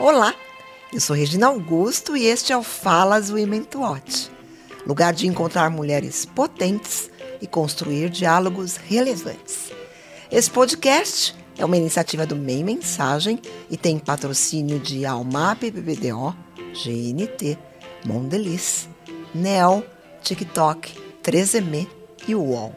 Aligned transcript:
Olá, 0.00 0.32
eu 0.92 1.00
sou 1.00 1.16
Regina 1.16 1.48
Augusto 1.48 2.16
e 2.16 2.24
este 2.24 2.52
é 2.52 2.56
o 2.56 2.62
Falas 2.62 3.30
Women 3.30 3.64
to 3.64 3.80
Watch, 3.80 4.30
lugar 4.86 5.12
de 5.12 5.26
encontrar 5.26 5.70
mulheres 5.70 6.24
potentes 6.24 7.10
e 7.42 7.48
construir 7.48 8.08
diálogos 8.08 8.76
relevantes. 8.76 9.72
Esse 10.30 10.48
podcast 10.48 11.34
é 11.58 11.64
uma 11.64 11.76
iniciativa 11.76 12.24
do 12.24 12.36
MEI 12.36 12.62
Mensagem 12.62 13.40
e 13.68 13.76
tem 13.76 13.98
patrocínio 13.98 14.78
de 14.78 15.04
Almap 15.04 15.64
BBDO, 15.64 16.32
GNT, 16.74 17.58
Mondelez, 18.06 18.88
Nel, 19.34 19.84
TikTok, 20.22 20.94
3M 21.24 21.88
e 22.28 22.36
UOL. 22.36 22.72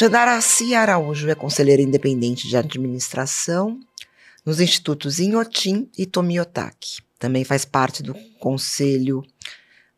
Jandaraci 0.00 0.76
Araújo 0.76 1.28
é 1.28 1.34
conselheira 1.34 1.82
independente 1.82 2.46
de 2.46 2.56
administração 2.56 3.80
nos 4.46 4.60
institutos 4.60 5.18
Inhotim 5.18 5.90
e 5.98 6.06
Tomiotaki. 6.06 7.02
Também 7.18 7.42
faz 7.42 7.64
parte 7.64 8.00
do 8.00 8.14
conselho 8.38 9.24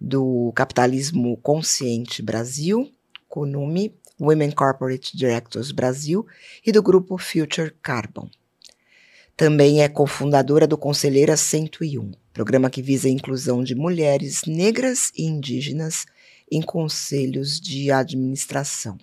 do 0.00 0.54
Capitalismo 0.56 1.36
Consciente 1.42 2.22
Brasil, 2.22 2.90
CONUME, 3.28 3.94
Women 4.18 4.52
Corporate 4.52 5.14
Directors 5.14 5.70
Brasil 5.70 6.26
e 6.64 6.72
do 6.72 6.82
grupo 6.82 7.18
Future 7.18 7.70
Carbon. 7.82 8.30
Também 9.36 9.82
é 9.82 9.88
cofundadora 9.90 10.66
do 10.66 10.78
Conselheira 10.78 11.36
101, 11.36 12.10
programa 12.32 12.70
que 12.70 12.80
visa 12.80 13.06
a 13.06 13.10
inclusão 13.10 13.62
de 13.62 13.74
mulheres 13.74 14.44
negras 14.46 15.12
e 15.14 15.24
indígenas 15.26 16.06
em 16.50 16.62
conselhos 16.62 17.60
de 17.60 17.92
administração. 17.92 18.96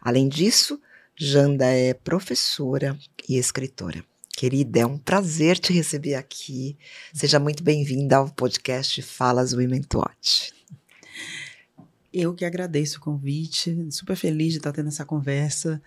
Além 0.00 0.28
disso, 0.28 0.80
Janda 1.16 1.66
é 1.66 1.94
professora 1.94 2.98
e 3.28 3.38
escritora. 3.38 4.04
Querida, 4.36 4.80
é 4.80 4.86
um 4.86 4.98
prazer 4.98 5.58
te 5.58 5.72
receber 5.72 6.14
aqui. 6.14 6.76
Seja 7.14 7.38
muito 7.38 7.62
bem-vinda 7.62 8.16
ao 8.16 8.28
podcast 8.28 9.00
Falas 9.00 9.54
Women 9.54 9.80
to 9.82 9.98
Watch. 9.98 10.52
Eu 12.12 12.34
que 12.34 12.44
agradeço 12.44 12.98
o 12.98 13.00
convite, 13.00 13.90
super 13.90 14.16
feliz 14.16 14.52
de 14.52 14.58
estar 14.58 14.72
tendo 14.72 14.88
essa 14.88 15.04
conversa. 15.04 15.80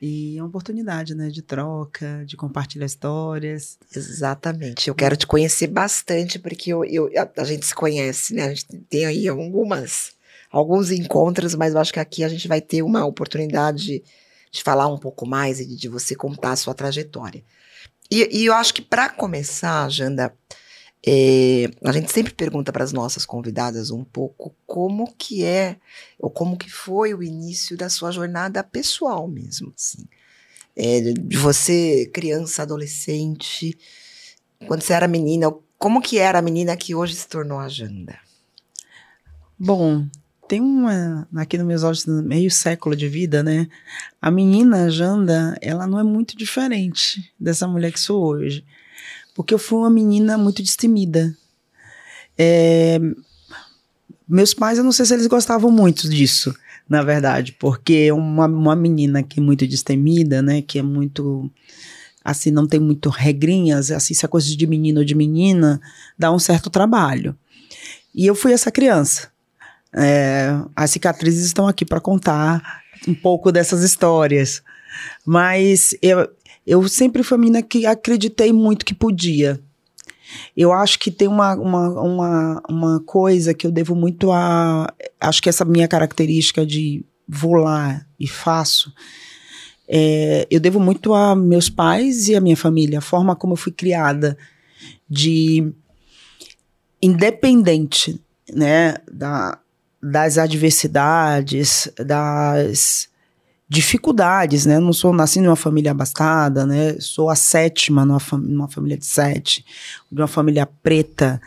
E 0.00 0.38
é 0.38 0.42
uma 0.42 0.48
oportunidade, 0.48 1.14
né, 1.14 1.28
de 1.28 1.42
troca, 1.42 2.24
de 2.26 2.36
compartilhar 2.36 2.86
histórias. 2.86 3.78
Exatamente. 3.94 4.88
Eu 4.88 4.94
quero 4.94 5.16
te 5.16 5.26
conhecer 5.26 5.66
bastante, 5.66 6.38
porque 6.38 6.72
eu, 6.72 6.84
eu, 6.84 7.10
a, 7.16 7.42
a 7.42 7.44
gente 7.44 7.66
se 7.66 7.74
conhece, 7.74 8.34
né? 8.34 8.44
A 8.44 8.48
gente 8.54 8.66
tem 8.88 9.04
aí 9.04 9.28
algumas, 9.28 10.12
alguns 10.50 10.90
encontros, 10.90 11.54
mas 11.54 11.74
eu 11.74 11.80
acho 11.80 11.92
que 11.92 12.00
aqui 12.00 12.24
a 12.24 12.28
gente 12.28 12.48
vai 12.48 12.60
ter 12.60 12.82
uma 12.82 13.04
oportunidade 13.04 14.02
de, 14.50 14.62
falar 14.62 14.88
um 14.88 14.98
pouco 14.98 15.26
mais 15.26 15.60
e 15.60 15.66
de, 15.66 15.76
de 15.76 15.88
você 15.88 16.14
contar 16.14 16.52
a 16.52 16.56
sua 16.56 16.74
trajetória. 16.74 17.44
E, 18.10 18.40
e 18.40 18.46
eu 18.46 18.54
acho 18.54 18.74
que 18.74 18.82
para 18.82 19.08
começar, 19.08 19.88
Janda, 19.88 20.34
é, 21.06 21.70
a 21.84 21.92
gente 21.92 22.12
sempre 22.12 22.34
pergunta 22.34 22.72
para 22.72 22.84
as 22.84 22.92
nossas 22.92 23.24
convidadas 23.24 23.90
um 23.90 24.04
pouco 24.04 24.54
como 24.66 25.14
que 25.16 25.44
é 25.44 25.78
ou 26.18 26.28
como 26.28 26.58
que 26.58 26.70
foi 26.70 27.14
o 27.14 27.22
início 27.22 27.76
da 27.76 27.88
sua 27.88 28.10
jornada 28.10 28.62
pessoal 28.62 29.26
mesmo, 29.28 29.72
assim. 29.76 30.06
É, 30.76 31.00
de 31.00 31.36
você, 31.36 32.10
criança, 32.12 32.62
adolescente, 32.62 33.76
quando 34.66 34.82
você 34.82 34.92
era 34.92 35.08
menina, 35.08 35.52
como 35.78 36.00
que 36.02 36.18
era 36.18 36.38
a 36.38 36.42
menina 36.42 36.76
que 36.76 36.94
hoje 36.94 37.14
se 37.14 37.26
tornou 37.26 37.58
a 37.58 37.68
Janda? 37.68 38.18
Bom, 39.58 40.06
tem 40.50 40.60
uma, 40.60 41.28
aqui 41.36 41.56
nos 41.56 41.64
meus 41.64 41.84
olhos, 41.84 42.04
meio 42.06 42.50
século 42.50 42.96
de 42.96 43.06
vida, 43.06 43.40
né? 43.40 43.68
A 44.20 44.32
menina 44.32 44.90
Janda, 44.90 45.56
ela 45.62 45.86
não 45.86 45.96
é 45.96 46.02
muito 46.02 46.36
diferente 46.36 47.32
dessa 47.38 47.68
mulher 47.68 47.92
que 47.92 48.00
sou 48.00 48.20
hoje. 48.20 48.64
Porque 49.32 49.54
eu 49.54 49.60
fui 49.60 49.78
uma 49.78 49.88
menina 49.88 50.36
muito 50.36 50.60
destemida. 50.60 51.32
É, 52.36 52.98
meus 54.28 54.52
pais, 54.52 54.76
eu 54.76 54.82
não 54.82 54.90
sei 54.90 55.06
se 55.06 55.14
eles 55.14 55.28
gostavam 55.28 55.70
muito 55.70 56.08
disso, 56.08 56.52
na 56.88 57.04
verdade, 57.04 57.52
porque 57.52 58.10
uma, 58.10 58.46
uma 58.46 58.74
menina 58.74 59.22
que 59.22 59.38
é 59.38 59.42
muito 59.42 59.64
destemida, 59.68 60.42
né? 60.42 60.62
Que 60.62 60.80
é 60.80 60.82
muito 60.82 61.48
assim, 62.24 62.50
não 62.50 62.66
tem 62.66 62.80
muito 62.80 63.08
regrinhas, 63.08 63.92
assim, 63.92 64.14
se 64.14 64.24
é 64.24 64.28
coisa 64.28 64.56
de 64.56 64.66
menino 64.66 64.98
ou 64.98 65.04
de 65.04 65.14
menina, 65.14 65.80
dá 66.18 66.32
um 66.32 66.40
certo 66.40 66.68
trabalho. 66.68 67.38
E 68.12 68.26
eu 68.26 68.34
fui 68.34 68.52
essa 68.52 68.72
criança. 68.72 69.30
É, 69.94 70.50
as 70.74 70.90
cicatrizes 70.90 71.46
estão 71.46 71.66
aqui 71.66 71.84
para 71.84 72.00
contar 72.00 72.82
um 73.06 73.14
pouco 73.14 73.50
dessas 73.50 73.82
histórias. 73.82 74.62
Mas 75.24 75.94
eu, 76.02 76.28
eu 76.66 76.88
sempre 76.88 77.22
fui 77.22 77.36
a 77.36 77.38
menina 77.38 77.62
que 77.62 77.86
acreditei 77.86 78.52
muito 78.52 78.84
que 78.84 78.94
podia. 78.94 79.60
Eu 80.56 80.72
acho 80.72 80.98
que 80.98 81.10
tem 81.10 81.26
uma, 81.26 81.54
uma, 81.54 81.88
uma, 82.00 82.62
uma 82.68 83.00
coisa 83.00 83.52
que 83.52 83.66
eu 83.66 83.72
devo 83.72 83.94
muito 83.94 84.30
a. 84.30 84.92
Acho 85.20 85.42
que 85.42 85.48
essa 85.48 85.64
minha 85.64 85.88
característica 85.88 86.64
de 86.64 87.04
vou 87.28 87.54
lá 87.54 88.04
e 88.18 88.28
faço. 88.28 88.92
É, 89.88 90.46
eu 90.48 90.60
devo 90.60 90.78
muito 90.78 91.12
a 91.12 91.34
meus 91.34 91.68
pais 91.68 92.28
e 92.28 92.36
a 92.36 92.40
minha 92.40 92.56
família, 92.56 92.98
a 92.98 93.02
forma 93.02 93.34
como 93.34 93.54
eu 93.54 93.56
fui 93.56 93.72
criada, 93.72 94.38
de 95.08 95.72
independente 97.02 98.20
né, 98.52 98.94
da, 99.10 99.58
das 100.02 100.38
adversidades, 100.38 101.90
das 101.98 103.08
dificuldades, 103.68 104.66
né? 104.66 104.80
não 104.80 104.92
sou 104.92 105.12
nasci 105.12 105.40
numa 105.40 105.54
família 105.54 105.92
abastada, 105.92 106.66
né? 106.66 106.98
Sou 106.98 107.30
a 107.30 107.36
sétima 107.36 108.04
numa, 108.04 108.18
fam 108.18 108.38
numa 108.38 108.68
família 108.68 108.98
de 108.98 109.06
sete, 109.06 109.64
de 110.10 110.20
uma 110.20 110.26
família 110.26 110.66
preta, 110.66 111.40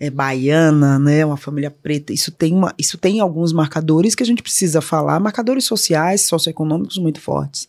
é, 0.00 0.08
baiana, 0.08 0.98
né? 0.98 1.24
Uma 1.24 1.36
família 1.36 1.70
preta. 1.70 2.14
Isso 2.14 2.30
tem 2.30 2.54
uma, 2.54 2.74
isso 2.78 2.96
tem 2.96 3.20
alguns 3.20 3.52
marcadores 3.52 4.14
que 4.14 4.22
a 4.22 4.26
gente 4.26 4.42
precisa 4.42 4.80
falar, 4.80 5.20
marcadores 5.20 5.64
sociais, 5.64 6.22
socioeconômicos 6.22 6.96
muito 6.96 7.20
fortes. 7.20 7.68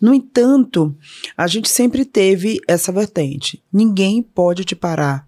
No 0.00 0.14
entanto, 0.14 0.94
a 1.36 1.48
gente 1.48 1.68
sempre 1.68 2.04
teve 2.04 2.60
essa 2.68 2.92
vertente. 2.92 3.60
Ninguém 3.72 4.22
pode 4.22 4.64
te 4.64 4.76
parar 4.76 5.26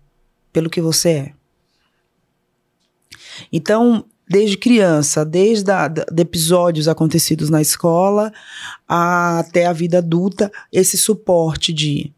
pelo 0.53 0.71
que 0.71 0.81
você 0.81 1.09
é. 1.09 1.33
Então, 3.53 4.05
desde 4.35 4.57
criança, 4.57 5.25
desde 5.25 5.71
a, 5.71 5.87
de 5.87 6.03
episódios 6.21 6.89
acontecidos 6.89 7.51
na 7.51 7.63
escola 7.63 8.33
até 8.89 9.67
a 9.67 9.73
vida 9.73 9.99
adulta, 9.99 10.51
esse 10.73 10.99
suporte 10.99 11.73
de 11.73 12.13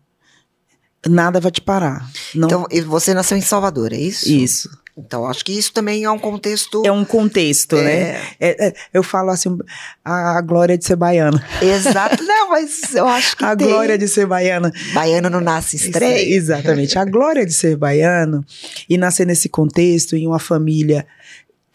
nada 1.07 1.39
vai 1.39 1.51
te 1.51 1.61
parar. 1.61 2.11
Não... 2.35 2.49
Então, 2.49 2.67
você 2.87 3.13
nasceu 3.13 3.37
em 3.37 3.43
Salvador, 3.43 3.93
é 3.93 3.99
isso? 3.99 4.31
Isso. 4.31 4.71
Então, 4.99 5.27
acho 5.27 5.45
que 5.45 5.53
isso 5.53 5.75
também 5.75 6.05
é 6.05 6.11
um 6.11 6.19
contexto. 6.19 6.83
É 6.87 6.91
um 6.91 7.05
contexto, 7.05 7.77
né? 7.77 7.83
é... 7.83 8.13
né? 8.13 8.21
É, 8.41 8.67
é, 8.69 8.75
eu 8.95 9.03
falo 9.03 9.29
assim, 9.29 9.59
a, 10.03 10.39
a, 10.39 10.41
glória 10.41 10.79
de 10.79 10.87
ser 10.87 10.97
baiana. 10.97 11.45
Exato, 11.61 12.25
não, 12.25 12.49
mas 12.49 12.95
eu 12.95 13.07
acho 13.07 13.37
que. 13.37 13.45
a 13.45 13.55
tem... 13.55 13.69
glória 13.69 13.99
de 13.99 14.09
ser 14.09 14.25
baiana. 14.25 14.73
Baiano 14.95 15.29
não 15.29 15.43
nasce 15.43 15.77
estranho. 15.77 16.17
Exatamente. 16.17 16.99
A 16.99 17.05
glória 17.05 17.45
de 17.45 17.53
ser 17.53 17.77
baiano 17.77 18.43
e 18.89 18.97
nascer 18.97 19.27
nesse 19.27 19.51
contexto, 19.51 20.17
em 20.17 20.27
uma 20.27 20.39
família 20.39 21.07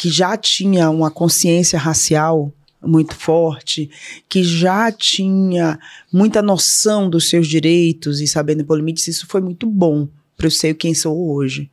que 0.02 0.10
já 0.10 0.36
tinha 0.36 0.90
uma 0.90 1.12
consciência 1.12 1.78
racial 1.78 2.52
muito 2.82 3.14
forte, 3.14 3.88
que 4.28 4.44
já 4.44 4.92
tinha 4.92 5.80
muita 6.12 6.42
noção 6.42 7.08
dos 7.08 7.30
seus 7.30 7.48
direitos 7.48 8.20
e 8.20 8.26
sabendo 8.26 8.66
por 8.66 8.78
limites, 8.78 9.08
isso 9.08 9.28
foi 9.28 9.42
muito 9.42 9.68
bom 9.68 10.08
para 10.36 10.48
eu 10.48 10.52
ser 10.52 10.74
quem 10.74 10.96
sou 10.96 11.32
hoje. 11.32 11.70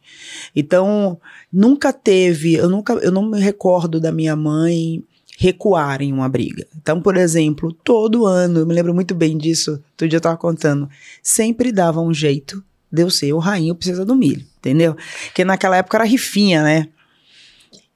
Então, 0.54 1.18
nunca 1.50 1.90
teve, 1.90 2.52
eu 2.52 2.68
nunca, 2.68 2.92
eu 2.96 3.10
não 3.10 3.30
me 3.30 3.40
recordo 3.40 3.98
da 3.98 4.12
minha 4.12 4.36
mãe 4.36 5.02
recuar 5.38 6.02
em 6.02 6.12
uma 6.12 6.28
briga. 6.28 6.66
Então, 6.76 7.00
por 7.00 7.16
exemplo, 7.16 7.72
todo 7.72 8.26
ano, 8.26 8.58
eu 8.58 8.66
me 8.66 8.74
lembro 8.74 8.92
muito 8.92 9.14
bem 9.14 9.38
disso, 9.38 9.82
todo 9.96 10.06
dia 10.06 10.18
eu 10.18 10.18
estava 10.18 10.36
contando, 10.36 10.86
sempre 11.22 11.72
dava 11.72 12.02
um 12.02 12.12
jeito 12.12 12.62
de 12.92 13.00
eu 13.00 13.08
ser 13.08 13.32
o 13.32 13.38
rainho 13.38 13.74
precisa 13.74 14.04
do 14.04 14.14
milho, 14.14 14.44
entendeu? 14.58 14.94
Porque 15.28 15.46
naquela 15.46 15.78
época 15.78 15.96
era 15.96 16.04
rifinha, 16.04 16.62
né? 16.62 16.88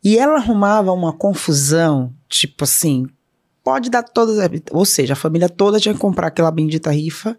E 0.02 0.18
ela 0.18 0.36
arrumava 0.36 0.92
uma 0.92 1.12
confusão, 1.12 2.12
tipo 2.28 2.64
assim, 2.64 3.06
pode 3.62 3.90
dar 3.90 4.02
todas. 4.02 4.36
Ou 4.70 4.84
seja, 4.84 5.12
a 5.12 5.16
família 5.16 5.48
toda 5.48 5.78
tinha 5.78 5.94
que 5.94 6.00
comprar 6.00 6.26
aquela 6.26 6.50
bendita 6.50 6.90
rifa, 6.90 7.38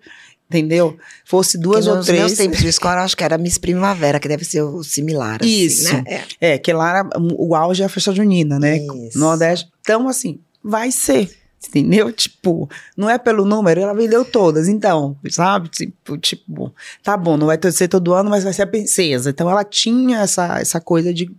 entendeu? 0.50 0.98
Fosse 1.25 1.57
duas 1.57 1.88
ou 1.88 2.01
três. 2.01 2.21
Nos 2.21 2.31
meus 2.31 2.38
tempos 2.38 2.60
de 2.60 2.68
escola, 2.68 3.01
acho 3.01 3.18
que 3.18 3.24
era 3.24 3.38
Miss 3.38 3.57
Primavera, 3.57 4.19
que 4.19 4.27
deve 4.27 4.45
ser 4.45 4.62
o 4.62 4.83
similar. 4.83 5.39
Assim, 5.42 5.50
Isso. 5.50 5.94
Né? 5.94 6.04
É. 6.39 6.54
é, 6.54 6.57
que 6.57 6.71
lá 6.71 7.00
era, 7.00 7.10
o 7.38 7.56
auge 7.56 7.81
é 7.81 7.86
a 7.86 7.89
festa 7.89 8.13
junina, 8.13 8.60
né? 8.60 8.77
Isso. 8.77 9.19
Nordeste. 9.19 9.69
Então, 9.81 10.07
assim, 10.07 10.39
vai 10.63 10.92
ser. 10.92 11.30
Entendeu? 11.68 12.12
Tipo, 12.12 12.69
não 12.95 13.10
é 13.10 13.18
pelo 13.18 13.45
número, 13.45 13.80
ela 13.80 13.94
vendeu 13.94 14.25
todas. 14.25 14.68
Então, 14.68 15.18
sabe? 15.30 15.69
Tipo, 15.69 16.18
tipo 16.18 16.75
tá 17.01 17.15
bom, 17.15 17.38
não 17.38 17.48
vai 17.48 17.57
ser 17.71 17.88
todo 17.88 18.13
ano, 18.13 18.30
mas 18.30 18.44
vai 18.44 18.51
ser 18.51 18.63
a 18.63 18.68
princesa. 18.68 19.30
Então, 19.30 19.50
ela 19.50 19.63
tinha 19.63 20.19
essa, 20.19 20.60
essa 20.60 20.81
coisa 20.81 21.13
de 21.13 21.31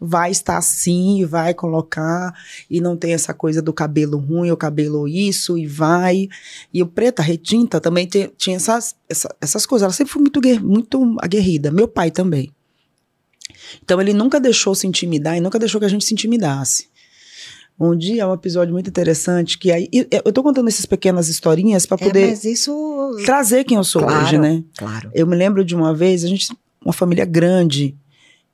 vai 0.00 0.30
estar 0.30 0.58
assim, 0.58 1.20
e 1.20 1.24
vai 1.24 1.54
colocar, 1.54 2.34
e 2.70 2.80
não 2.80 2.96
tem 2.96 3.12
essa 3.12 3.32
coisa 3.32 3.62
do 3.62 3.72
cabelo 3.72 4.18
ruim, 4.18 4.50
o 4.50 4.56
cabelo 4.56 5.08
isso, 5.08 5.56
e 5.56 5.66
vai. 5.66 6.28
E 6.72 6.82
o 6.82 6.86
preta 6.86 7.22
retinta 7.22 7.80
também 7.80 8.06
te, 8.06 8.30
tinha 8.36 8.56
essas, 8.56 8.94
essa, 9.08 9.34
essas 9.40 9.66
coisas. 9.66 9.84
Ela 9.84 9.92
sempre 9.92 10.12
foi 10.12 10.22
muito, 10.22 10.40
muito 10.62 11.16
aguerrida. 11.20 11.70
Meu 11.70 11.88
pai 11.88 12.10
também. 12.10 12.52
Então 13.82 14.00
ele 14.00 14.12
nunca 14.12 14.38
deixou 14.38 14.74
se 14.74 14.86
intimidar 14.86 15.36
e 15.36 15.40
nunca 15.40 15.58
deixou 15.58 15.80
que 15.80 15.86
a 15.86 15.90
gente 15.90 16.04
se 16.04 16.14
intimidasse. 16.14 16.88
Um 17.78 17.94
dia 17.94 18.22
é 18.22 18.26
um 18.26 18.32
episódio 18.32 18.72
muito 18.72 18.88
interessante 18.88 19.58
que 19.58 19.70
aí 19.70 19.88
eu 19.92 20.32
tô 20.32 20.42
contando 20.42 20.66
essas 20.66 20.86
pequenas 20.86 21.28
historinhas 21.28 21.84
para 21.84 21.98
é, 22.00 22.06
poder 22.06 22.28
é, 22.30 22.48
isso... 22.48 22.72
trazer 23.26 23.64
quem 23.64 23.76
eu 23.76 23.84
sou 23.84 24.02
claro, 24.02 24.24
hoje, 24.24 24.38
né? 24.38 24.64
Claro. 24.78 25.10
Eu 25.12 25.26
me 25.26 25.36
lembro 25.36 25.62
de 25.62 25.74
uma 25.74 25.94
vez 25.94 26.24
a 26.24 26.28
gente 26.28 26.48
uma 26.82 26.92
família 26.92 27.24
grande 27.24 27.94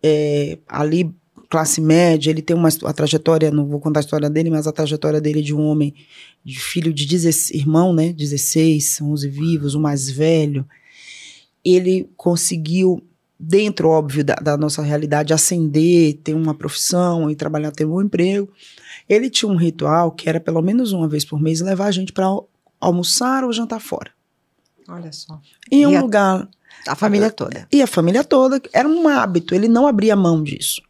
é, 0.02 0.58
ali 0.66 1.14
classe 1.52 1.82
média, 1.82 2.30
ele 2.30 2.40
tem 2.40 2.56
uma 2.56 2.70
a 2.86 2.92
trajetória, 2.94 3.50
não 3.50 3.66
vou 3.66 3.78
contar 3.78 4.00
a 4.00 4.04
história 4.04 4.30
dele, 4.30 4.48
mas 4.48 4.66
a 4.66 4.72
trajetória 4.72 5.20
dele 5.20 5.42
de 5.42 5.54
um 5.54 5.60
homem, 5.66 5.94
de 6.42 6.58
filho 6.58 6.94
de 6.94 7.04
16, 7.04 7.50
irmão, 7.50 7.92
né, 7.92 8.10
16, 8.10 9.02
11 9.02 9.28
vivos, 9.28 9.74
o 9.74 9.80
mais 9.80 10.10
velho. 10.10 10.66
Ele 11.62 12.08
conseguiu 12.16 13.02
dentro, 13.38 13.90
óbvio, 13.90 14.24
da, 14.24 14.34
da, 14.36 14.56
nossa 14.56 14.80
realidade, 14.80 15.34
ascender, 15.34 16.14
ter 16.24 16.32
uma 16.32 16.54
profissão 16.54 17.30
e 17.30 17.36
trabalhar, 17.36 17.70
ter 17.70 17.84
um 17.84 18.00
emprego. 18.00 18.48
Ele 19.06 19.28
tinha 19.28 19.52
um 19.52 19.56
ritual 19.56 20.10
que 20.10 20.30
era 20.30 20.40
pelo 20.40 20.62
menos 20.62 20.92
uma 20.92 21.06
vez 21.06 21.22
por 21.22 21.38
mês 21.38 21.60
levar 21.60 21.88
a 21.88 21.90
gente 21.92 22.14
para 22.14 22.34
almoçar 22.80 23.44
ou 23.44 23.52
jantar 23.52 23.80
fora. 23.80 24.10
Olha 24.88 25.12
só. 25.12 25.38
Em 25.70 25.86
um 25.86 26.00
lugar 26.00 26.48
a 26.86 26.96
família 26.96 27.30
toda. 27.30 27.68
E 27.70 27.82
a 27.82 27.86
família 27.86 28.24
toda. 28.24 28.58
Era 28.72 28.88
um 28.88 29.06
hábito, 29.06 29.54
ele 29.54 29.68
não 29.68 29.86
abria 29.86 30.16
mão 30.16 30.42
disso. 30.42 30.80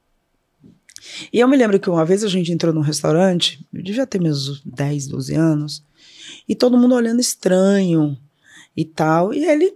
E 1.33 1.41
eu 1.41 1.49
me 1.49 1.57
lembro 1.57 1.79
que 1.81 1.91
uma 1.91 2.05
vez 2.05 2.23
a 2.23 2.29
gente 2.29 2.53
entrou 2.53 2.73
num 2.73 2.81
restaurante, 2.81 3.65
eu 3.73 3.83
devia 3.83 4.07
ter 4.07 4.21
meus 4.21 4.61
10, 4.65 5.09
12 5.09 5.35
anos, 5.35 5.85
e 6.49 6.55
todo 6.55 6.79
mundo 6.79 6.95
olhando 6.95 7.21
estranho 7.21 8.17
e 8.77 8.85
tal. 8.85 9.35
E 9.35 9.45
ele, 9.45 9.75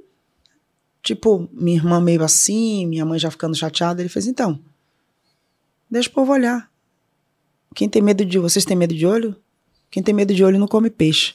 tipo, 1.03 1.49
minha 1.53 1.77
irmã 1.77 2.01
meio 2.01 2.23
assim, 2.23 2.87
minha 2.87 3.05
mãe 3.05 3.19
já 3.19 3.31
ficando 3.31 3.57
chateada, 3.57 4.01
ele 4.01 4.09
fez: 4.09 4.27
então, 4.27 4.61
deixa 5.91 6.09
o 6.09 6.13
povo 6.13 6.33
olhar. 6.33 6.71
Quem 7.75 7.89
tem 7.89 8.01
medo 8.01 8.25
de. 8.25 8.39
Vocês 8.39 8.65
têm 8.65 8.77
medo 8.77 8.95
de 8.95 9.07
olho? 9.07 9.37
Quem 9.91 10.03
tem 10.03 10.15
medo 10.15 10.35
de 10.35 10.43
olho 10.43 10.59
não 10.59 10.67
come 10.67 10.91
peixe. 10.91 11.35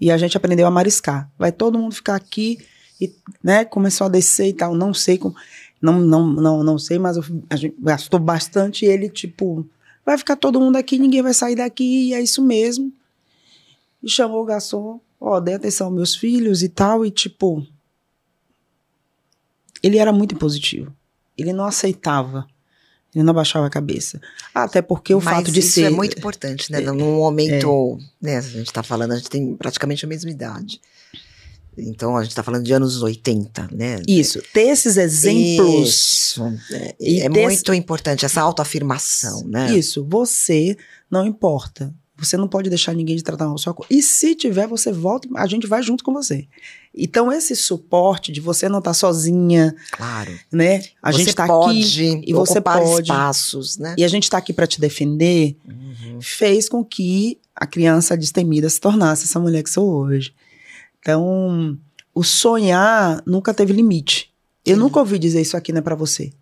E 0.00 0.10
a 0.10 0.16
gente 0.16 0.36
aprendeu 0.36 0.66
a 0.66 0.70
mariscar. 0.70 1.30
Vai 1.38 1.52
todo 1.52 1.78
mundo 1.78 1.94
ficar 1.94 2.14
aqui 2.14 2.58
e 3.00 3.12
né, 3.42 3.64
começou 3.64 4.06
a 4.06 4.10
descer 4.10 4.48
e 4.48 4.52
tal. 4.52 4.74
Não 4.74 4.94
sei 4.94 5.18
como. 5.18 5.34
Não, 5.80 5.98
não, 5.98 6.26
não, 6.26 6.64
não 6.64 6.78
sei, 6.78 6.98
mas 6.98 7.16
eu, 7.16 7.24
a 7.48 7.56
gente 7.56 7.76
gastou 7.80 8.18
bastante. 8.18 8.84
E 8.84 8.88
ele, 8.88 9.08
tipo, 9.08 9.66
vai 10.04 10.18
ficar 10.18 10.36
todo 10.36 10.60
mundo 10.60 10.76
aqui, 10.76 10.98
ninguém 10.98 11.22
vai 11.22 11.34
sair 11.34 11.54
daqui, 11.54 12.08
e 12.08 12.14
é 12.14 12.20
isso 12.20 12.42
mesmo. 12.42 12.92
E 14.02 14.08
chamou 14.08 14.42
o 14.42 14.46
garçom, 14.46 15.00
ó, 15.20 15.36
oh, 15.36 15.40
dê 15.40 15.54
atenção 15.54 15.88
aos 15.88 15.96
meus 15.96 16.16
filhos 16.16 16.62
e 16.62 16.68
tal, 16.68 17.04
e 17.04 17.10
tipo. 17.10 17.66
Ele 19.82 19.98
era 19.98 20.12
muito 20.12 20.34
impositivo. 20.34 20.92
Ele 21.36 21.52
não 21.52 21.64
aceitava. 21.64 22.46
Ele 23.14 23.24
não 23.24 23.32
baixava 23.32 23.66
a 23.66 23.70
cabeça. 23.70 24.20
Até 24.54 24.82
porque 24.82 25.14
o 25.14 25.20
Mas 25.22 25.36
fato 25.36 25.52
de 25.52 25.60
isso 25.60 25.72
ser. 25.72 25.84
é 25.84 25.90
muito 25.90 26.18
importante, 26.18 26.70
né? 26.70 26.82
É, 26.82 26.92
Num 26.92 27.16
momento, 27.16 27.98
é. 28.22 28.26
né? 28.26 28.36
A 28.38 28.40
gente 28.40 28.66
está 28.66 28.82
falando, 28.82 29.12
a 29.12 29.16
gente 29.16 29.30
tem 29.30 29.54
praticamente 29.56 30.04
a 30.04 30.08
mesma 30.08 30.30
idade. 30.30 30.80
Então 31.76 32.16
a 32.16 32.22
gente 32.22 32.30
está 32.30 32.42
falando 32.42 32.64
de 32.64 32.72
anos 32.72 33.02
80, 33.02 33.68
né? 33.72 34.00
Isso, 34.06 34.40
ter 34.52 34.68
esses 34.68 34.96
exemplos. 34.96 35.88
Isso. 35.88 36.58
É, 36.72 36.94
é 37.20 37.28
muito 37.28 37.72
importante, 37.72 38.24
essa 38.24 38.40
autoafirmação, 38.40 39.44
né? 39.46 39.76
Isso, 39.76 40.04
você 40.08 40.76
não 41.10 41.26
importa. 41.26 41.94
Você 42.18 42.36
não 42.36 42.48
pode 42.48 42.68
deixar 42.68 42.94
ninguém 42.94 43.14
de 43.14 43.22
tratar 43.22 43.46
mal 43.46 43.56
sua 43.56 43.72
coisa. 43.72 43.92
E 43.94 44.02
se 44.02 44.34
tiver, 44.34 44.66
você 44.66 44.90
volta, 44.90 45.28
a 45.36 45.46
gente 45.46 45.68
vai 45.68 45.80
junto 45.84 46.02
com 46.02 46.12
você. 46.12 46.48
Então, 46.92 47.30
esse 47.30 47.54
suporte 47.54 48.32
de 48.32 48.40
você 48.40 48.68
não 48.68 48.80
estar 48.80 48.90
tá 48.90 48.94
sozinha. 48.94 49.72
Claro. 49.92 50.36
Né? 50.50 50.82
A 51.00 51.12
você 51.12 51.18
gente 51.18 51.28
está 51.28 51.44
aqui 51.44 52.24
e 52.26 52.32
você 52.32 52.60
pode. 52.60 53.02
espaços, 53.02 53.78
né? 53.78 53.94
E 53.96 54.02
a 54.02 54.08
gente 54.08 54.24
está 54.24 54.36
aqui 54.36 54.52
para 54.52 54.66
te 54.66 54.80
defender. 54.80 55.56
Uhum. 55.64 56.20
Fez 56.20 56.68
com 56.68 56.84
que 56.84 57.38
a 57.54 57.66
criança 57.66 58.16
destemida 58.16 58.68
se 58.68 58.80
tornasse 58.80 59.24
essa 59.24 59.38
mulher 59.38 59.62
que 59.62 59.70
sou 59.70 59.88
hoje. 59.88 60.34
Então, 61.00 61.78
o 62.14 62.24
sonhar 62.24 63.22
nunca 63.26 63.54
teve 63.54 63.72
limite. 63.72 64.32
Eu 64.64 64.74
Sim. 64.74 64.80
nunca 64.80 64.98
ouvi 64.98 65.18
dizer 65.18 65.40
isso 65.40 65.56
aqui 65.56 65.72
não 65.72 65.78
é 65.78 65.82
para 65.82 65.94
você. 65.94 66.32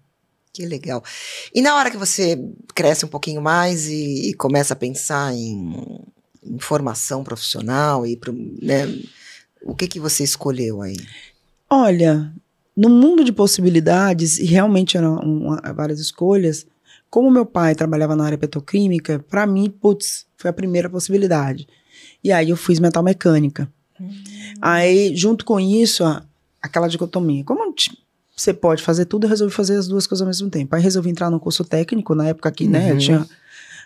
Que 0.53 0.65
legal. 0.65 1.05
E 1.55 1.61
na 1.61 1.77
hora 1.77 1.91
que 1.91 1.99
você 1.99 2.43
cresce 2.75 3.05
um 3.05 3.09
pouquinho 3.09 3.43
mais 3.43 3.89
e, 3.89 4.31
e 4.31 4.35
começa 4.35 4.73
a 4.73 4.77
pensar 4.77 5.35
em, 5.35 6.03
em 6.43 6.59
formação 6.59 7.23
profissional 7.23 8.07
e 8.07 8.17
pro, 8.17 8.33
né, 8.63 8.87
o 9.63 9.75
que 9.75 9.87
que 9.87 10.01
você 10.01 10.25
escolheu 10.25 10.81
aí? 10.81 10.97
Olha, 11.69 12.33
no 12.75 12.89
mundo 12.89 13.23
de 13.23 13.33
possibilidades 13.33 14.39
e 14.39 14.45
realmente 14.47 14.97
eram 14.97 15.17
uma, 15.17 15.61
várias 15.75 16.01
escolhas. 16.01 16.67
Como 17.11 17.31
meu 17.31 17.45
pai 17.45 17.75
trabalhava 17.75 18.17
na 18.17 18.25
área 18.25 18.39
petroquímica, 18.39 19.19
para 19.29 19.47
mim, 19.47 19.69
putz, 19.69 20.27
foi 20.37 20.51
a 20.51 20.55
primeira 20.55 20.89
possibilidade. 20.89 21.69
E 22.25 22.33
aí 22.33 22.51
eu 22.51 22.57
fiz 22.57 22.79
metal 22.79 23.03
mecânica. 23.03 23.71
Hum. 24.01 24.11
Aí, 24.61 25.15
junto 25.17 25.45
com 25.45 25.59
isso, 25.61 26.05
aquela 26.63 26.89
dicotomia. 26.89 27.45
Como 27.45 27.75
você 28.37 28.53
pode 28.53 28.83
fazer 28.83 29.07
tudo, 29.07 29.25
eu 29.25 29.31
resolvi 29.31 29.55
fazer 29.55 29.77
as 29.77 29.89
duas 29.89 30.07
coisas 30.07 30.21
ao 30.21 30.27
mesmo 30.27 30.51
tempo. 30.51 30.77
Aí 30.77 30.83
resolvi 30.83 31.11
entrar 31.11 31.31
no 31.31 31.41
curso 31.41 31.65
técnico, 31.65 32.15
na 32.15 32.29
época 32.29 32.51
que, 32.53 32.69
né, 32.69 32.93
uhum. 32.93 32.99
tinha 32.99 33.27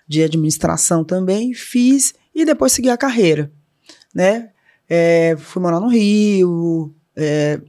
de 0.09 0.25
administração 0.25 1.05
também, 1.05 1.55
fiz 1.55 2.15
e 2.35 2.45
depois 2.45 2.73
segui 2.73 2.91
a 2.91 2.97
carreira, 2.97 3.51
né? 4.13 4.51
É, 4.89 5.37
fui 5.39 5.63
morar 5.63 5.79
no 5.79 5.87
Rio, 5.87 6.93
é, 7.15 7.61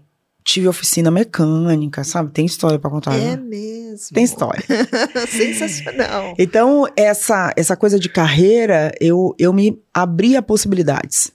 tive 0.44 0.68
oficina 0.68 1.12
mecânica, 1.12 2.04
sabe? 2.04 2.32
Tem 2.32 2.46
história 2.46 2.80
para 2.80 2.90
contar. 2.90 3.16
É 3.16 3.36
né? 3.36 3.38
mesmo. 3.38 4.16
Tem 4.16 4.24
história. 4.24 4.64
Sensacional. 5.30 6.34
Então, 6.40 6.88
essa, 6.96 7.54
essa 7.56 7.76
coisa 7.76 8.00
de 8.00 8.10
carreira, 8.10 8.92
eu, 9.00 9.36
eu 9.38 9.54
me 9.54 9.80
abri 9.94 10.36
a 10.36 10.42
possibilidades. 10.42 11.32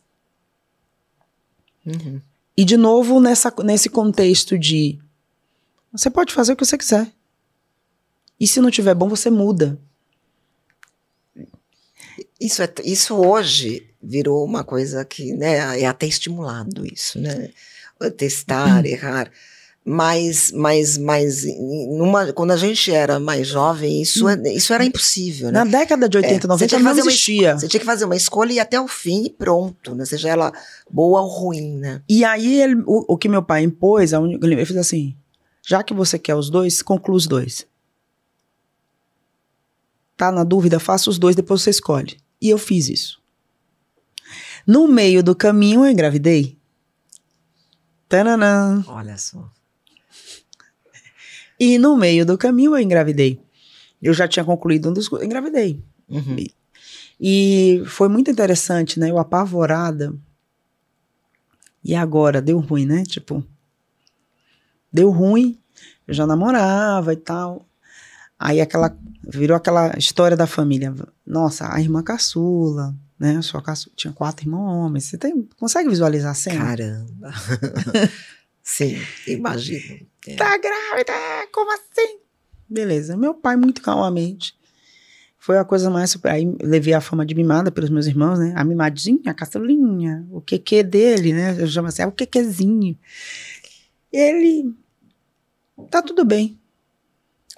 Uhum. 1.87 2.21
E, 2.57 2.65
de 2.65 2.77
novo, 2.77 3.21
nessa, 3.21 3.55
nesse 3.63 3.89
contexto 3.89 4.59
de 4.59 4.99
você 5.93 6.11
pode 6.11 6.35
fazer 6.35 6.53
o 6.53 6.57
que 6.57 6.65
você 6.65 6.77
quiser. 6.77 7.11
E 8.39 8.47
se 8.47 8.61
não 8.61 8.71
tiver 8.71 8.95
bom, 8.95 9.09
você 9.09 9.31
muda. 9.31 9.79
Isso, 12.39 12.63
é, 12.63 12.71
isso 12.85 13.15
hoje 13.15 13.89
virou 14.03 14.45
uma 14.45 14.63
coisa 14.63 15.05
que 15.05 15.33
né, 15.33 15.81
é 15.81 15.87
até 15.87 16.07
estimulado 16.07 16.87
isso, 16.87 17.19
né? 17.19 17.51
Testar, 18.17 18.85
uhum. 18.85 18.87
errar. 18.87 19.33
Mas, 19.89 20.51
mas, 20.51 20.99
mas 20.99 21.45
numa, 21.97 22.33
quando 22.33 22.51
a 22.51 22.57
gente 22.57 22.91
era 22.91 23.21
mais 23.21 23.47
jovem, 23.47 24.03
isso, 24.03 24.27
hum. 24.27 24.43
isso 24.47 24.75
era 24.75 24.85
impossível, 24.85 25.53
né? 25.53 25.63
Na 25.63 25.65
década 25.65 26.09
de 26.09 26.17
80, 26.17 26.45
é, 26.45 26.49
90 26.49 26.79
não 26.81 26.91
existia. 26.99 27.53
Uma, 27.53 27.61
você 27.61 27.69
tinha 27.69 27.79
que 27.79 27.87
fazer 27.87 28.05
uma 28.05 28.17
escolha 28.17 28.51
e 28.51 28.57
ir 28.57 28.61
até 28.61 28.81
o 28.81 28.89
fim 28.89 29.27
e 29.27 29.31
pronto, 29.31 29.95
né? 29.95 30.05
Seja 30.05 30.29
ela 30.29 30.53
boa 30.91 31.21
ou 31.21 31.29
ruim, 31.29 31.77
né? 31.77 32.03
E 32.09 32.25
aí, 32.25 32.61
ele, 32.61 32.83
o, 32.85 33.15
o, 33.15 33.17
que 33.17 33.29
meu 33.29 33.45
pai 33.45 33.63
impôs, 33.63 34.13
ele 34.13 34.67
fez 34.67 34.77
assim, 34.77 35.15
já 35.65 35.85
que 35.85 35.95
você 35.95 36.19
quer 36.19 36.35
os 36.35 36.51
dois, 36.51 36.83
conclua 36.83 37.17
os 37.17 37.29
dois. 37.29 37.65
Tá 40.17 40.33
na 40.33 40.43
dúvida, 40.43 40.81
faça 40.81 41.09
os 41.09 41.17
dois, 41.17 41.37
depois 41.37 41.63
você 41.63 41.71
escolhe. 41.71 42.17
E 42.43 42.51
eu 42.51 42.59
fiz 42.59 42.89
isso. 42.89 43.23
No 44.67 44.89
meio 44.89 45.23
do 45.23 45.37
caminho, 45.37 45.85
eu 45.85 45.91
engravidei. 45.93 46.59
Tananã. 48.09 48.85
Olha 48.89 49.17
só. 49.17 49.49
E 51.59 51.79
no 51.79 51.97
meio 51.97 52.25
do 52.27 52.37
caminho 52.37 52.77
eu 52.77 52.81
engravidei. 52.81 53.41
Eu 54.01 54.13
já 54.13 54.29
tinha 54.29 54.45
concluído 54.45 54.91
um 54.91 54.93
dos. 54.93 55.11
Engravidei. 55.23 55.83
Uhum. 56.09 56.37
E, 56.39 56.55
e 57.21 57.83
foi 57.87 58.09
muito 58.09 58.31
interessante, 58.31 59.01
né? 59.01 59.11
Eu 59.11 59.19
apavorada. 59.19 60.15
E 61.83 61.95
agora? 61.95 62.43
Deu 62.43 62.59
ruim, 62.59 62.85
né? 62.85 63.05
Tipo. 63.05 63.45
Deu 64.93 65.11
ruim. 65.11 65.59
Eu 66.07 66.15
já 66.15 66.27
namorava 66.27 67.13
e 67.13 67.17
tal. 67.17 67.67
Aí 68.39 68.61
aquela. 68.61 68.97
Virou 69.29 69.57
aquela 69.57 69.97
história 69.99 70.37
da 70.37 70.47
família. 70.47 70.95
Nossa, 71.27 71.73
a 71.75 71.81
irmã 71.81 72.01
caçula, 72.03 72.95
né? 73.19 73.43
Sua 73.43 73.61
caçula, 73.61 73.93
tinha 73.97 74.13
quatro 74.13 74.45
irmãos 74.45 74.87
homens. 74.87 75.05
Você 75.05 75.19
tem, 75.19 75.49
consegue 75.59 75.89
visualizar 75.89 76.31
a 76.31 76.35
cena? 76.35 76.65
Caramba. 76.65 77.33
Sim, 78.63 78.99
imagino. 79.27 80.07
É. 80.27 80.37
Tá 80.37 80.57
grávida? 80.59 81.13
Como 81.53 81.73
assim? 81.73 82.19
Beleza. 82.69 83.17
Meu 83.17 83.35
pai, 83.35 83.57
muito 83.57 83.81
calmamente, 83.81 84.57
foi 85.39 85.59
a 85.59 85.65
coisa 85.65 85.89
mais. 85.89 86.19
Aí 86.25 86.45
levei 86.61 86.93
a 86.93 87.01
fama 87.01 87.25
de 87.25 87.35
mimada 87.35 87.71
pelos 87.71 87.91
meus 87.91 88.07
irmãos, 88.07 88.39
né? 88.39 88.53
A 88.57 88.65
mimadinha, 88.65 89.31
a 89.31 89.35
caçulinha, 89.35 90.27
o 90.31 90.41
que 90.41 90.83
dele, 90.83 91.33
né? 91.33 91.57
Eu 91.57 91.69
chamo 91.69 91.89
assim, 91.89 92.03
é 92.03 92.07
o 92.07 92.13
quequezinho. 92.13 92.99
Ele. 94.13 94.75
Tá 95.91 96.03
tudo 96.03 96.25
bem. 96.25 96.59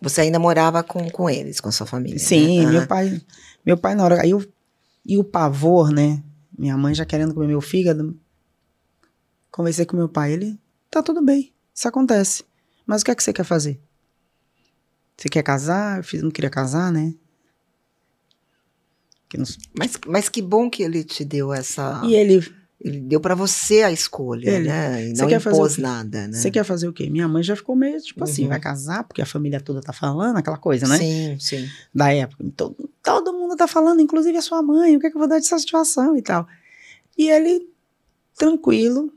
Você 0.01 0.21
ainda 0.21 0.39
morava 0.39 0.83
com, 0.83 1.09
com 1.11 1.29
eles, 1.29 1.61
com 1.61 1.69
a 1.69 1.73
sua 1.73 1.87
família? 1.87 2.19
Sim, 2.19 2.67
né? 2.67 2.73
meu 2.73 2.87
pai, 2.87 3.21
meu 3.65 3.77
pai 3.77 3.95
na 3.95 4.05
hora, 4.05 4.23
aí 4.23 4.31
eu, 4.31 4.45
e 5.05 5.19
o 5.19 5.25
pavor, 5.25 5.91
né? 5.91 6.23
Minha 6.57 6.77
mãe 6.77 6.95
já 6.95 7.05
querendo 7.05 7.35
comer 7.35 7.49
meu 7.49 7.61
fígado. 7.61 8.17
Conversei 9.51 9.87
com 9.87 9.97
meu 9.97 10.09
pai, 10.09 10.35
ele, 10.35 10.61
tá 10.91 11.03
tudo 11.03 11.23
bem, 11.23 11.53
isso 11.75 11.89
acontece. 11.89 12.45
Mas 12.89 13.03
o 13.03 13.05
que 13.05 13.11
é 13.11 13.15
que 13.15 13.23
você 13.23 13.35
quer 13.35 13.45
fazer? 13.45 13.79
Você 15.15 15.29
quer 15.29 15.43
casar? 15.43 15.99
Eu 15.99 16.05
fiz, 16.05 16.23
não 16.23 16.31
queria 16.31 16.49
casar, 16.49 16.91
né? 16.91 17.13
Não... 19.37 19.45
Mas, 19.79 19.99
mas 20.07 20.29
que 20.31 20.41
bom 20.41 20.71
que 20.71 20.83
ele 20.83 21.05
te 21.05 21.23
deu 21.23 21.53
essa. 21.53 22.01
E 22.03 22.15
ele. 22.15 22.43
Ele 22.81 23.01
deu 23.01 23.21
para 23.21 23.35
você 23.35 23.83
a 23.83 23.91
escolha, 23.91 24.49
ele, 24.49 24.69
né? 24.69 25.09
E 25.09 25.13
não 25.13 25.29
impôs 25.29 25.79
nada, 25.79 26.29
né? 26.29 26.33
Você 26.33 26.49
quer 26.49 26.63
fazer 26.63 26.87
o 26.87 26.93
quê? 26.93 27.11
Minha 27.11 27.27
mãe 27.27 27.43
já 27.43 27.57
ficou 27.57 27.75
meio 27.75 28.01
tipo 28.01 28.23
assim, 28.23 28.45
uhum. 28.45 28.51
vai 28.51 28.61
casar 28.61 29.03
porque 29.03 29.21
a 29.21 29.27
família 29.27 29.61
toda 29.61 29.81
tá 29.81 29.93
falando, 29.93 30.37
aquela 30.37 30.57
coisa, 30.57 30.87
né? 30.87 30.97
Sim, 30.97 31.37
sim. 31.41 31.69
Da 31.93 32.13
época. 32.15 32.45
Todo, 32.57 32.89
todo 33.03 33.33
mundo 33.33 33.57
tá 33.57 33.67
falando, 33.67 34.01
inclusive 34.01 34.39
a 34.39 34.43
sua 34.43 34.63
mãe, 34.63 34.97
o 34.97 35.01
que 35.01 35.09
é 35.09 35.11
que 35.11 35.17
eu 35.17 35.19
vou 35.19 35.29
dar 35.29 35.41
de 35.41 35.47
satisfação 35.49 36.17
e 36.17 36.23
tal. 36.23 36.47
E 37.19 37.29
ele, 37.29 37.69
tranquilo. 38.37 39.13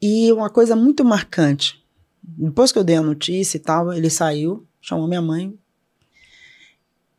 E 0.00 0.32
uma 0.32 0.48
coisa 0.48 0.74
muito 0.74 1.04
marcante. 1.04 1.79
Depois 2.22 2.72
que 2.72 2.78
eu 2.78 2.84
dei 2.84 2.96
a 2.96 3.02
notícia 3.02 3.56
e 3.56 3.60
tal, 3.60 3.92
ele 3.92 4.10
saiu, 4.10 4.66
chamou 4.80 5.08
minha 5.08 5.22
mãe, 5.22 5.58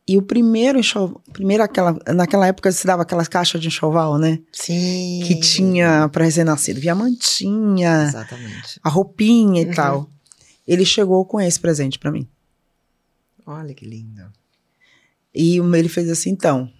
e 0.06 0.18
o 0.18 0.22
primeiro 0.22 0.78
enxoval, 0.78 1.22
primeiro 1.32 1.62
aquela, 1.62 1.96
naquela 2.12 2.46
época 2.46 2.72
se 2.72 2.86
dava 2.86 3.02
aquelas 3.02 3.28
caixas 3.28 3.60
de 3.60 3.68
enxoval, 3.68 4.18
né? 4.18 4.40
Sim. 4.52 5.22
Que 5.24 5.38
tinha 5.38 6.08
para 6.08 6.24
recém-nascido, 6.24 6.80
via 6.80 6.94
mantinha, 6.94 8.08
Exatamente. 8.08 8.80
a 8.82 8.88
roupinha 8.88 9.62
e 9.62 9.66
uhum. 9.66 9.74
tal. 9.74 10.10
Ele 10.66 10.84
chegou 10.84 11.24
com 11.24 11.40
esse 11.40 11.58
presente 11.58 11.98
para 11.98 12.10
mim. 12.10 12.28
Olha 13.46 13.72
que 13.74 13.84
lindo. 13.84 14.22
E 15.34 15.58
ele 15.58 15.88
fez 15.88 16.10
assim, 16.10 16.30
então, 16.30 16.70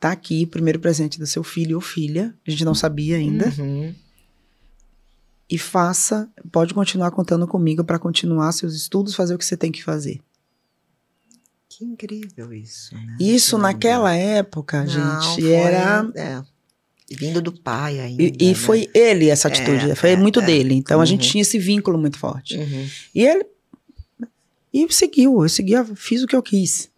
tá 0.00 0.10
aqui 0.10 0.44
o 0.44 0.48
primeiro 0.48 0.80
presente 0.80 1.18
do 1.18 1.26
seu 1.26 1.44
filho 1.44 1.76
ou 1.76 1.80
filha, 1.80 2.34
a 2.46 2.50
gente 2.50 2.64
não 2.64 2.74
sabia 2.74 3.16
ainda. 3.16 3.52
Uhum. 3.58 3.94
E 5.48 5.58
faça, 5.58 6.28
pode 6.50 6.74
continuar 6.74 7.10
contando 7.12 7.46
comigo 7.46 7.84
para 7.84 7.98
continuar 7.98 8.50
seus 8.52 8.74
estudos, 8.74 9.14
fazer 9.14 9.34
o 9.34 9.38
que 9.38 9.44
você 9.44 9.56
tem 9.56 9.70
que 9.70 9.82
fazer. 9.82 10.20
Que 11.68 11.84
incrível 11.84 12.52
isso. 12.52 12.94
Né? 12.94 13.16
Isso 13.20 13.58
naquela 13.58 14.14
época, 14.14 14.84
Não, 14.84 15.20
gente, 15.22 15.42
foi, 15.42 15.52
era. 15.52 16.10
É, 16.14 16.42
vindo 17.14 17.40
do 17.40 17.52
pai 17.52 18.00
ainda. 18.00 18.22
E, 18.22 18.34
e 18.40 18.48
né? 18.48 18.54
foi 18.54 18.90
ele 18.94 19.28
essa 19.28 19.48
atitude, 19.48 19.90
é, 19.90 19.94
foi 19.94 20.10
é, 20.10 20.16
muito 20.16 20.40
é. 20.40 20.46
dele. 20.46 20.74
Então 20.74 20.96
uhum. 20.96 21.02
a 21.02 21.06
gente 21.06 21.28
tinha 21.28 21.42
esse 21.42 21.58
vínculo 21.58 21.98
muito 21.98 22.18
forte. 22.18 22.56
Uhum. 22.56 22.88
E 23.14 23.24
ele. 23.24 23.46
E 24.72 24.92
seguiu, 24.92 25.42
eu 25.42 25.48
seguia, 25.48 25.84
fiz 25.94 26.22
o 26.22 26.26
que 26.26 26.36
eu 26.36 26.42
quis. 26.42 26.90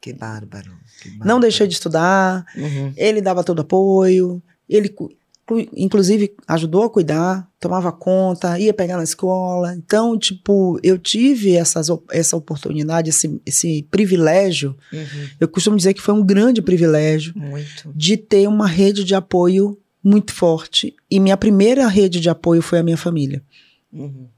Que 0.00 0.12
bárbaro. 0.12 0.72
Que 1.00 1.08
bárbaro. 1.08 1.28
Não 1.28 1.40
deixei 1.40 1.66
de 1.66 1.74
estudar, 1.74 2.44
uhum. 2.56 2.92
ele 2.96 3.20
dava 3.20 3.42
todo 3.42 3.62
apoio, 3.62 4.42
ele 4.68 4.94
inclusive 5.76 6.34
ajudou 6.48 6.84
a 6.84 6.90
cuidar, 6.90 7.46
tomava 7.60 7.92
conta, 7.92 8.58
ia 8.58 8.72
pegar 8.72 8.96
na 8.96 9.04
escola. 9.04 9.74
Então, 9.74 10.18
tipo, 10.18 10.78
eu 10.82 10.98
tive 10.98 11.54
essas, 11.54 11.88
essa 12.10 12.36
oportunidade, 12.36 13.10
esse, 13.10 13.40
esse 13.44 13.86
privilégio. 13.90 14.76
Uhum. 14.92 15.28
Eu 15.38 15.48
costumo 15.48 15.76
dizer 15.76 15.92
que 15.92 16.00
foi 16.00 16.14
um 16.14 16.24
grande 16.24 16.62
privilégio 16.62 17.34
muito. 17.36 17.92
de 17.94 18.16
ter 18.16 18.48
uma 18.48 18.66
rede 18.66 19.04
de 19.04 19.14
apoio 19.14 19.78
muito 20.02 20.32
forte. 20.32 20.94
E 21.10 21.20
minha 21.20 21.36
primeira 21.36 21.86
rede 21.88 22.20
de 22.20 22.30
apoio 22.30 22.62
foi 22.62 22.78
a 22.78 22.82
minha 22.82 22.96
família. 22.96 23.42
Uhum. 23.92 24.28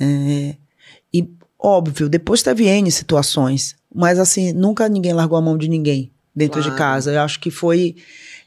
É, 0.00 0.56
e, 1.12 1.28
óbvio, 1.58 2.08
depois 2.08 2.42
teve 2.42 2.64
N 2.66 2.90
situações, 2.90 3.76
mas 3.94 4.18
assim, 4.18 4.52
nunca 4.52 4.88
ninguém 4.88 5.12
largou 5.12 5.38
a 5.38 5.42
mão 5.42 5.56
de 5.56 5.68
ninguém 5.68 6.10
dentro 6.34 6.60
claro. 6.60 6.70
de 6.70 6.78
casa. 6.78 7.12
Eu 7.12 7.20
acho 7.20 7.38
que 7.38 7.50
foi 7.50 7.96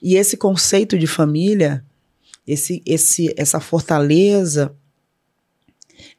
e 0.04 0.18
esse 0.18 0.36
conceito 0.36 1.00
de 1.00 1.08
família, 1.08 1.84
esse, 2.46 2.84
esse, 2.86 3.34
essa 3.38 3.62
fortaleza, 3.62 4.76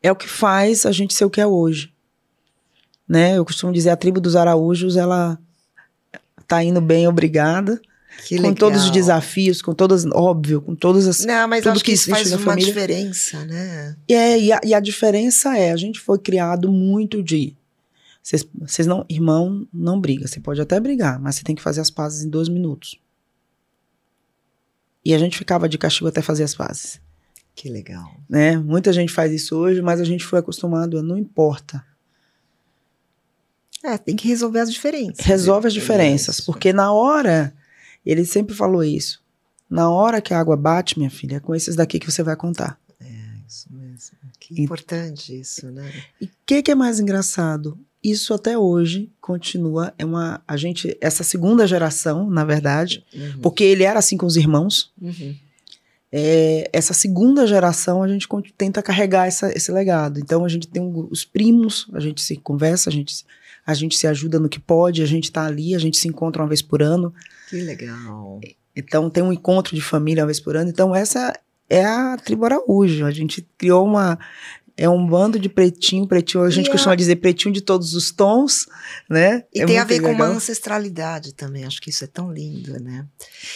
é 0.03 0.11
o 0.11 0.17
que 0.17 0.27
faz 0.27 0.87
a 0.87 0.91
gente 0.91 1.13
ser 1.13 1.27
o 1.27 1.31
que 1.31 1.41
é 1.41 1.47
hoje. 1.47 1.93
Né? 3.07 3.37
Eu 3.37 3.45
costumo 3.45 3.75
dizer, 3.75 3.91
a 3.91 3.97
tribo 3.97 4.23
dos 4.23 4.37
Araújos, 4.37 4.97
ela 4.97 5.39
tá 6.49 6.65
indo 6.65 6.81
bem, 6.81 7.07
obrigada. 7.07 7.79
Que 8.27 8.37
com 8.37 8.43
legal. 8.43 8.55
todos 8.55 8.85
os 8.85 8.91
desafios, 8.91 9.61
com 9.61 9.75
todas, 9.75 10.07
óbvio, 10.07 10.63
com 10.63 10.75
todas 10.75 11.07
as. 11.07 11.25
Não, 11.25 11.49
mas 11.49 11.63
tudo 11.63 11.73
acho 11.73 11.85
que, 11.85 11.91
que 11.91 11.97
isso 11.97 12.09
faz 12.09 12.33
uma 12.33 12.39
família. 12.39 12.73
diferença, 12.73 13.45
né? 13.45 13.97
É, 14.09 14.39
e 14.39 14.53
a, 14.53 14.61
e 14.65 14.73
a 14.73 14.79
diferença 14.79 15.59
é, 15.59 15.73
a 15.73 15.77
gente 15.77 15.99
foi 15.99 16.19
criado 16.19 16.71
muito 16.71 17.23
de. 17.23 17.57
Vocês 18.23 18.87
não. 18.87 19.05
Irmão, 19.11 19.67
não 19.75 20.01
briga. 20.01 20.29
Você 20.29 20.39
pode 20.39 20.61
até 20.61 20.79
brigar, 20.79 21.19
mas 21.19 21.35
você 21.35 21.43
tem 21.43 21.57
que 21.57 21.61
fazer 21.61 21.81
as 21.81 21.91
pazes 21.91 22.23
em 22.23 22.31
dois 22.31 22.49
minutos. 22.49 23.01
E 25.05 25.15
a 25.15 25.19
gente 25.19 25.37
ficava 25.37 25.69
de 25.69 25.77
castigo 25.77 26.09
até 26.09 26.23
fazer 26.23 26.45
as 26.45 26.55
pazes. 26.55 27.01
Que 27.55 27.69
legal. 27.69 28.11
Né? 28.29 28.57
Muita 28.57 28.93
gente 28.93 29.13
faz 29.13 29.33
isso 29.33 29.57
hoje, 29.57 29.81
mas 29.81 30.01
a 30.01 30.05
gente 30.05 30.25
foi 30.25 30.39
acostumado 30.39 30.99
a 30.99 31.03
não 31.03 31.17
importa. 31.17 31.85
É, 33.83 33.99
tem 33.99 34.17
que 34.17 34.27
resolver 34.27 34.61
as 34.61 34.73
diferenças. 34.73 35.25
Resolve 35.25 35.67
as 35.67 35.75
diferenças, 35.75 36.41
porque 36.41 36.73
na 36.73 36.91
hora, 36.91 37.55
ele 38.05 38.25
sempre 38.25 38.55
falou 38.55 38.83
isso. 38.83 39.23
Na 39.69 39.91
hora 39.91 40.23
que 40.23 40.33
a 40.33 40.41
água 40.41 40.57
bate, 40.57 40.99
minha 40.99 41.11
filha, 41.11 41.37
é 41.37 41.41
com 41.41 41.55
esses 41.55 41.77
daqui 41.77 41.99
que 41.99 42.11
você 42.11 42.23
vai 42.23 42.35
contar. 42.35 42.81
É, 42.99 43.07
isso 43.47 43.69
mesmo. 43.71 44.17
Que 44.41 44.63
importante 44.63 45.39
isso, 45.39 45.71
né? 45.71 45.91
E 46.21 46.25
o 46.25 46.31
que, 46.47 46.63
que 46.63 46.71
é 46.71 46.75
mais 46.75 46.99
engraçado? 46.99 47.79
Isso 48.05 48.35
até 48.35 48.59
hoje 48.59 49.11
continua 49.21 49.95
é 49.99 50.05
uma 50.05 50.43
a 50.47 50.57
gente 50.57 50.97
essa 51.01 51.25
segunda 51.25 51.67
geração 51.67 52.29
na 52.29 52.45
verdade 52.45 53.03
uhum. 53.15 53.41
porque 53.41 53.65
ele 53.65 53.83
era 53.83 53.99
assim 53.99 54.17
com 54.17 54.27
os 54.27 54.37
irmãos. 54.37 54.93
Uhum. 55.01 55.35
é, 56.13 56.69
essa 56.73 56.93
segunda 56.93 57.47
geração 57.47 58.03
a 58.03 58.09
gente 58.09 58.29
tenta 58.57 58.83
carregar 58.83 59.27
essa, 59.27 59.51
esse 59.57 59.73
legado. 59.73 60.21
Então 60.21 60.45
a 60.45 60.49
gente 60.49 60.69
tem 60.69 60.83
um, 60.83 61.09
os 61.11 61.25
primos 61.25 61.89
a 61.95 62.01
gente 62.01 62.21
se 62.21 62.37
conversa 62.37 62.91
a 62.91 62.93
gente 62.93 63.25
a 63.67 63.73
gente 63.73 63.97
se 63.97 64.07
ajuda 64.07 64.39
no 64.39 64.49
que 64.49 64.61
pode 64.61 65.03
a 65.03 65.07
gente 65.07 65.25
está 65.25 65.47
ali 65.47 65.75
a 65.75 65.79
gente 65.79 65.97
se 65.97 66.07
encontra 66.07 66.43
uma 66.43 66.49
vez 66.49 66.61
por 66.61 66.83
ano. 66.83 67.13
Que 67.49 67.57
legal. 67.57 68.41
Então 68.77 69.09
tem 69.09 69.23
um 69.23 69.33
encontro 69.33 69.75
de 69.75 69.81
família 69.81 70.23
uma 70.23 70.27
vez 70.27 70.41
por 70.41 70.57
ano. 70.57 70.69
Então 70.69 70.95
essa 70.95 71.33
é 71.71 71.85
a 71.85 72.17
tribo 72.17 72.45
Araújo. 72.45 73.07
A 73.07 73.11
gente 73.11 73.47
criou 73.57 73.87
uma 73.87 74.19
é 74.77 74.89
um 74.89 75.07
bando 75.07 75.39
de 75.39 75.49
pretinho, 75.49 76.05
pretinho, 76.07 76.43
a 76.43 76.51
gente 76.51 76.67
e 76.67 76.71
costuma 76.71 76.95
a... 76.95 76.97
dizer 76.97 77.15
pretinho 77.17 77.53
de 77.55 77.61
todos 77.61 77.95
os 77.95 78.11
tons, 78.11 78.67
né? 79.09 79.45
E 79.55 79.61
é 79.61 79.67
tem 79.67 79.79
a 79.79 79.85
ver 79.85 80.01
legal. 80.01 80.11
com 80.11 80.17
uma 80.17 80.27
ancestralidade 80.27 81.33
também, 81.33 81.65
acho 81.65 81.81
que 81.81 81.91
isso 81.91 82.03
é 82.03 82.09
tão 82.09 82.33
lindo, 82.33 82.73
né? 82.81 83.07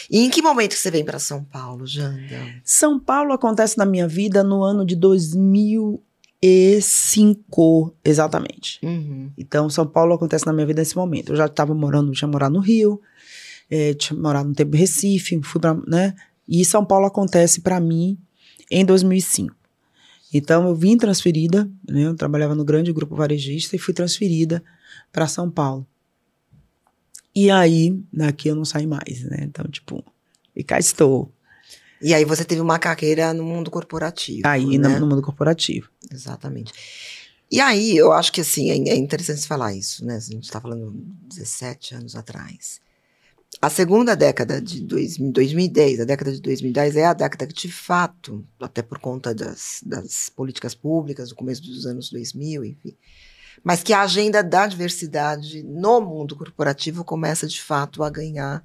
E 0.09 0.23
em 0.23 0.29
que 0.29 0.41
momento 0.41 0.75
você 0.75 0.89
vem 0.89 1.03
para 1.03 1.19
São 1.19 1.43
Paulo, 1.43 1.85
Janda? 1.85 2.39
São 2.63 2.97
Paulo 2.97 3.33
acontece 3.33 3.77
na 3.77 3.85
minha 3.85 4.07
vida 4.07 4.41
no 4.43 4.63
ano 4.63 4.85
de 4.85 4.95
2005, 4.95 7.93
exatamente. 8.03 8.79
Uhum. 8.81 9.29
Então, 9.37 9.69
São 9.69 9.85
Paulo 9.85 10.13
acontece 10.13 10.45
na 10.45 10.53
minha 10.53 10.65
vida 10.65 10.81
nesse 10.81 10.95
momento. 10.95 11.33
Eu 11.33 11.35
já 11.35 11.47
estava 11.47 11.75
morando, 11.75 12.13
tinha 12.13 12.29
morado 12.29 12.53
no 12.53 12.61
Rio, 12.61 13.01
é, 13.69 13.93
tinha 13.93 14.17
morado 14.17 14.47
no 14.47 14.55
tempo 14.55 14.73
em 14.73 14.79
Recife, 14.79 15.37
fui 15.43 15.59
para, 15.59 15.73
né? 15.85 16.15
E 16.47 16.63
São 16.63 16.85
Paulo 16.85 17.05
acontece 17.05 17.59
para 17.59 17.77
mim 17.81 18.17
em 18.71 18.85
2005. 18.85 19.58
Então 20.33 20.67
eu 20.67 20.75
vim 20.75 20.97
transferida, 20.97 21.69
né, 21.87 22.05
eu 22.05 22.15
trabalhava 22.15 22.53
no 22.53 22.63
grande 22.63 22.93
grupo 22.93 23.15
varejista 23.15 23.75
e 23.75 23.79
fui 23.79 23.93
transferida 23.93 24.63
para 25.11 25.27
São 25.27 25.49
Paulo. 25.49 25.87
E 27.35 27.49
aí, 27.49 27.97
daqui 28.11 28.47
eu 28.49 28.55
não 28.55 28.65
saí 28.65 28.87
mais, 28.87 29.23
né? 29.23 29.37
Então, 29.41 29.65
tipo, 29.67 30.03
e 30.55 30.63
cá 30.63 30.79
estou. 30.79 31.31
E 32.01 32.13
aí 32.13 32.25
você 32.25 32.43
teve 32.43 32.61
uma 32.61 32.79
carreira 32.79 33.33
no 33.33 33.43
mundo 33.43 33.69
corporativo. 33.69 34.41
Aí, 34.45 34.77
né? 34.77 34.99
no, 34.99 35.07
mundo 35.07 35.21
corporativo. 35.21 35.89
Exatamente. 36.11 36.73
E 37.51 37.59
aí, 37.59 37.95
eu 37.95 38.11
acho 38.11 38.31
que 38.31 38.41
assim, 38.41 38.71
é, 38.71 38.93
é 38.93 38.95
interessante 38.95 39.47
falar 39.47 39.73
isso, 39.73 40.05
né? 40.05 40.15
A 40.15 40.19
gente 40.19 40.43
está 40.43 40.59
falando 40.59 40.93
17 41.27 41.95
anos 41.95 42.15
atrás. 42.15 42.81
A 43.61 43.69
segunda 43.69 44.15
década 44.15 44.61
de 44.61 44.79
2010, 44.81 45.99
a 45.99 46.05
década 46.05 46.31
de 46.31 46.41
2010 46.41 46.95
é 46.95 47.05
a 47.05 47.13
década 47.13 47.45
que, 47.45 47.53
de 47.53 47.69
fato, 47.69 48.45
até 48.59 48.81
por 48.81 48.99
conta 48.99 49.35
das, 49.35 49.81
das 49.85 50.29
políticas 50.29 50.73
públicas 50.73 51.29
do 51.29 51.35
começo 51.35 51.61
dos 51.63 51.85
anos 51.85 52.09
2000, 52.09 52.63
enfim, 52.63 52.95
mas 53.61 53.83
que 53.83 53.91
a 53.91 54.01
agenda 54.01 54.41
da 54.41 54.65
diversidade 54.65 55.61
no 55.63 55.99
mundo 55.99 56.37
corporativo 56.37 57.03
começa, 57.03 57.45
de 57.45 57.61
fato, 57.61 58.01
a 58.01 58.09
ganhar 58.09 58.63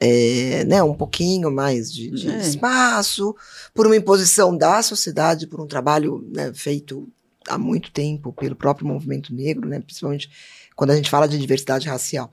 é, 0.00 0.64
né, 0.64 0.82
um 0.82 0.94
pouquinho 0.94 1.48
mais 1.50 1.92
de, 1.92 2.10
de 2.10 2.28
é. 2.28 2.38
espaço, 2.38 3.36
por 3.72 3.86
uma 3.86 3.96
imposição 3.96 4.56
da 4.56 4.82
sociedade, 4.82 5.46
por 5.46 5.60
um 5.60 5.66
trabalho 5.66 6.28
né, 6.34 6.52
feito 6.52 7.08
há 7.48 7.56
muito 7.56 7.92
tempo 7.92 8.32
pelo 8.32 8.56
próprio 8.56 8.86
movimento 8.86 9.32
negro, 9.32 9.68
né, 9.68 9.78
principalmente 9.78 10.28
quando 10.74 10.90
a 10.90 10.96
gente 10.96 11.08
fala 11.08 11.28
de 11.28 11.38
diversidade 11.38 11.88
racial. 11.88 12.32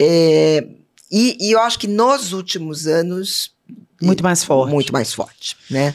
É, 0.00 0.66
e, 1.10 1.36
e, 1.40 1.52
eu 1.52 1.60
acho 1.60 1.78
que 1.78 1.86
nos 1.86 2.32
últimos 2.32 2.86
anos. 2.86 3.52
Muito 4.00 4.22
mais 4.22 4.42
forte. 4.42 4.70
Muito 4.70 4.92
mais 4.92 5.12
forte, 5.12 5.56
né? 5.70 5.94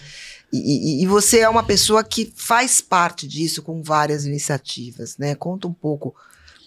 E, 0.51 0.57
e, 0.57 1.03
e, 1.03 1.07
você 1.07 1.39
é 1.39 1.49
uma 1.49 1.63
pessoa 1.63 2.03
que 2.03 2.31
faz 2.35 2.81
parte 2.81 3.27
disso 3.27 3.61
com 3.61 3.83
várias 3.83 4.25
iniciativas, 4.25 5.17
né? 5.17 5.35
Conta 5.35 5.67
um 5.67 5.73
pouco 5.73 6.15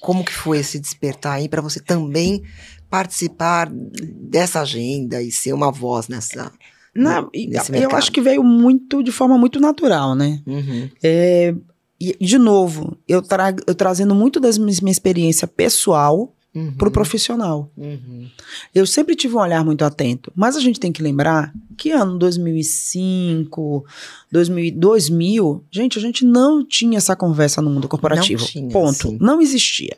como 0.00 0.24
que 0.24 0.32
foi 0.32 0.58
esse 0.58 0.78
despertar 0.78 1.34
aí 1.34 1.48
para 1.48 1.62
você 1.62 1.80
também 1.80 2.42
participar 2.90 3.70
dessa 3.70 4.60
agenda 4.60 5.22
e 5.22 5.32
ser 5.32 5.52
uma 5.52 5.72
voz 5.72 6.08
nessa. 6.08 6.52
Não, 6.94 7.30
eu 7.72 7.96
acho 7.96 8.12
que 8.12 8.20
veio 8.20 8.44
muito 8.44 9.02
de 9.02 9.10
forma 9.10 9.38
muito 9.38 9.58
natural, 9.58 10.14
né? 10.14 10.42
Uhum. 10.46 10.90
É, 11.02 11.54
e, 11.98 12.16
de 12.20 12.36
novo, 12.36 12.98
eu, 13.08 13.22
trago, 13.22 13.60
eu 13.66 13.74
trazendo 13.74 14.14
muito 14.14 14.38
da 14.38 14.50
minha 14.58 14.92
experiência 14.92 15.46
pessoal 15.46 16.34
uhum. 16.54 16.72
para 16.72 16.88
o 16.88 16.90
profissional. 16.90 17.70
Uhum. 17.76 18.28
Eu 18.74 18.86
sempre 18.86 19.14
tive 19.14 19.34
um 19.34 19.40
olhar 19.40 19.64
muito 19.64 19.84
atento, 19.84 20.32
mas 20.34 20.56
a 20.56 20.60
gente 20.60 20.78
tem 20.78 20.92
que 20.92 21.02
lembrar 21.02 21.52
que 21.76 21.90
ano 21.90 22.18
2005, 22.18 23.84
2000, 24.30 24.74
2000 24.76 25.64
gente, 25.70 25.98
a 25.98 26.02
gente 26.02 26.24
não 26.24 26.64
tinha 26.64 26.98
essa 26.98 27.16
conversa 27.16 27.60
no 27.62 27.70
mundo 27.70 27.88
corporativo. 27.88 28.42
Não 28.42 28.48
tinha, 28.48 28.70
ponto. 28.70 29.08
Sim. 29.08 29.18
Não 29.20 29.40
existia. 29.40 29.96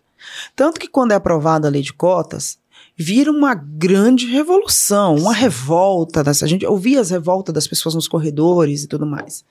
Tanto 0.56 0.80
que 0.80 0.88
quando 0.88 1.12
é 1.12 1.14
aprovada 1.14 1.68
a 1.68 1.70
lei 1.70 1.82
de 1.82 1.92
cotas, 1.92 2.58
vira 2.96 3.30
uma 3.30 3.54
grande 3.54 4.26
revolução, 4.26 5.16
uma 5.16 5.32
revolta. 5.32 6.22
Dessa, 6.22 6.44
a 6.44 6.48
gente 6.48 6.64
ouvia 6.64 7.00
as 7.00 7.10
revoltas 7.10 7.54
das 7.54 7.66
pessoas 7.66 7.94
nos 7.94 8.08
corredores 8.08 8.84
e 8.84 8.86
tudo 8.86 9.04
mais. 9.04 9.44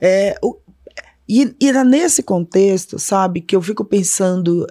É, 0.00 0.36
o, 0.42 0.56
e, 1.28 1.54
e 1.60 1.68
era 1.68 1.84
nesse 1.84 2.22
contexto, 2.22 2.98
sabe, 2.98 3.40
que 3.40 3.54
eu 3.54 3.62
fico 3.62 3.84
pensando 3.84 4.66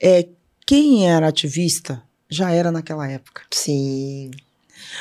é, 0.00 0.28
quem 0.70 1.10
era 1.10 1.26
ativista 1.26 2.00
já 2.28 2.52
era 2.52 2.70
naquela 2.70 3.04
época. 3.10 3.42
Sim. 3.50 4.30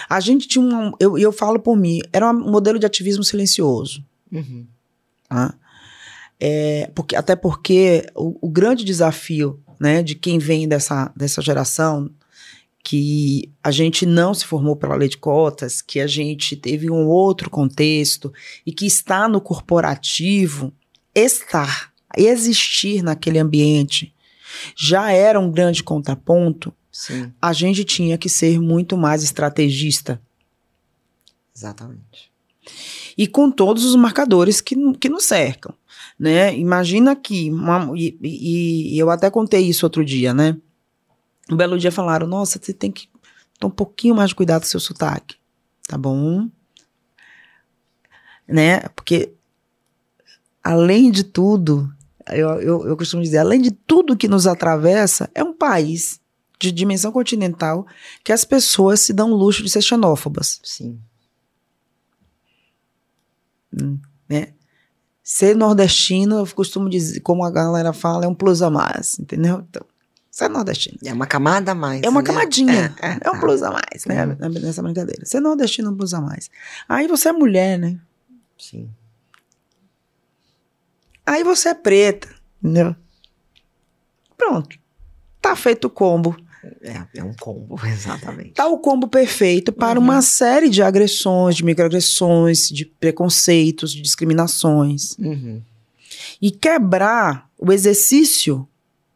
A 0.09 0.19
gente 0.19 0.47
tinha 0.47 0.65
um. 0.65 0.93
Eu, 0.99 1.15
eu 1.15 1.31
falo 1.31 1.59
por 1.59 1.77
mim, 1.77 1.99
era 2.11 2.31
um 2.31 2.49
modelo 2.49 2.79
de 2.79 2.87
ativismo 2.87 3.23
silencioso. 3.23 4.03
Uhum. 4.31 4.65
Tá? 5.27 5.53
É, 6.39 6.89
porque, 6.95 7.15
até 7.15 7.35
porque 7.35 8.03
o, 8.15 8.47
o, 8.47 8.49
grande 8.49 8.83
desafio 8.83 9.61
né, 9.79 10.01
de 10.01 10.15
quem 10.15 10.39
vem 10.39 10.67
dessa, 10.67 11.13
dessa 11.15 11.39
geração, 11.39 12.09
que 12.83 13.51
a 13.63 13.69
gente 13.69 14.07
não 14.07 14.33
se 14.33 14.45
formou 14.45 14.75
pela 14.75 14.95
lei 14.95 15.07
de 15.07 15.17
cotas, 15.17 15.83
que 15.83 15.99
a 15.99 16.07
gente 16.07 16.55
teve 16.55 16.89
um 16.89 17.05
outro 17.05 17.47
contexto 17.47 18.33
e 18.65 18.73
que 18.73 18.87
está 18.87 19.27
no 19.27 19.39
corporativo, 19.39 20.73
estar, 21.13 21.93
existir 22.17 23.03
naquele 23.03 23.37
ambiente 23.37 24.15
já 24.75 25.11
era 25.11 25.39
um 25.39 25.51
grande 25.51 25.83
contraponto, 25.83 26.73
Sim. 26.91 27.31
a 27.41 27.53
gente 27.53 27.83
tinha 27.83 28.17
que 28.17 28.29
ser 28.29 28.59
muito 28.59 28.97
mais 28.97 29.23
estrategista. 29.23 30.21
Exatamente. 31.55 32.31
E 33.17 33.27
com 33.27 33.51
todos 33.51 33.85
os 33.85 33.95
marcadores 33.95 34.61
que, 34.61 34.75
que 34.93 35.09
nos 35.09 35.25
cercam. 35.25 35.73
Né? 36.17 36.57
Imagina 36.57 37.15
que, 37.15 37.49
uma, 37.49 37.91
e, 37.95 38.17
e, 38.21 38.95
e 38.95 38.99
eu 38.99 39.09
até 39.09 39.29
contei 39.29 39.61
isso 39.61 39.85
outro 39.85 40.03
dia, 40.03 40.33
né? 40.33 40.57
Um 41.49 41.55
belo 41.55 41.77
dia 41.77 41.91
falaram: 41.91 42.27
Nossa, 42.27 42.59
você 42.61 42.73
tem 42.73 42.91
que 42.91 43.09
ter 43.59 43.65
um 43.65 43.69
pouquinho 43.69 44.15
mais 44.15 44.29
de 44.29 44.35
cuidado 44.35 44.61
com 44.61 44.67
o 44.67 44.69
seu 44.69 44.79
sotaque. 44.79 45.37
Tá 45.87 45.97
bom? 45.97 46.49
Né? 48.47 48.79
Porque, 48.95 49.33
além 50.63 51.09
de 51.09 51.23
tudo, 51.23 51.91
eu, 52.31 52.49
eu, 52.61 52.87
eu 52.87 52.97
costumo 52.97 53.21
dizer, 53.23 53.37
além 53.37 53.61
de 53.61 53.71
tudo 53.71 54.17
que 54.17 54.27
nos 54.27 54.47
atravessa, 54.47 55.29
é 55.33 55.43
um 55.43 55.53
país 55.53 56.19
de 56.59 56.71
dimensão 56.71 57.11
continental 57.11 57.87
que 58.23 58.33
as 58.33 58.43
pessoas 58.43 58.99
se 58.99 59.13
dão 59.13 59.31
o 59.31 59.35
luxo 59.35 59.63
de 59.63 59.69
ser 59.69 59.81
xenófobas. 59.81 60.59
Sim. 60.63 60.99
Hum, 63.73 63.97
né? 64.27 64.49
Ser 65.23 65.55
nordestino, 65.55 66.39
eu 66.39 66.47
costumo 66.47 66.89
dizer, 66.89 67.19
como 67.21 67.45
a 67.45 67.51
galera 67.51 67.93
fala, 67.93 68.25
é 68.25 68.27
um 68.27 68.33
plus 68.33 68.61
a 68.61 68.69
mais, 68.69 69.17
entendeu? 69.19 69.63
Então, 69.69 69.85
ser 70.29 70.49
nordestino. 70.49 70.97
É 71.03 71.13
uma 71.13 71.27
camada 71.27 71.71
a 71.71 71.75
mais. 71.75 72.01
É 72.03 72.09
uma 72.09 72.21
né? 72.21 72.27
camadinha. 72.27 72.95
É, 73.01 73.07
é, 73.07 73.19
é, 73.21 73.31
um 73.31 73.39
plus 73.39 73.61
a 73.61 73.71
mais, 73.71 74.05
né? 74.05 74.37
É. 74.39 74.49
Nessa 74.49 74.81
brincadeira. 74.81 75.25
Ser 75.25 75.39
nordestino 75.39 75.89
é 75.89 75.91
um 75.91 75.95
plus 75.95 76.13
a 76.13 76.21
mais. 76.21 76.49
Aí 76.87 77.07
você 77.07 77.29
é 77.29 77.31
mulher, 77.31 77.77
né? 77.77 77.97
Sim. 78.57 78.89
Aí 81.29 81.43
você 81.43 81.69
é 81.69 81.73
preta, 81.75 82.27
entendeu? 82.59 82.95
Pronto. 84.35 84.79
Tá 85.39 85.55
feito 85.55 85.85
o 85.85 85.89
combo. 85.89 86.35
É, 86.81 87.19
é 87.19 87.23
um 87.23 87.35
combo, 87.35 87.79
exatamente. 87.85 88.53
Tá 88.53 88.65
o 88.65 88.79
combo 88.79 89.07
perfeito 89.07 89.71
para 89.71 89.99
uhum. 89.99 90.05
uma 90.05 90.23
série 90.23 90.69
de 90.69 90.81
agressões, 90.81 91.55
de 91.55 91.63
microagressões, 91.63 92.67
de 92.67 92.83
preconceitos, 92.83 93.93
de 93.93 94.01
discriminações. 94.01 95.15
Uhum. 95.19 95.61
E 96.41 96.49
quebrar 96.49 97.47
o 97.59 97.71
exercício 97.71 98.67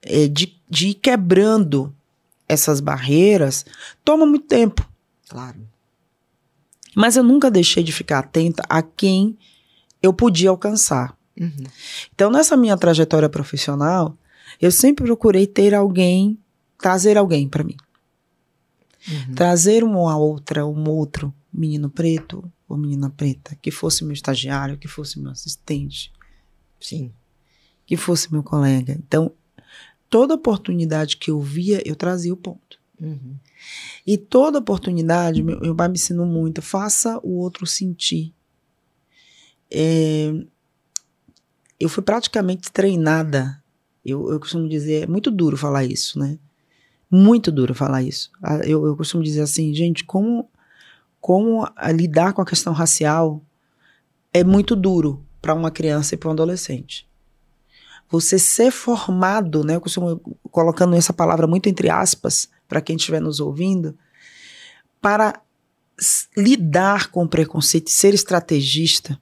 é, 0.03 0.27
de, 0.27 0.55
de 0.69 0.89
ir 0.89 0.93
quebrando 0.93 1.91
essas 2.47 2.79
barreiras 2.79 3.65
toma 4.05 4.23
muito 4.23 4.45
tempo. 4.45 4.87
Claro. 5.27 5.67
Mas 6.95 7.17
eu 7.17 7.23
nunca 7.23 7.49
deixei 7.49 7.81
de 7.81 7.91
ficar 7.91 8.19
atenta 8.19 8.61
a 8.69 8.83
quem 8.83 9.35
eu 9.99 10.13
podia 10.13 10.51
alcançar. 10.51 11.17
Uhum. 11.39 11.63
Então, 12.13 12.31
nessa 12.31 12.55
minha 12.55 12.77
trajetória 12.77 13.29
profissional, 13.29 14.17
eu 14.61 14.71
sempre 14.71 15.05
procurei 15.05 15.47
ter 15.47 15.73
alguém, 15.73 16.37
trazer 16.77 17.17
alguém 17.17 17.47
para 17.47 17.63
mim. 17.63 17.75
Uhum. 19.07 19.35
Trazer 19.35 19.83
uma 19.83 20.17
outra, 20.17 20.65
um 20.65 20.89
outro 20.89 21.33
menino 21.51 21.89
preto 21.89 22.49
ou 22.67 22.77
menina 22.77 23.09
preta, 23.09 23.57
que 23.61 23.71
fosse 23.71 24.03
meu 24.03 24.13
estagiário, 24.13 24.77
que 24.77 24.87
fosse 24.87 25.19
meu 25.19 25.31
assistente. 25.31 26.11
Sim. 26.79 27.11
Que 27.85 27.97
fosse 27.97 28.31
meu 28.31 28.43
colega. 28.43 28.93
Então, 29.05 29.31
toda 30.09 30.35
oportunidade 30.35 31.17
que 31.17 31.31
eu 31.31 31.41
via, 31.41 31.81
eu 31.85 31.95
trazia 31.95 32.33
o 32.33 32.37
ponto. 32.37 32.79
Uhum. 32.99 33.35
E 34.05 34.17
toda 34.17 34.59
oportunidade, 34.59 35.43
meu, 35.43 35.59
meu 35.59 35.75
pai 35.75 35.89
me 35.89 35.95
ensinou 35.95 36.25
muito, 36.25 36.61
faça 36.61 37.19
o 37.23 37.37
outro 37.37 37.65
sentir. 37.65 38.33
É, 39.69 40.31
eu 41.79 41.89
fui 41.89 42.03
praticamente 42.03 42.71
treinada. 42.71 43.61
Eu, 44.05 44.31
eu 44.31 44.39
costumo 44.39 44.67
dizer, 44.67 45.03
é 45.03 45.07
muito 45.07 45.31
duro 45.31 45.57
falar 45.57 45.85
isso, 45.85 46.19
né? 46.19 46.37
Muito 47.09 47.51
duro 47.51 47.73
falar 47.73 48.01
isso. 48.01 48.31
Ah, 48.41 48.57
eu, 48.63 48.85
eu 48.85 48.97
costumo 48.97 49.23
dizer 49.23 49.41
assim, 49.41 49.73
gente, 49.73 50.03
como, 50.03 50.49
como 51.21 51.67
lidar 51.93 52.33
com 52.33 52.41
a 52.41 52.45
questão 52.45 52.73
racial 52.73 53.41
é 54.33 54.43
muito 54.43 54.75
duro 54.75 55.23
para 55.41 55.53
uma 55.53 55.69
criança 55.69 56.15
e 56.15 56.17
para 56.17 56.29
um 56.29 56.33
adolescente. 56.33 57.07
Você 58.09 58.37
ser 58.39 58.71
formado, 58.71 59.63
né? 59.63 59.75
Eu 59.75 59.81
costumo 59.81 60.19
colocando 60.51 60.95
essa 60.95 61.13
palavra 61.13 61.47
muito 61.47 61.67
entre 61.67 61.89
aspas 61.89 62.49
para 62.67 62.81
quem 62.81 62.95
estiver 62.95 63.21
nos 63.21 63.39
ouvindo, 63.39 63.97
para 65.01 65.41
lidar 66.35 67.11
com 67.11 67.23
o 67.23 67.29
preconceito, 67.29 67.89
ser 67.89 68.13
estrategista, 68.13 69.19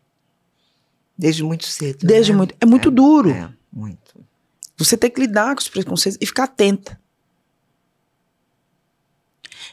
Desde 1.22 1.44
muito 1.44 1.68
cedo. 1.68 2.00
Desde 2.04 2.32
né? 2.32 2.38
muito. 2.40 2.56
É 2.60 2.66
muito 2.66 2.90
é, 2.90 2.92
duro. 2.92 3.30
É, 3.30 3.48
muito. 3.72 4.26
Você 4.76 4.98
tem 4.98 5.08
que 5.08 5.22
lidar 5.22 5.54
com 5.54 5.62
os 5.62 5.68
preconceitos 5.68 6.18
e 6.20 6.26
ficar 6.26 6.46
atenta. 6.46 7.00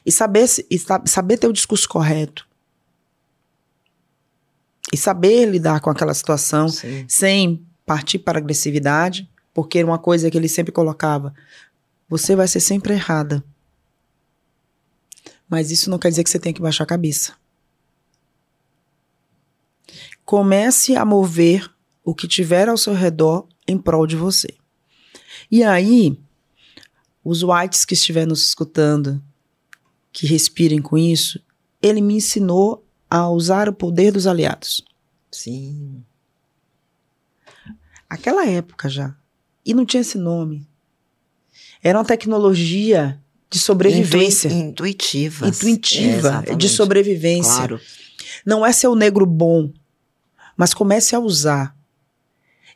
E 0.04 0.12
saber, 0.12 0.44
e 0.70 0.78
saber 1.06 1.38
ter 1.38 1.46
o 1.46 1.52
discurso 1.52 1.88
correto. 1.88 2.46
E 4.92 4.96
saber 4.98 5.46
lidar 5.46 5.80
com 5.80 5.88
aquela 5.88 6.12
situação 6.12 6.68
Sim. 6.68 7.06
sem 7.08 7.66
partir 7.86 8.18
para 8.18 8.38
agressividade, 8.38 9.26
porque 9.54 9.78
era 9.78 9.88
uma 9.88 9.98
coisa 9.98 10.30
que 10.30 10.36
ele 10.36 10.50
sempre 10.50 10.70
colocava: 10.70 11.32
você 12.10 12.36
vai 12.36 12.46
ser 12.46 12.60
sempre 12.60 12.92
errada. 12.92 13.42
Mas 15.48 15.70
isso 15.70 15.88
não 15.88 15.98
quer 15.98 16.10
dizer 16.10 16.24
que 16.24 16.30
você 16.30 16.38
tem 16.38 16.52
que 16.52 16.60
baixar 16.60 16.84
a 16.84 16.86
cabeça 16.86 17.32
comece 20.28 20.94
a 20.94 21.06
mover 21.06 21.70
o 22.04 22.14
que 22.14 22.28
tiver 22.28 22.68
ao 22.68 22.76
seu 22.76 22.92
redor 22.92 23.48
em 23.66 23.78
prol 23.78 24.06
de 24.06 24.14
você. 24.14 24.48
E 25.50 25.62
aí, 25.62 26.18
os 27.24 27.42
whites 27.42 27.86
que 27.86 27.94
estiverem 27.94 28.28
nos 28.28 28.46
escutando, 28.46 29.24
que 30.12 30.26
respirem 30.26 30.82
com 30.82 30.98
isso, 30.98 31.40
ele 31.80 32.02
me 32.02 32.16
ensinou 32.16 32.84
a 33.08 33.26
usar 33.30 33.70
o 33.70 33.72
poder 33.72 34.12
dos 34.12 34.26
aliados. 34.26 34.84
Sim. 35.32 36.04
Aquela 38.06 38.46
época 38.46 38.86
já. 38.86 39.16
E 39.64 39.72
não 39.72 39.86
tinha 39.86 40.02
esse 40.02 40.18
nome. 40.18 40.68
Era 41.82 41.98
uma 41.98 42.04
tecnologia 42.04 43.18
de 43.48 43.58
sobrevivência. 43.58 44.50
intuitiva. 44.50 45.48
Intuitiva, 45.48 46.44
é, 46.46 46.54
de 46.54 46.68
sobrevivência. 46.68 47.54
Claro. 47.54 47.80
Não 48.44 48.66
é 48.66 48.72
ser 48.72 48.88
o 48.88 48.94
negro 48.94 49.24
bom, 49.24 49.72
mas 50.58 50.74
comece 50.74 51.14
a 51.14 51.20
usar 51.20 51.74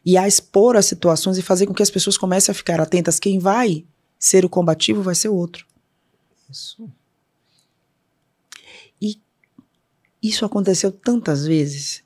e 0.05 0.17
a 0.17 0.27
expor 0.29 0.77
as 0.77 0.87
situações 0.87 1.37
e 1.37 1.43
fazer 1.43 1.67
com 1.67 1.75
que 1.75 1.83
as 1.83 1.91
pessoas 1.91 2.17
comecem 2.17 2.53
a 2.53 2.55
ficar 2.55 2.81
atentas. 2.81 3.19
Quem 3.19 3.41
vai 3.41 3.85
ser 4.17 4.45
o 4.45 4.49
combativo 4.49 5.03
vai 5.03 5.17
ser 5.17 5.29
o 5.29 5.35
outro. 5.35 5.67
Isso. 6.49 6.89
E 9.01 9.21
isso 10.23 10.45
aconteceu 10.45 10.93
tantas 10.93 11.45
vezes 11.45 12.05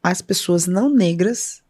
as 0.00 0.22
pessoas 0.22 0.66
não 0.66 0.88
negras 0.88 1.60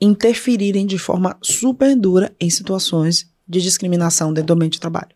interferirem 0.00 0.86
de 0.86 0.98
forma 0.98 1.38
super 1.42 1.94
dura 1.94 2.34
em 2.40 2.48
situações 2.48 3.30
de 3.46 3.60
discriminação 3.60 4.32
dentro 4.32 4.48
do 4.48 4.52
ambiente 4.54 4.74
de 4.74 4.80
trabalho. 4.80 5.14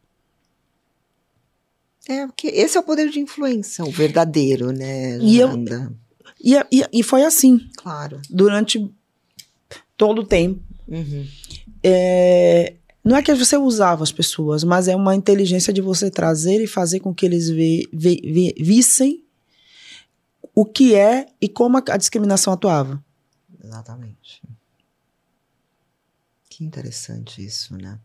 É, 2.09 2.27
porque 2.27 2.47
esse 2.49 2.77
é 2.77 2.81
o 2.81 2.83
poder 2.83 3.11
de 3.11 3.21
influência, 3.21 3.85
o 3.85 3.91
verdadeiro, 3.91 4.73
né, 4.73 5.19
E 5.19 5.39
eu- 5.39 5.49
Janda? 5.51 5.93
E, 6.43 6.55
e, 6.73 6.85
e 6.93 7.03
foi 7.03 7.23
assim, 7.25 7.59
Claro. 7.77 8.21
durante 8.31 8.91
todo 9.97 10.23
o 10.23 10.27
tempo. 10.27 10.61
Uhum. 10.89 11.27
É, 11.83 12.75
não 13.05 13.17
é 13.17 13.23
que 13.23 13.35
você 13.35 13.57
usava 13.59 14.03
as 14.03 14.11
pessoas, 14.13 14.65
mas 14.65 14.89
é 14.89 14.97
uma 14.97 15.15
inteligência 15.15 15.73
de 15.73 15.81
você 15.83 16.11
trazer 16.11 16.63
e 16.63 16.67
fazer 16.67 17.01
com 17.01 17.15
que 17.15 17.27
eles 17.27 17.49
ve- 17.51 17.89
ve- 17.93 18.21
ve- 18.25 18.55
vissem 18.59 19.23
o 20.55 20.65
que 20.65 20.95
é 20.95 21.27
e 21.41 21.49
como 21.49 21.77
a, 21.77 21.83
a 21.91 21.97
discriminação 21.97 22.53
atuava. 22.53 23.05
Exatamente. 23.63 24.43
Que 26.49 26.65
interessante 26.65 27.45
isso, 27.45 27.77
né? 27.77 27.99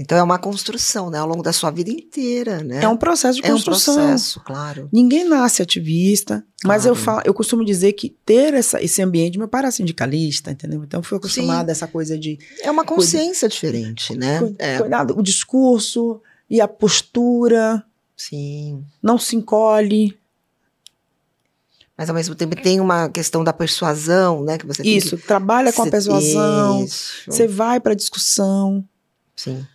Então 0.00 0.16
é 0.16 0.22
uma 0.22 0.38
construção, 0.38 1.10
né? 1.10 1.18
Ao 1.18 1.26
longo 1.26 1.42
da 1.42 1.52
sua 1.52 1.72
vida 1.72 1.90
inteira, 1.90 2.62
né? 2.62 2.84
É 2.84 2.88
um 2.88 2.96
processo 2.96 3.40
de 3.40 3.44
É 3.44 3.50
um 3.50 3.54
construção. 3.56 3.96
processo, 3.96 4.40
claro. 4.44 4.88
Ninguém 4.92 5.24
nasce 5.24 5.60
ativista, 5.60 6.46
mas 6.64 6.86
eu, 6.86 6.94
falo, 6.94 7.22
eu 7.24 7.34
costumo 7.34 7.64
dizer 7.64 7.94
que 7.94 8.10
ter 8.24 8.54
essa, 8.54 8.80
esse 8.80 9.02
ambiente, 9.02 9.36
meu 9.36 9.48
pai 9.48 9.62
era 9.62 9.72
sindicalista, 9.72 10.52
entendeu? 10.52 10.84
Então 10.84 11.00
eu 11.00 11.04
fui 11.04 11.18
acostumada 11.18 11.70
a 11.70 11.72
essa 11.72 11.88
coisa 11.88 12.16
de 12.16 12.38
É 12.62 12.70
uma 12.70 12.84
consciência 12.84 13.48
diferente, 13.48 14.16
né? 14.16 14.38
É, 14.56 14.78
cuidado, 14.78 15.18
o 15.18 15.22
discurso 15.22 16.22
e 16.48 16.60
a 16.60 16.68
postura, 16.68 17.84
sim. 18.16 18.84
não 19.02 19.18
se 19.18 19.34
encolhe. 19.34 20.16
Mas 21.96 22.08
ao 22.08 22.14
mesmo 22.14 22.36
tempo 22.36 22.54
tem 22.54 22.78
uma 22.78 23.08
questão 23.08 23.42
da 23.42 23.52
persuasão, 23.52 24.44
né? 24.44 24.58
Que 24.58 24.64
você 24.64 24.84
Isso, 24.84 25.18
trabalha 25.18 25.72
que 25.72 25.76
com 25.76 25.82
a 25.82 25.90
persuasão, 25.90 26.84
Isso. 26.84 27.24
você 27.26 27.48
vai 27.48 27.80
para 27.80 27.94
discussão, 27.94 28.84
Sim, 29.34 29.66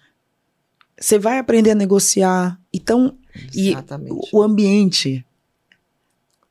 você 1.04 1.20
vai 1.20 1.38
aprender 1.40 1.72
a 1.72 1.76
negociar. 1.76 2.60
Então, 2.74 3.18
E 3.54 3.70
exatamente. 3.70 4.30
o, 4.32 4.40
o 4.40 4.42
ambiente, 4.44 5.26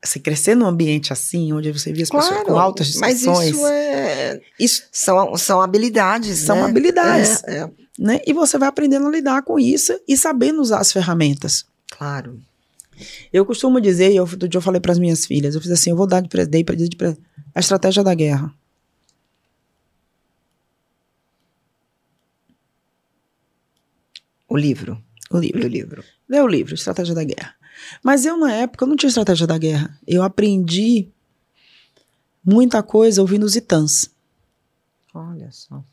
você 0.03 0.19
crescer 0.19 0.55
num 0.55 0.65
ambiente 0.65 1.11
assim, 1.13 1.51
onde 1.53 1.71
você 1.71 1.91
vê 1.93 2.03
as 2.03 2.09
pessoas 2.09 2.43
com 2.43 2.57
altas 2.59 2.95
mas 2.97 3.19
discussões, 3.19 3.49
isso 3.55 3.65
é 3.67 4.41
isso, 4.59 4.83
são, 4.91 5.35
são 5.37 5.61
habilidades, 5.61 6.39
São 6.39 6.57
né? 6.57 6.63
habilidades. 6.63 7.43
É, 7.45 7.57
é, 7.59 7.69
né? 7.97 8.19
E 8.27 8.33
você 8.33 8.57
vai 8.57 8.67
aprendendo 8.69 9.07
a 9.07 9.11
lidar 9.11 9.41
com 9.43 9.57
isso 9.57 9.97
e 10.07 10.17
sabendo 10.17 10.61
usar 10.61 10.79
as 10.79 10.91
ferramentas. 10.91 11.65
claro. 11.89 12.39
Eu 13.33 13.43
costumo 13.43 13.81
dizer, 13.81 14.11
e 14.11 14.17
eu, 14.17 14.23
outro 14.23 14.47
dia 14.47 14.57
eu 14.59 14.61
falei 14.61 14.79
para 14.79 14.91
as 14.91 14.99
minhas 14.99 15.25
filhas, 15.25 15.55
eu 15.55 15.61
fiz 15.61 15.71
assim, 15.71 15.89
eu 15.89 15.95
vou 15.95 16.05
dar 16.05 16.21
de 16.21 16.29
presente, 16.29 16.51
dei 16.51 16.87
de 16.87 16.95
pre- 16.95 17.17
a 17.55 17.59
estratégia 17.59 18.03
da 18.03 18.13
guerra. 18.13 18.53
O 24.53 24.57
livro. 24.57 25.03
O 25.31 25.39
livro. 25.39 25.63
O 25.65 25.67
livro. 25.67 26.03
Lê 26.29 26.39
o 26.39 26.47
livro, 26.47 26.75
Estratégia 26.75 27.15
da 27.15 27.23
Guerra. 27.23 27.55
Mas 28.03 28.23
eu, 28.23 28.37
na 28.37 28.53
época, 28.53 28.83
eu 28.85 28.87
não 28.87 28.95
tinha 28.95 29.07
estratégia 29.07 29.47
da 29.47 29.57
guerra. 29.57 29.97
Eu 30.05 30.21
aprendi 30.21 31.09
muita 32.45 32.83
coisa 32.83 33.19
ouvindo 33.19 33.43
os 33.45 33.55
itãs. 33.55 34.11
Olha 35.11 35.49
só. 35.51 35.83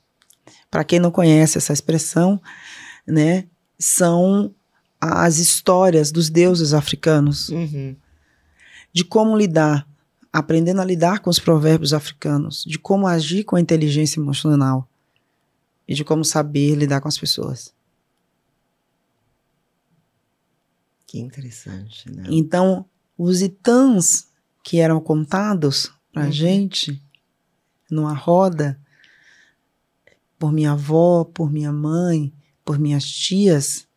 Para 0.70 0.85
quem 0.85 1.01
não 1.01 1.11
conhece 1.11 1.57
essa 1.57 1.73
expressão, 1.73 2.38
né, 3.07 3.46
são 3.79 4.55
as 5.01 5.38
histórias 5.38 6.12
dos 6.12 6.29
deuses 6.29 6.75
africanos, 6.75 7.49
Uhum. 7.49 7.96
de 8.92 9.05
como 9.05 9.38
lidar, 9.38 9.88
aprendendo 10.31 10.83
a 10.83 10.85
lidar 10.85 11.20
com 11.20 11.31
os 11.31 11.38
provérbios 11.38 11.94
africanos, 11.94 12.62
de 12.66 12.79
como 12.79 13.07
agir 13.07 13.44
com 13.44 13.57
a 13.57 13.61
inteligência 13.61 14.20
emocional 14.20 14.87
e 15.88 15.94
de 15.94 16.05
como 16.05 16.25
saber 16.27 16.75
lidar 16.75 17.01
com 17.01 17.09
as 17.09 17.16
pessoas. 17.16 17.73
Que 21.11 21.18
interessante, 21.18 22.09
né? 22.09 22.23
Então, 22.29 22.85
os 23.18 23.42
itãs 23.42 24.29
que 24.62 24.79
eram 24.79 25.01
contados 25.01 25.90
pra 26.12 26.27
Uhum. 26.27 26.31
gente 26.31 27.03
numa 27.90 28.14
roda 28.14 28.81
por 30.38 30.53
minha 30.53 30.70
avó, 30.70 31.25
por 31.25 31.51
minha 31.51 31.73
mãe, 31.73 32.33
por 32.64 32.79
minhas 32.79 33.05
tias, 33.05 33.88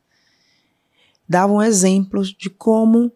davam 1.30 1.62
exemplos 1.62 2.30
de 2.34 2.50
como 2.50 3.12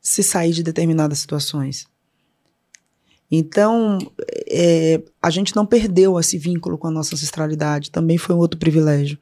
se 0.00 0.22
sair 0.22 0.54
de 0.54 0.62
determinadas 0.62 1.18
situações. 1.18 1.86
Então, 3.30 3.98
é, 4.48 5.02
a 5.20 5.28
gente 5.28 5.54
não 5.54 5.66
perdeu 5.66 6.18
esse 6.18 6.38
vínculo 6.38 6.78
com 6.78 6.86
a 6.86 6.90
nossa 6.90 7.14
ancestralidade, 7.14 7.90
também 7.90 8.16
foi 8.16 8.34
um 8.34 8.38
outro 8.38 8.58
privilégio. 8.58 9.18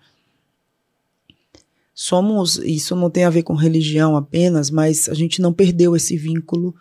Somos, 1.95 2.57
isso 2.59 2.97
não 2.97 3.09
tem 3.09 3.25
a 3.25 3.31
ver 3.31 3.45
com 3.45 3.55
religião 3.55 4.17
apenas, 4.17 4.69
mas 4.71 5.09
a 5.09 5.15
gente 5.15 5.41
não 5.41 5.53
perdeu 5.53 5.95
esse 5.95 6.17
vínculo 6.17 6.75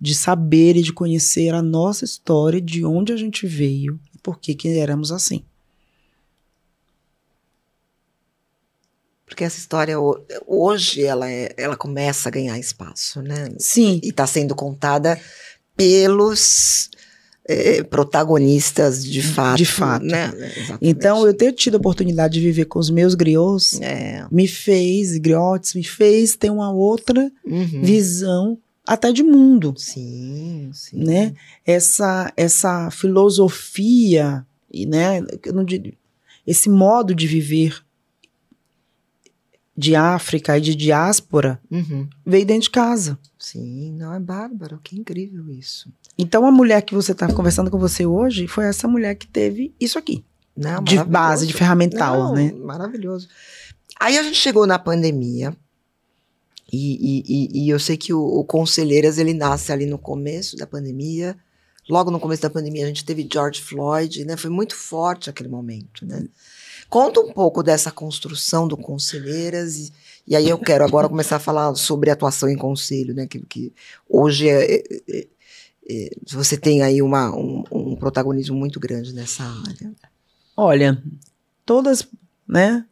de 0.00 0.14
saber 0.14 0.76
e 0.76 0.82
de 0.82 0.92
conhecer 0.92 1.52
a 1.54 1.60
nossa 1.62 2.04
história, 2.04 2.60
de 2.60 2.84
onde 2.84 3.12
a 3.12 3.16
gente 3.16 3.46
veio 3.46 3.98
e 4.14 4.18
por 4.18 4.38
que 4.38 4.54
que 4.54 4.68
éramos 4.78 5.10
assim. 5.10 5.42
Porque 9.26 9.42
essa 9.42 9.58
história 9.58 9.98
ho- 9.98 10.22
hoje 10.46 11.02
ela, 11.02 11.28
é- 11.30 11.52
ela 11.56 11.76
começa 11.76 12.28
a 12.28 12.32
ganhar 12.32 12.58
espaço, 12.58 13.22
né? 13.22 13.48
Sim, 13.58 14.00
E 14.02 14.10
está 14.10 14.26
sendo 14.26 14.54
contada 14.54 15.20
pelos 15.76 16.90
eh, 17.48 17.82
protagonistas 17.82 19.04
de 19.04 19.20
fato. 19.22 19.58
De 19.58 19.64
fato. 19.66 20.04
Né? 20.04 20.32
Exatamente. 20.56 20.78
então 20.82 21.26
eu 21.26 21.34
ter 21.34 21.52
tido 21.52 21.74
a 21.74 21.78
oportunidade 21.78 22.34
de 22.34 22.40
viver 22.40 22.64
com 22.66 22.78
os 22.78 22.90
meus 22.90 23.14
griots 23.14 23.80
É. 23.80 24.26
me 24.30 24.46
fez, 24.48 25.16
griotes, 25.18 25.74
me 25.74 25.84
fez 25.84 26.36
ter 26.36 26.50
uma 26.50 26.70
outra 26.72 27.30
Uhum. 27.44 27.82
visão 27.82 28.58
até 28.86 29.12
de 29.12 29.22
mundo. 29.22 29.74
Sim, 29.76 30.70
sim. 30.72 30.98
né? 31.04 31.34
Essa 31.66 32.32
essa 32.36 32.90
filosofia 32.90 34.46
e 34.72 34.84
né, 34.86 35.20
esse 36.46 36.68
modo 36.68 37.14
de 37.14 37.26
viver 37.26 37.82
de 39.76 39.96
África 39.96 40.56
e 40.56 40.60
de 40.60 40.74
diáspora 40.74 41.60
Uhum. 41.70 42.08
veio 42.24 42.46
dentro 42.46 42.64
de 42.64 42.70
casa. 42.70 43.18
Sim, 43.38 43.92
não 43.98 44.14
é 44.14 44.20
bárbaro, 44.20 44.78
que 44.82 44.96
incrível 44.96 45.50
isso. 45.50 45.90
Então 46.16 46.46
a 46.46 46.50
mulher 46.52 46.82
que 46.82 46.94
você 46.94 47.12
está 47.12 47.32
conversando 47.32 47.70
com 47.70 47.78
você 47.78 48.06
hoje 48.06 48.46
foi 48.46 48.66
essa 48.66 48.86
mulher 48.86 49.14
que 49.16 49.26
teve 49.26 49.74
isso 49.80 49.98
aqui, 49.98 50.24
Não, 50.56 50.82
de 50.82 51.02
base, 51.04 51.46
de 51.46 51.52
ferramental, 51.52 52.18
Não, 52.18 52.34
né? 52.34 52.52
Maravilhoso. 52.52 53.28
Aí 53.98 54.16
a 54.18 54.22
gente 54.22 54.36
chegou 54.36 54.66
na 54.66 54.78
pandemia. 54.78 55.56
E, 56.72 57.20
e- 57.20 57.24
e- 57.28 57.64
e 57.66 57.68
eu 57.68 57.78
sei 57.78 57.96
que 57.96 58.12
o, 58.12 58.20
o 58.20 58.44
Conselheiras 58.44 59.18
ele 59.18 59.34
nasce 59.34 59.70
ali 59.70 59.86
no 59.86 59.98
começo 59.98 60.56
da 60.56 60.66
pandemia. 60.66 61.36
Logo 61.88 62.10
no 62.10 62.18
começo 62.18 62.42
da 62.42 62.50
pandemia 62.50 62.84
a 62.84 62.88
gente 62.88 63.04
teve 63.04 63.28
George 63.30 63.60
Floyd, 63.60 64.24
né? 64.24 64.36
Foi 64.36 64.50
muito 64.50 64.74
forte 64.74 65.28
aquele 65.30 65.48
momento, 65.48 66.04
né? 66.06 66.24
Conta 66.88 67.20
um 67.20 67.32
pouco 67.32 67.62
dessa 67.62 67.90
construção 67.90 68.66
do 68.66 68.76
Conselheiras 68.76 69.76
e, 69.76 69.92
e 70.26 70.34
aí 70.36 70.48
eu 70.48 70.58
quero 70.58 70.84
agora 70.84 71.08
começar 71.08 71.36
a 71.36 71.40
falar 71.40 71.74
sobre 71.74 72.10
atuação 72.10 72.48
em 72.48 72.56
conselho, 72.56 73.14
né? 73.14 73.26
Que, 73.26 73.40
que 73.40 73.72
hoje 74.08 74.48
é- 74.48 74.76
é- 74.76 74.84
é- 75.08 75.26
você 76.30 76.56
tem 76.56 76.82
aí 76.82 77.02
uma, 77.02 77.34
um, 77.34 77.62
um 77.70 77.96
protagonismo 77.96 78.56
muito 78.56 78.80
grande 78.80 79.12
nessa 79.12 79.44
área. 79.44 79.92
Olha, 80.56 81.02
todas, 81.64 82.06
né? 82.48 82.84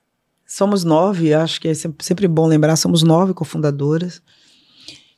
Somos 0.47 0.85
nove, 0.85 1.33
acho 1.33 1.61
que 1.61 1.69
é 1.69 1.75
sempre, 1.75 2.29
bom 2.29 2.47
lembrar, 2.47 2.77
somos 2.77 3.03
nove 3.03 3.33
cofundadoras. 3.33 4.21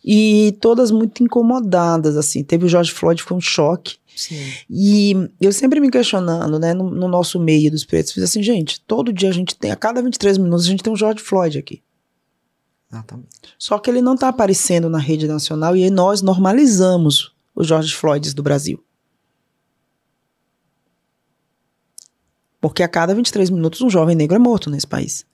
E 0.05 0.57
todas 0.61 0.91
muito 0.91 1.23
incomodadas, 1.23 2.17
assim. 2.17 2.45
Teve 2.45 2.67
o 2.67 2.69
George 2.69 2.93
Floyd, 2.93 3.23
foi 3.23 3.37
um 3.37 3.41
choque. 3.41 3.97
Sim. 4.15 4.53
E 4.71 5.31
eu 5.41 5.51
sempre 5.51 5.81
me 5.81 5.91
questionando, 5.91 6.59
né, 6.59 6.73
no, 6.73 6.89
no 6.89 7.09
nosso 7.09 7.41
meio 7.41 7.71
dos 7.71 7.85
pretos, 7.85 8.13
fiz 8.13 8.23
assim, 8.23 8.43
gente, 8.43 8.81
todo 8.83 9.13
dia 9.13 9.29
a 9.29 9.33
gente 9.33 9.57
tem, 9.57 9.73
a 9.73 9.77
cada 9.77 10.01
23 10.01 10.39
minutos 10.39 10.67
a 10.67 10.69
gente 10.69 10.85
tem 10.85 10.93
um 10.93 10.97
George 10.97 11.21
Floyd 11.21 11.59
aqui. 11.59 11.83
Exatamente. 12.93 13.29
Só 13.59 13.77
que 13.79 13.91
ele 13.91 14.01
não 14.01 14.17
tá 14.17 14.29
aparecendo 14.29 14.89
na 14.89 14.99
rede 14.99 15.27
nacional 15.27 15.77
e 15.77 15.83
aí 15.83 15.91
nós 15.91 16.23
normalizamos 16.23 17.34
os 17.55 17.67
George 17.67 17.95
Floyds 17.95 18.35
do 18.35 18.43
Brasil. 18.43 18.83
Porque 22.61 22.83
a 22.83 22.89
cada 22.89 23.15
23 23.15 23.51
minutos 23.51 23.81
um 23.83 23.91
jovem 23.91 24.17
negro 24.17 24.37
é 24.37 24.39
morto 24.39 24.71
nesse 24.71 24.87
país. 24.87 25.27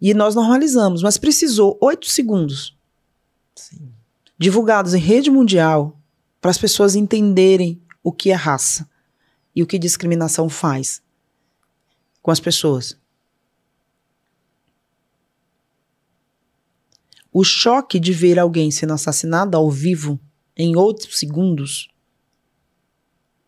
E 0.00 0.12
nós 0.12 0.34
normalizamos, 0.34 1.02
mas 1.02 1.16
precisou 1.16 1.78
oito 1.80 2.08
segundos 2.08 2.76
Sim. 3.54 3.92
divulgados 4.36 4.94
em 4.94 4.98
rede 4.98 5.30
mundial 5.30 5.98
para 6.40 6.50
as 6.50 6.58
pessoas 6.58 6.94
entenderem 6.94 7.80
o 8.02 8.12
que 8.12 8.30
é 8.30 8.34
raça 8.34 8.88
e 9.54 9.62
o 9.62 9.66
que 9.66 9.78
discriminação 9.78 10.48
faz 10.48 11.02
com 12.22 12.30
as 12.30 12.40
pessoas. 12.40 12.96
O 17.32 17.44
choque 17.44 18.00
de 18.00 18.12
ver 18.12 18.38
alguém 18.38 18.70
sendo 18.70 18.92
assassinado 18.92 19.56
ao 19.56 19.70
vivo 19.70 20.18
em 20.58 20.76
outros 20.76 21.18
segundos, 21.18 21.88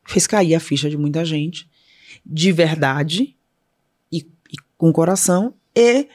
fez 0.07 0.27
cair 0.27 0.55
a 0.55 0.61
ficha 0.61 0.88
de 0.88 0.96
muita 0.96 1.25
gente, 1.25 1.68
de 2.25 2.53
verdade 2.53 3.37
e, 4.11 4.18
e 4.18 4.57
com 4.79 4.92
coração, 4.92 5.55
e, 5.75 6.09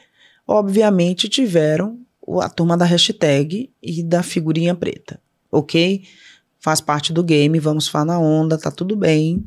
obviamente, 0.46 1.28
tiveram 1.28 2.00
a 2.40 2.48
turma 2.48 2.76
da 2.76 2.84
hashtag 2.84 3.70
e 3.82 4.02
da 4.02 4.22
figurinha 4.22 4.74
preta, 4.74 5.20
ok? 5.52 6.04
Faz 6.58 6.80
parte 6.80 7.12
do 7.12 7.22
game, 7.22 7.60
vamos 7.60 7.86
falar 7.86 8.06
na 8.06 8.18
onda, 8.18 8.58
tá 8.58 8.70
tudo 8.70 8.96
bem. 8.96 9.46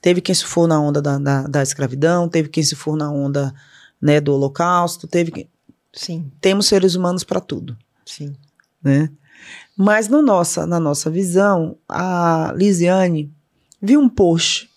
Teve 0.00 0.20
quem 0.20 0.34
se 0.34 0.44
for 0.44 0.66
na 0.66 0.80
onda 0.80 1.02
da, 1.02 1.18
da, 1.18 1.42
da 1.42 1.62
escravidão, 1.62 2.28
teve 2.28 2.48
quem 2.48 2.62
se 2.62 2.74
for 2.74 2.96
na 2.96 3.10
onda 3.10 3.52
né, 4.00 4.20
do 4.20 4.32
holocausto, 4.32 5.06
teve 5.06 5.32
quem... 5.32 5.50
Sim. 5.92 6.30
Temos 6.40 6.66
seres 6.66 6.94
humanos 6.94 7.24
para 7.24 7.40
tudo. 7.40 7.76
Sim. 8.06 8.36
Né? 8.82 9.10
Mas 9.76 10.08
no 10.08 10.20
nossa, 10.22 10.66
na 10.66 10.80
nossa 10.80 11.08
visão, 11.10 11.76
a 11.88 12.52
Lisiane 12.56 13.32
viu 13.80 14.00
um 14.00 14.08
post 14.08 14.68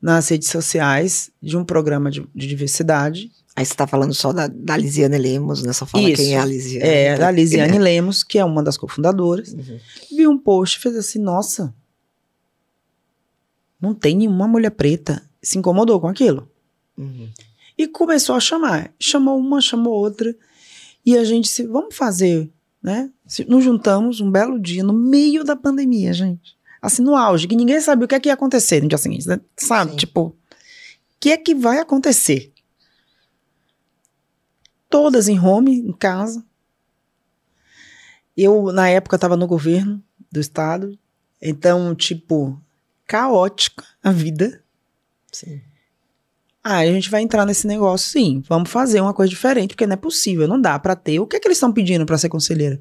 nas 0.00 0.28
redes 0.28 0.48
sociais 0.48 1.30
de 1.40 1.56
um 1.56 1.64
programa 1.64 2.10
de, 2.10 2.26
de 2.34 2.46
diversidade. 2.46 3.30
Aí 3.54 3.64
você 3.66 3.72
está 3.72 3.86
falando 3.86 4.14
só 4.14 4.32
da, 4.32 4.46
da 4.48 4.76
Lisiane 4.76 5.18
Lemos, 5.18 5.62
né? 5.62 5.72
Só 5.74 5.84
fala 5.84 6.08
Isso. 6.08 6.22
quem 6.22 6.34
é 6.34 6.38
a 6.38 6.44
Lisiane. 6.44 6.88
É, 6.88 7.16
tá? 7.18 7.28
a 7.28 7.30
Lisiane 7.30 7.76
Lemos, 7.78 8.24
que 8.24 8.38
é 8.38 8.44
uma 8.44 8.62
das 8.62 8.76
cofundadoras, 8.78 9.52
Uhum. 9.52 9.78
viu 10.16 10.30
um 10.30 10.38
post 10.38 10.78
e 10.78 10.80
fez 10.80 10.96
assim: 10.96 11.18
nossa, 11.18 11.74
não 13.80 13.94
tem 13.94 14.16
nenhuma 14.16 14.48
mulher 14.48 14.70
preta. 14.70 15.22
Se 15.42 15.58
incomodou 15.58 16.00
com 16.00 16.08
aquilo. 16.08 16.48
Uhum. 16.96 17.28
E 17.76 17.88
começou 17.88 18.34
a 18.36 18.40
chamar. 18.40 18.92
Chamou 18.98 19.36
uma, 19.38 19.60
chamou 19.60 19.92
outra. 19.92 20.34
E 21.04 21.16
a 21.18 21.24
gente 21.24 21.48
se, 21.48 21.64
vamos 21.66 21.94
fazer, 21.96 22.48
né? 22.82 23.10
Nos 23.46 23.62
juntamos 23.62 24.20
um 24.20 24.30
belo 24.30 24.60
dia, 24.60 24.82
no 24.82 24.92
meio 24.92 25.44
da 25.44 25.54
pandemia, 25.54 26.12
gente. 26.12 26.56
Assim, 26.80 27.02
no 27.02 27.14
auge, 27.14 27.46
que 27.46 27.54
ninguém 27.54 27.80
sabia 27.80 28.04
o 28.04 28.08
que, 28.08 28.14
é 28.14 28.20
que 28.20 28.28
ia 28.28 28.34
acontecer 28.34 28.82
no 28.82 28.88
dia 28.88 28.98
seguinte, 28.98 29.28
né? 29.28 29.40
Sabe? 29.56 29.92
Sim. 29.92 29.96
Tipo, 29.98 30.20
o 30.28 30.36
que 31.20 31.30
é 31.30 31.36
que 31.36 31.54
vai 31.54 31.78
acontecer? 31.78 32.52
Todas 34.90 35.28
em 35.28 35.38
home, 35.38 35.78
em 35.78 35.92
casa. 35.92 36.44
Eu, 38.36 38.72
na 38.72 38.88
época, 38.88 39.16
estava 39.16 39.36
no 39.36 39.46
governo 39.46 40.02
do 40.30 40.40
estado. 40.40 40.98
Então, 41.40 41.94
tipo, 41.94 42.60
caótica 43.06 43.84
a 44.02 44.10
vida. 44.10 44.62
Sim. 45.30 45.62
Ah, 46.64 46.78
a 46.78 46.86
gente 46.86 47.10
vai 47.10 47.22
entrar 47.22 47.44
nesse 47.44 47.66
negócio, 47.66 48.08
sim. 48.10 48.42
Vamos 48.48 48.70
fazer 48.70 49.00
uma 49.00 49.12
coisa 49.12 49.28
diferente, 49.28 49.70
porque 49.70 49.86
não 49.86 49.94
é 49.94 49.96
possível, 49.96 50.46
não 50.46 50.60
dá 50.60 50.78
pra 50.78 50.94
ter. 50.94 51.18
O 51.18 51.26
que 51.26 51.36
é 51.36 51.40
que 51.40 51.48
eles 51.48 51.56
estão 51.56 51.72
pedindo 51.72 52.06
pra 52.06 52.16
ser 52.16 52.28
conselheira? 52.28 52.80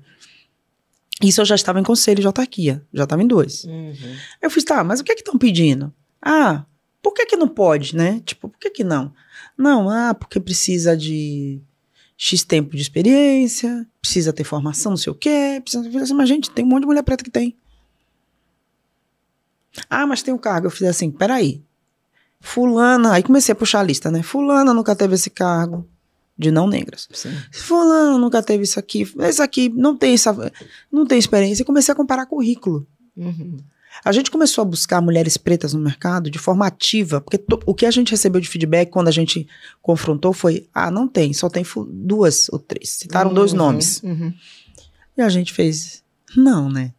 Isso 1.22 1.42
eu 1.42 1.46
já 1.46 1.56
estava 1.56 1.80
em 1.80 1.84
conselho 1.84 2.22
de 2.22 2.28
autarquia, 2.28 2.86
já 2.94 3.04
estava 3.04 3.22
em 3.24 3.28
dois. 3.28 3.64
Uhum. 3.64 4.16
Eu 4.42 4.50
fiz, 4.50 4.64
tá, 4.64 4.84
mas 4.84 5.00
o 5.00 5.04
que 5.04 5.12
é 5.12 5.16
que 5.16 5.22
estão 5.22 5.38
pedindo? 5.38 5.94
Ah, 6.22 6.66
por 7.02 7.14
que 7.14 7.26
que 7.26 7.36
não 7.36 7.48
pode, 7.48 7.96
né? 7.96 8.22
Tipo, 8.26 8.50
por 8.50 8.60
que 8.60 8.70
que 8.70 8.84
não? 8.84 9.14
Não, 9.58 9.90
ah, 9.90 10.14
porque 10.14 10.40
precisa 10.40 10.96
de 10.96 11.62
X 12.16 12.44
tempo 12.44 12.76
de 12.76 12.82
experiência, 12.82 13.88
precisa 14.00 14.32
ter 14.32 14.44
formação, 14.44 14.92
não 14.92 14.98
sei 14.98 15.12
o 15.12 15.16
quê. 15.16 15.60
Precisa... 15.64 16.04
assim, 16.04 16.14
mas 16.14 16.30
gente, 16.30 16.52
tem 16.52 16.64
um 16.64 16.68
monte 16.68 16.82
de 16.82 16.88
mulher 16.88 17.04
preta 17.04 17.24
que 17.24 17.32
tem. 17.32 17.58
Ah, 19.90 20.06
mas 20.06 20.22
tem 20.22 20.34
um 20.34 20.38
cargo. 20.38 20.68
Eu 20.68 20.72
fiz 20.72 20.88
assim, 20.88 21.10
peraí. 21.10 21.64
Fulana, 22.42 23.14
aí 23.14 23.24
comecei 23.24 23.54
a 23.54 23.56
puxar 23.56 23.80
a 23.80 23.84
lista, 23.84 24.10
né? 24.12 24.22
Fulana 24.24 24.74
nunca 24.74 24.96
teve 24.96 25.14
esse 25.16 25.30
cargo 25.30 25.88
de 26.38 26.50
não 26.52 26.68
negras. 26.68 27.08
Sim. 27.14 27.30
Fulano 27.52 28.18
nunca 28.18 28.42
teve 28.42 28.64
isso 28.64 28.80
aqui, 28.80 29.08
esse 29.20 29.42
aqui 29.42 29.70
não 29.70 29.96
tem 29.96 30.14
essa, 30.16 30.36
não 30.92 31.06
tem 31.06 31.20
experiência. 31.20 31.62
E 31.62 31.66
comecei 31.66 31.92
a 31.92 31.96
comparar 31.96 32.26
currículo. 32.26 32.86
Uhum. 33.16 33.58
A 34.04 34.12
gente 34.12 34.32
começou 34.32 34.62
a 34.64 34.66
buscar 34.66 35.02
mulheres 35.02 35.38
pretas 35.38 35.74
no 35.74 35.80
mercado 35.82 36.32
de 36.32 36.40
forma 36.40 36.66
ativa, 36.66 37.20
porque 37.22 37.38
to- 37.38 37.60
o 37.66 37.76
que 37.76 37.86
a 37.86 37.92
gente 37.92 38.10
recebeu 38.12 38.40
de 38.42 38.48
feedback 38.50 38.90
quando 38.90 39.10
a 39.10 39.12
gente 39.12 39.46
confrontou 39.82 40.34
foi: 40.34 40.68
ah, 40.74 40.90
não 40.90 41.08
tem, 41.08 41.34
só 41.34 41.50
tem 41.50 41.64
duas 41.90 42.48
ou 42.50 42.58
três. 42.58 42.90
Citaram 42.90 43.34
dois 43.34 43.52
Uhum. 43.52 43.58
nomes. 43.58 44.02
Uhum. 44.02 44.34
E 45.18 45.22
a 45.22 45.30
gente 45.30 45.52
fez: 45.54 46.02
não, 46.36 46.70
né? 46.70 46.94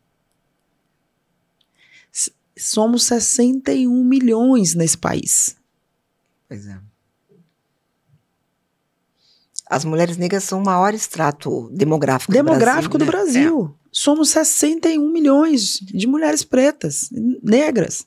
Somos 2.62 3.04
61 3.04 4.04
milhões 4.04 4.74
nesse 4.74 4.96
país. 4.96 5.56
Pois 6.48 6.66
é. 6.66 6.78
As 9.68 9.84
mulheres 9.84 10.16
negras 10.16 10.44
são 10.44 10.60
o 10.60 10.64
maior 10.64 10.94
extrato 10.94 11.68
demográfico, 11.72 12.30
Demográfico 12.30 12.98
do 12.98 13.04
do 13.04 13.10
Brasil. 13.10 13.56
Brasil. 13.56 13.78
Somos 13.90 14.28
61 14.30 15.10
milhões 15.10 15.80
de 15.80 16.06
mulheres 16.06 16.44
pretas, 16.44 17.10
negras. 17.42 18.06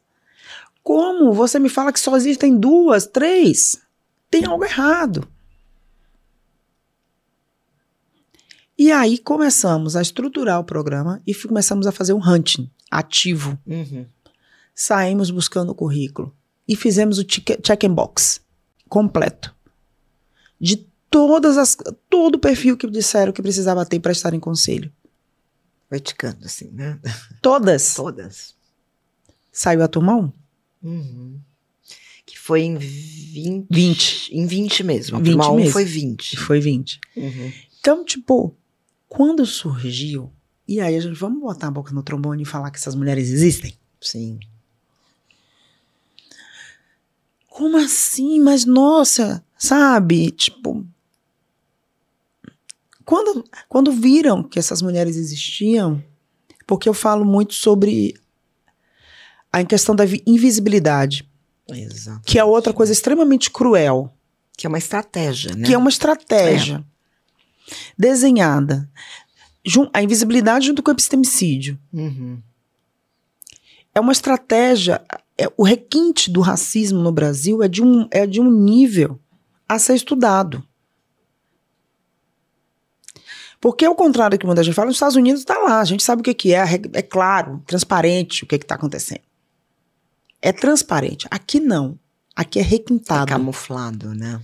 Como 0.82 1.34
você 1.34 1.60
me 1.60 1.68
fala 1.68 1.91
que 1.91 2.00
só 2.00 2.15
existem 2.15 2.58
duas, 2.58 3.08
três? 3.08 3.76
Tem 4.30 4.46
algo 4.46 4.63
errado. 4.63 5.28
E 8.78 8.91
aí 8.91 9.18
começamos 9.18 9.96
a 9.96 10.02
estruturar 10.02 10.60
o 10.60 10.63
programa 10.63 11.22
e 11.26 11.34
começamos 11.34 11.88
a 11.88 11.91
fazer 11.91 12.13
um 12.13 12.24
hunting 12.24 12.70
ativo. 12.91 13.58
É. 13.68 13.74
Uhum. 13.74 14.06
Saímos 14.76 15.32
buscando 15.32 15.72
o 15.72 15.76
currículo 15.76 16.36
e 16.68 16.76
fizemos 16.76 17.18
o 17.18 17.24
check 17.24 17.84
and 17.86 17.94
box 17.94 18.42
completo 18.90 19.56
de 20.60 20.86
todas 21.10 21.58
as 21.58 21.78
todo 22.10 22.36
o 22.36 22.40
perfil 22.40 22.76
que 22.76 22.90
disseram 22.90 23.32
que 23.32 23.42
precisava 23.42 23.86
ter 23.86 24.00
para 24.00 24.12
estar 24.12 24.34
em 24.34 24.40
conselho. 24.40 24.92
Verticando, 25.90 26.46
assim, 26.46 26.70
né? 26.72 27.00
Todas. 27.42 27.94
Todas. 27.94 28.56
Saiu 29.52 29.82
a 29.84 29.88
turma 29.88 30.18
1. 30.18 30.32
Uhum. 30.84 31.40
Que 32.26 32.38
foi 32.38 32.64
em 32.64 32.76
20. 32.76 33.68
20. 33.72 34.36
Em 34.36 34.46
20 34.46 34.84
mesmo. 34.84 35.18
A 35.18 35.20
20 35.20 35.30
turma 35.30 35.52
1 35.52 35.56
mesmo. 35.56 35.72
foi 35.72 35.86
20. 35.86 36.38
Foi 36.38 36.60
20. 36.60 37.00
Uhum. 37.16 37.54
Então, 37.80 38.04
tipo, 38.04 38.58
quando 39.08 39.46
surgiu, 39.46 40.34
e 40.68 40.82
aí 40.82 40.96
a 40.96 41.00
gente 41.00 41.18
vamos 41.18 41.40
botar 41.40 41.68
a 41.68 41.72
boca 41.72 41.94
no 41.94 42.04
trombone 42.04 42.44
e 42.44 42.46
falar 42.46 42.72
que 42.72 42.78
essas 42.78 42.96
mulheres 42.96 43.30
existem? 43.30 43.78
Sim. 44.02 44.40
Como 47.56 47.78
assim? 47.78 48.39
Mas 48.41 48.65
nossa, 48.65 49.41
sabe? 49.58 50.30
Tipo. 50.32 50.86
Quando, 53.06 53.46
quando 53.70 53.91
viram 53.94 54.44
que 54.44 54.60
essas 54.60 54.82
mulheres 54.82 55.15
existiam, 55.15 56.04
porque 56.68 56.89
eu 56.89 56.94
falo 56.94 57.24
muito 57.24 57.54
sobre 57.54 58.13
a 59.54 59.63
questão 59.63 59.96
da 59.96 60.04
vi- 60.04 60.22
invisibilidade, 60.28 61.30
Exato. 61.70 62.22
que 62.26 62.38
é 62.38 62.44
outra 62.44 62.74
coisa 62.74 62.91
extremamente 62.91 63.50
cruel, 63.50 64.12
Que 64.58 64.65
é 64.65 64.70
uma 64.70 64.78
estratégia, 64.78 65.56
né? 65.56 65.65
que 65.65 65.74
é 65.74 65.78
uma 65.78 65.89
estratégia 65.89 66.84
desenhada. 67.98 68.89
Jun- 69.65 69.89
A 69.94 70.02
invisibilidade 70.04 70.65
junto 70.68 70.84
com 70.84 70.91
o 70.91 70.94
epistemicídio. 70.94 71.80
Uhum. 71.94 72.41
é 73.94 74.00
uma 74.02 74.12
estratégia. 74.12 75.02
É- 75.38 75.52
o 75.58 75.63
requinte 75.63 76.32
do 76.32 76.41
racismo 76.41 77.00
no 77.02 77.12
Brasil 77.12 77.62
é 77.63 77.67
de, 77.67 77.84
um, 77.84 78.08
é 78.12 78.26
de 78.26 78.39
um 78.39 78.50
nível 78.50 79.19
a 79.67 79.78
ser 79.80 79.95
estudado. 79.95 80.63
Porque, 83.60 83.86
ao 83.86 83.95
contrário 83.95 84.38
do 84.38 84.39
que 84.39 84.45
muita 84.45 84.63
gente 84.63 84.76
fala, 84.76 84.88
nos 84.88 84.98
Estados 84.98 85.15
Unidos 85.15 85.41
está 85.41 85.58
lá, 85.58 85.80
a 85.80 85.86
gente 85.86 86.04
sabe 86.04 86.21
o 86.21 86.24
que, 86.24 86.34
que 86.34 86.54
é, 86.54 86.63
é 86.93 87.02
claro, 87.02 87.63
transparente 87.65 88.43
o 88.43 88.48
que 88.48 88.56
está 88.56 88.76
acontecendo. 88.76 89.21
É 90.41 90.52
transparente. 90.52 91.26
Aqui 91.32 91.60
não. 91.60 91.98
Aqui 92.36 92.60
é 92.60 92.62
É 92.62 92.65
requintado. 92.65 93.32
camuflado, 93.32 94.13
né? 94.13 94.39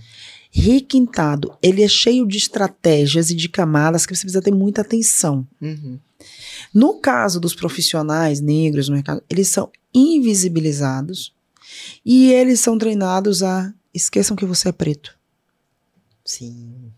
requintado. 0.54 1.56
Ele 1.62 1.82
é 1.82 1.88
cheio 1.88 2.26
de 2.26 2.36
estratégias 2.36 3.30
e 3.30 3.34
de 3.34 3.48
camadas 3.48 4.04
que 4.04 4.14
você 4.14 4.20
precisa 4.20 4.42
ter 4.42 4.52
muita 4.52 4.82
atenção. 4.82 5.46
Uhum. 5.60 5.98
No 6.74 7.00
caso 7.00 7.40
dos 7.40 7.54
profissionais 7.54 8.38
negros 8.40 8.88
no 8.88 8.94
mercado, 8.94 9.22
eles 9.30 9.48
são 9.48 9.70
invisibilizados 9.94 11.34
e 12.04 12.32
eles 12.32 12.60
são 12.60 12.78
treinados 12.78 13.42
a 13.42 13.72
esqueçam 13.92 14.36
que 14.36 14.46
você 14.46 14.68
é 14.68 14.72
preto. 14.72 15.18
Sim. 16.24 16.92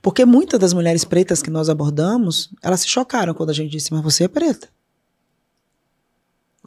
Porque 0.00 0.24
muitas 0.24 0.60
das 0.60 0.72
mulheres 0.72 1.04
pretas 1.04 1.42
que 1.42 1.50
nós 1.50 1.68
abordamos, 1.68 2.50
elas 2.62 2.80
se 2.80 2.88
chocaram 2.88 3.34
quando 3.34 3.50
a 3.50 3.54
gente 3.54 3.70
disse, 3.70 3.92
mas 3.92 4.02
você 4.02 4.24
é 4.24 4.28
preta. 4.28 4.68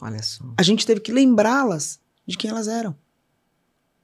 Olha 0.00 0.22
só. 0.22 0.44
A 0.56 0.62
gente 0.62 0.84
teve 0.84 1.00
que 1.00 1.12
lembrá-las 1.12 2.00
de 2.26 2.36
quem 2.36 2.50
elas 2.50 2.68
eram. 2.68 2.96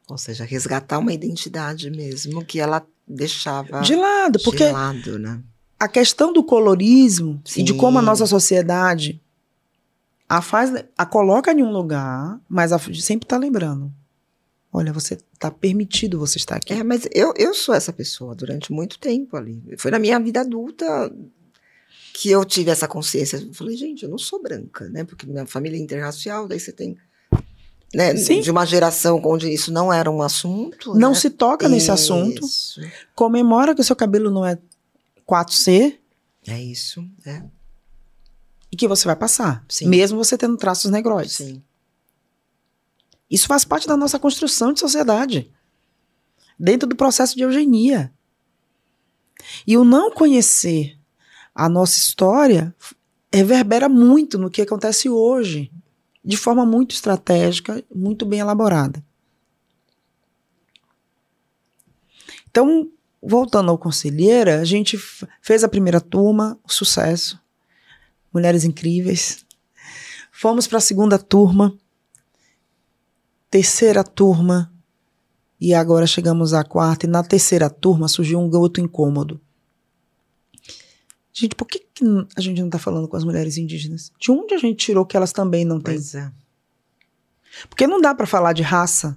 Ou 0.09 0.16
seja, 0.16 0.45
resgatar 0.45 0.99
uma 0.99 1.12
identidade 1.12 1.90
mesmo 1.90 2.45
que 2.45 2.61
ela 2.61 2.87
deixava 3.07 3.81
De 3.81 3.95
lado, 3.95 4.38
porque 4.42 4.66
de 4.66 4.73
lado, 4.73 5.18
né? 5.18 5.42
A 5.83 5.88
questão 5.88 6.33
do 6.33 6.45
colorismo 6.45 7.42
e 7.57 7.62
de 7.64 7.73
Sim. 7.73 7.77
como 7.77 7.99
a 7.99 8.03
nossa 8.03 8.25
sociedade 8.25 9.21
a 10.29 10.40
faz, 10.40 10.73
a 10.97 11.05
coloca 11.05 11.51
em 11.51 11.61
um 11.61 11.73
lugar, 11.73 12.40
mas 12.49 12.73
a, 12.73 12.79
sempre 12.79 13.27
tá 13.27 13.37
lembrando. 13.37 13.92
Olha, 14.73 14.92
você 14.92 15.14
está 15.14 15.51
permitido 15.51 16.21
você 16.21 16.38
estar 16.38 16.55
aqui. 16.55 16.73
É, 16.73 16.85
mas 16.85 17.09
eu, 17.11 17.35
eu 17.37 17.53
sou 17.53 17.75
essa 17.75 17.92
pessoa 17.92 18.33
durante 18.33 18.73
muito 18.73 18.97
tempo 19.01 19.37
ali. 19.37 19.61
Foi 19.77 19.90
na 19.90 19.99
minha 19.99 20.21
vida 20.21 20.42
adulta 20.42 21.12
que 22.14 22.31
eu 22.31 22.45
tive 22.45 22.71
essa 22.71 22.87
consciência. 22.87 23.38
Eu 23.38 23.53
falei, 23.53 23.77
gente, 23.77 24.05
eu 24.05 24.09
não 24.09 24.18
sou 24.18 24.40
branca, 24.40 24.88
né? 24.88 25.03
Porque 25.03 25.27
minha 25.27 25.47
família 25.47 25.77
é 25.77 25.81
interracial, 25.81 26.47
daí 26.47 26.61
você 26.61 26.71
tem. 26.71 26.97
Né, 27.92 28.16
Sim. 28.16 28.40
de 28.40 28.53
uma 28.53 28.64
geração 28.64 29.21
onde 29.23 29.53
isso 29.53 29.73
não 29.73 29.92
era 29.92 30.09
um 30.09 30.23
assunto. 30.23 30.95
Não 30.95 31.11
né? 31.11 31.14
se 31.16 31.29
toca 31.29 31.68
nesse 31.68 31.90
assunto. 31.90 32.47
Isso. 32.47 32.81
Comemora 33.16 33.75
que 33.75 33.81
o 33.81 33.85
seu 33.85 33.97
cabelo 33.97 34.31
não 34.31 34.47
é 34.47 34.57
4C 35.29 35.99
É 36.47 36.61
isso, 36.61 37.05
é. 37.25 37.43
e 38.71 38.77
que 38.77 38.89
você 38.89 39.05
vai 39.07 39.17
passar. 39.17 39.65
Sim. 39.69 39.89
Mesmo 39.89 40.23
você 40.23 40.37
tendo 40.37 40.57
traços 40.57 40.91
negroides. 40.91 41.35
Sim. 41.35 41.63
Isso 43.31 43.47
faz 43.47 43.65
parte 43.65 43.87
da 43.87 43.97
nossa 43.97 44.19
construção 44.19 44.73
de 44.73 44.81
sociedade. 44.81 45.51
Dentro 46.59 46.89
do 46.89 46.97
processo 46.97 47.37
de 47.37 47.43
eugenia. 47.43 48.13
E 49.67 49.77
o 49.77 49.85
não 49.85 50.11
conhecer 50.11 50.99
a 51.55 51.69
nossa 51.69 51.97
história 51.97 52.75
reverbera 53.33 53.89
muito 53.89 54.39
no 54.39 54.51
que 54.51 54.63
acontece 54.63 55.09
hoje, 55.09 55.73
de 56.25 56.37
forma 56.37 56.67
muito 56.67 56.95
estratégica, 56.95 57.83
muito 57.95 58.25
bem 58.27 58.41
elaborada. 58.41 59.03
Então, 62.51 62.91
voltando 63.23 63.71
ao 63.71 63.79
Conselheira, 63.79 64.61
a 64.61 64.65
gente 64.65 64.99
fez 65.41 65.63
a 65.63 65.69
primeira 65.69 66.01
turma, 66.01 66.59
sucesso, 66.67 67.41
mulheres 68.33 68.65
incríveis. 68.65 69.45
Fomos 70.33 70.67
para 70.67 70.79
a 70.79 70.81
segunda 70.81 71.19
turma, 71.19 71.77
terceira 73.51 74.03
turma, 74.03 74.73
e 75.61 75.73
agora 75.75 76.07
chegamos 76.07 76.53
à 76.55 76.65
quarta, 76.65 77.07
e 77.07 77.09
na 77.09 77.23
terceira 77.23 77.71
turma 77.71 78.09
surgiu 78.09 78.41
um 78.41 78.51
outro 78.57 78.83
incômodo. 78.83 79.41
Gente, 81.33 81.55
por 81.55 81.67
que, 81.67 81.79
que 81.95 82.05
a 82.37 82.41
gente 82.41 82.59
não 82.59 82.67
está 82.67 82.79
falando 82.79 83.07
com 83.09 83.17
as 83.17 83.25
mulheres 83.25 83.57
indígenas? 83.57 84.13
De 84.19 84.31
onde 84.31 84.55
a 84.55 84.59
gente 84.59 84.85
tirou 84.85 85.07
que 85.07 85.17
elas 85.17 85.33
também 85.33 85.65
não 85.65 85.81
têm? 85.81 85.95
Pois 85.95 86.15
é. 86.15 86.31
Porque 87.69 87.87
não 87.87 88.01
dá 88.01 88.15
para 88.15 88.27
falar 88.27 88.53
de 88.53 88.63
raça 88.63 89.17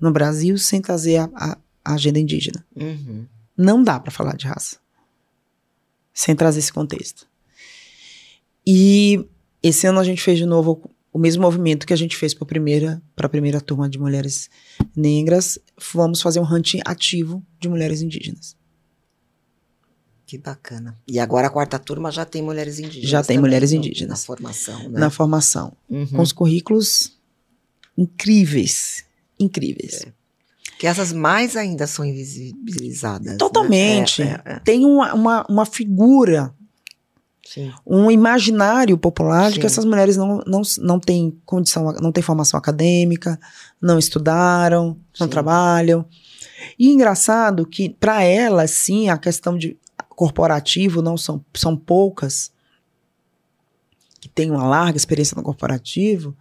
no 0.00 0.10
Brasil 0.10 0.58
sem 0.58 0.80
trazer 0.82 1.18
a, 1.18 1.30
a- 1.34 1.58
a 1.84 1.94
agenda 1.94 2.18
indígena. 2.18 2.64
Uhum. 2.74 3.26
Não 3.56 3.82
dá 3.82 3.98
para 4.00 4.10
falar 4.10 4.36
de 4.36 4.46
raça 4.46 4.78
sem 6.12 6.34
trazer 6.36 6.60
esse 6.60 6.72
contexto. 6.72 7.26
E 8.66 9.28
esse 9.62 9.86
ano 9.86 9.98
a 10.00 10.04
gente 10.04 10.22
fez 10.22 10.38
de 10.38 10.46
novo 10.46 10.90
o 11.12 11.18
mesmo 11.18 11.42
movimento 11.42 11.86
que 11.86 11.92
a 11.92 11.96
gente 11.96 12.16
fez 12.16 12.34
para 12.34 12.44
a 12.44 12.48
primeira, 12.48 13.02
pra 13.14 13.28
primeira 13.28 13.60
turma 13.60 13.88
de 13.88 13.98
mulheres 13.98 14.48
negras. 14.96 15.58
Vamos 15.92 16.20
fazer 16.22 16.40
um 16.40 16.44
hunting 16.54 16.80
ativo 16.84 17.44
de 17.60 17.68
mulheres 17.68 18.00
indígenas. 18.02 18.56
Que 20.26 20.38
bacana. 20.38 20.98
E 21.06 21.18
agora 21.20 21.48
a 21.48 21.50
quarta 21.50 21.78
turma 21.78 22.10
já 22.10 22.24
tem 22.24 22.42
mulheres 22.42 22.78
indígenas. 22.78 23.08
Já 23.10 23.22
tem 23.22 23.36
também 23.36 23.48
mulheres 23.50 23.70
no- 23.72 23.76
indígenas. 23.78 24.20
Na 24.20 24.26
formação, 24.26 24.88
né? 24.88 24.98
Na 25.00 25.10
formação. 25.10 25.76
Uhum. 25.88 26.06
Com 26.06 26.22
os 26.22 26.32
currículos 26.32 27.18
incríveis. 27.96 29.04
Incríveis. 29.38 30.06
Que 30.84 30.88
essas 30.88 31.14
mais 31.14 31.56
ainda 31.56 31.86
são 31.86 32.04
invisibilizadas. 32.04 33.32
né? 33.32 33.36
Totalmente. 33.38 34.20
É, 34.20 34.42
é, 34.44 34.52
é. 34.52 34.58
Tem 34.58 34.84
uma, 34.84 35.14
uma, 35.14 35.46
uma 35.48 35.64
figura 35.64 36.54
Sim. 37.42 37.72
um 37.86 38.10
imaginário 38.10 38.98
popular 38.98 39.50
de 39.50 39.54
que 39.54 39.62
Sim. 39.62 39.66
essas 39.66 39.86
mulheres 39.86 40.18
não, 40.18 40.42
não, 40.46 40.60
não 40.80 41.00
têm 41.00 41.40
condição, 41.46 41.90
não 42.02 42.12
têm 42.12 42.22
formação 42.22 42.58
acadêmica, 42.58 43.40
não 43.80 43.98
estudaram, 43.98 44.98
não 45.18 45.26
Sim. 45.26 45.30
trabalham. 45.30 46.04
E 46.78 46.90
engraçado 46.90 47.64
que, 47.64 47.88
para 47.88 48.22
elas, 48.22 48.72
sim, 48.72 49.08
a 49.08 49.16
questão 49.16 49.56
de 49.56 49.78
corporativo 50.10 51.00
não 51.00 51.16
são, 51.16 51.42
são 51.54 51.74
poucas 51.74 52.52
que 54.20 54.28
têm 54.28 54.50
uma 54.50 54.68
larga 54.68 54.98
experiência 54.98 55.34
no 55.34 55.42
corporativo. 55.42 56.36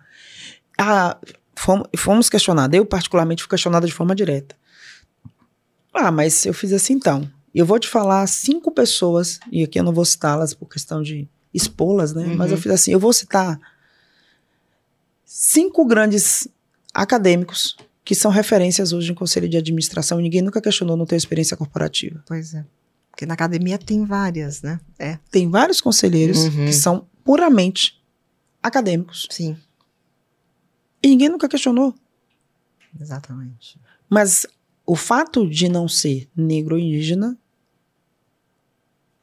Ah, 0.78 1.18
fomos, 1.56 1.88
fomos 1.98 2.30
questionados, 2.30 2.76
eu 2.78 2.86
particularmente 2.86 3.44
fui 3.44 3.50
questionada 3.50 3.86
de 3.88 3.94
forma 3.94 4.14
direta. 4.16 4.56
Ah, 5.94 6.12
mas 6.12 6.46
eu 6.46 6.54
fiz 6.54 6.74
assim 6.74 6.94
então. 6.94 7.30
Eu 7.54 7.66
vou 7.66 7.78
te 7.80 7.88
falar 7.88 8.26
cinco 8.28 8.72
pessoas, 8.72 9.40
e 9.52 9.64
aqui 9.64 9.80
eu 9.80 9.84
não 9.84 9.94
vou 9.94 10.04
citá-las 10.06 10.54
por 10.54 10.68
questão 10.68 11.02
de 11.04 11.28
expô-las, 11.54 12.14
né? 12.14 12.26
Mas 12.36 12.50
eu 12.50 12.58
Uhum. 12.58 12.64
fiz 12.64 12.72
assim: 12.72 12.92
eu 12.92 13.00
vou 13.00 13.14
citar 13.14 13.60
cinco 15.26 15.86
grandes 15.86 16.48
acadêmicos 16.94 17.76
que 18.04 18.14
são 18.16 18.30
referências 18.32 18.92
hoje 18.92 19.12
em 19.12 19.16
conselho 19.16 19.48
de 19.48 19.58
administração 19.58 20.20
e 20.20 20.24
ninguém 20.24 20.42
nunca 20.42 20.62
questionou 20.62 20.98
não 20.98 21.06
ter 21.06 21.16
experiência 21.16 21.56
corporativa. 21.56 22.22
Pois 22.28 22.54
é. 22.54 22.66
Porque 23.12 23.26
na 23.26 23.34
academia 23.36 23.78
tem 23.78 24.04
várias, 24.04 24.62
né? 24.62 24.80
É. 25.00 25.18
Tem 25.32 25.50
vários 25.50 25.80
conselheiros 25.80 26.40
Uhum. 26.46 26.66
que 26.66 26.74
são 26.74 27.08
puramente 27.24 28.02
acadêmicos 28.62 29.28
Sim, 29.30 29.56
e 31.04 31.08
ninguém 31.10 31.30
nunca 31.30 31.50
questionou. 31.50 31.94
exatamente. 33.00 33.78
Mas 34.10 34.48
o 34.86 34.96
fato 34.96 35.48
de 35.48 35.68
não 35.68 35.88
ser 35.88 36.30
negro 36.36 36.76
ou 36.76 36.82
indígena 36.82 37.38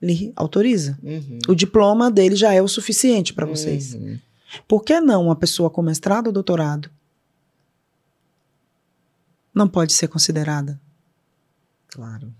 lhe 0.01 0.33
autoriza. 0.37 0.99
Uhum. 1.03 1.39
O 1.49 1.55
diploma 1.55 2.11
dele 2.11 2.37
já 2.37 2.53
é 2.53 2.63
o 2.63 2.69
suficiente 2.69 3.33
para 3.33 3.47
vocês. 3.47 3.95
Uhum. 3.95 4.19
Por 4.67 4.85
que 4.85 5.01
não 5.01 5.25
uma 5.25 5.37
pessoa 5.37 5.71
com 5.71 5.83
mestrado 5.83 6.29
ou 6.29 6.33
doutorado 6.33 6.91
não 9.55 9.69
pode 9.69 9.93
ser 9.93 10.09
considerada? 10.09 10.81
Claro. 11.89 12.33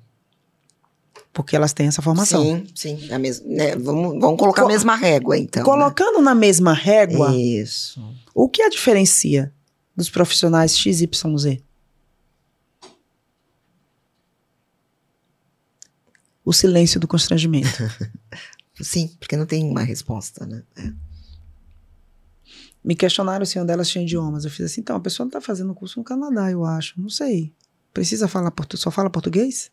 Porque 1.33 1.55
elas 1.55 1.73
têm 1.73 1.87
essa 1.87 2.03
formação. 2.03 2.43
Sim, 2.43 2.67
sim. 2.75 3.13
A 3.13 3.19
mes- 3.19 3.41
né, 3.45 3.77
Vamos, 3.77 4.19
vamos 4.21 4.39
colocar 4.39 4.63
Co- 4.63 4.69
a 4.69 4.73
mesma 4.73 4.97
régua, 4.97 5.39
então. 5.39 5.63
Colocando 5.63 6.21
na 6.21 6.35
mesma 6.35 6.73
régua, 6.73 7.31
né? 7.31 7.37
Isso. 7.39 8.03
o 8.35 8.49
que 8.49 8.63
a 8.63 8.69
diferencia 8.69 9.53
dos 9.97 10.11
profissionais 10.11 10.77
XYZ? 10.77 11.07
O 16.45 16.53
silêncio 16.53 16.99
do 16.99 17.07
constrangimento. 17.07 17.69
Sim, 18.81 19.09
porque 19.21 19.37
não 19.37 19.47
tem 19.47 19.65
uma 19.71 19.83
resposta, 19.83 20.47
né? 20.47 20.63
É. 20.77 20.91
Me 22.83 22.97
questionaram 22.97 23.45
se 23.45 23.59
uma 23.59 23.65
delas 23.67 23.89
tinha 23.89 24.03
idiomas. 24.03 24.45
Eu 24.45 24.51
fiz 24.51 24.67
assim, 24.67 24.81
então, 24.81 24.97
a 24.97 25.01
pessoa 25.01 25.25
não 25.27 25.29
está 25.29 25.41
fazendo 25.41 25.75
curso 25.75 25.99
no 25.99 26.05
Canadá, 26.05 26.51
eu 26.51 26.65
acho. 26.65 26.99
Não 27.01 27.11
sei. 27.11 27.53
Precisa 27.93 28.27
falar 28.27 28.51
português? 28.51 28.83
Só 28.83 28.91
fala 28.91 29.11
português? 29.11 29.71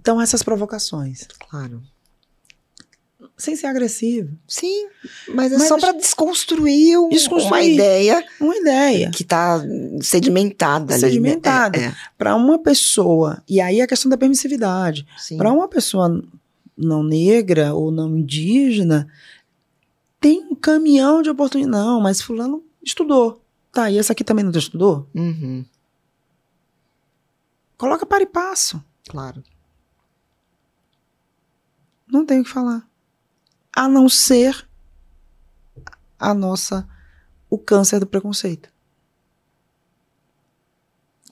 Então, 0.00 0.20
essas 0.20 0.42
provocações. 0.42 1.26
Claro. 1.50 1.82
Sem 3.36 3.54
ser 3.56 3.66
agressivo. 3.66 4.36
Sim, 4.48 4.88
mas 5.34 5.52
é 5.52 5.58
Mas 5.58 5.68
só 5.68 5.78
para 5.78 5.92
desconstruir, 5.92 6.98
um- 6.98 7.02
uma 7.04 7.10
Desconstruir. 7.10 7.74
ideia 7.74 8.24
Uma 8.40 8.56
ideia. 8.56 9.10
que 9.10 9.22
está 9.22 9.62
sedimentada 10.02 10.94
ali. 10.94 11.02
né? 11.02 11.08
Sedimentada. 11.08 11.78
É, 11.78 11.84
é. 11.86 11.94
Para 12.18 12.34
uma 12.36 12.58
pessoa. 12.58 13.42
E 13.48 13.60
aí 13.60 13.80
a 13.80 13.86
questão 13.86 14.10
da 14.10 14.16
permissividade. 14.18 15.06
Para 15.38 15.52
uma 15.52 15.68
pessoa 15.68 16.22
não 16.76 17.02
negra 17.02 17.74
ou 17.74 17.90
não 17.90 18.16
indígena, 18.16 19.06
tem 20.18 20.40
um 20.50 20.54
caminhão 20.54 21.20
de 21.22 21.28
oportunidade. 21.30 21.70
Não, 21.76 22.00
mas 22.00 22.20
Fulano 22.22 22.62
estudou. 22.82 23.42
Tá, 23.72 23.90
e 23.90 23.98
essa 23.98 24.12
aqui 24.12 24.24
também 24.24 24.44
não 24.44 24.50
estudou? 24.52 25.06
Uhum, 25.14 25.64
Coloca 27.78 28.04
para 28.04 28.22
e 28.22 28.26
passo. 28.26 28.82
claro. 29.08 29.42
Não 32.10 32.24
tem 32.24 32.40
o 32.40 32.44
que 32.44 32.50
falar. 32.50 32.86
A 33.74 33.88
não 33.88 34.08
ser 34.08 34.66
a 36.18 36.34
nossa. 36.34 36.86
o 37.48 37.58
câncer 37.58 37.98
do 37.98 38.06
preconceito. 38.06 38.70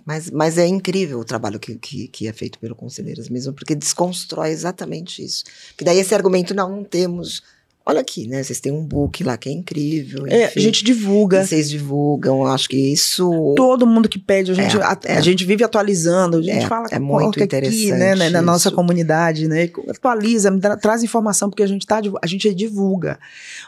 Mas, 0.08 0.30
mas 0.30 0.56
é 0.56 0.66
incrível 0.66 1.20
o 1.20 1.24
trabalho 1.24 1.60
que, 1.60 1.74
que, 1.76 2.08
que 2.08 2.26
é 2.26 2.32
feito 2.32 2.58
pelo 2.58 2.74
Conselheiras 2.74 3.28
mesmo, 3.28 3.52
porque 3.52 3.74
desconstrói 3.74 4.48
exatamente 4.48 5.22
isso. 5.22 5.44
Que 5.76 5.84
daí 5.84 5.98
esse 5.98 6.14
argumento, 6.14 6.54
não, 6.54 6.76
não 6.76 6.82
temos. 6.82 7.42
Olha 7.90 8.00
aqui, 8.00 8.28
né? 8.28 8.42
Vocês 8.42 8.60
têm 8.60 8.70
um 8.70 8.84
book 8.84 9.24
lá 9.24 9.38
que 9.38 9.48
é 9.48 9.52
incrível. 9.52 10.26
É, 10.26 10.44
a 10.44 10.48
enfim, 10.48 10.60
gente 10.60 10.84
divulga. 10.84 11.42
Vocês 11.42 11.70
divulgam, 11.70 12.44
acho 12.44 12.68
que 12.68 12.76
isso. 12.76 13.54
Todo 13.56 13.86
mundo 13.86 14.10
que 14.10 14.18
pede, 14.18 14.50
a 14.50 14.54
gente, 14.54 14.76
É, 14.76 14.82
a, 14.82 14.98
é. 15.04 15.16
a 15.16 15.20
gente 15.22 15.42
vive 15.46 15.64
atualizando, 15.64 16.36
a 16.36 16.42
gente 16.42 16.64
É, 16.64 16.68
fala 16.68 16.86
é 16.90 16.98
muito 16.98 17.18
coloca 17.20 17.44
aqui, 17.44 17.44
interessante 17.44 17.98
né, 17.98 18.28
na, 18.28 18.42
nossa 18.42 18.70
comunidade, 18.70 19.48
né? 19.48 19.70
Atualiza, 19.88 20.54
tra- 20.60 20.76
traz 20.76 21.02
informação, 21.02 21.48
porque 21.48 21.62
a 21.62 21.66
gente, 21.66 21.86
tá, 21.86 21.98
a 22.20 22.26
gente 22.26 22.52
divulga. 22.54 23.18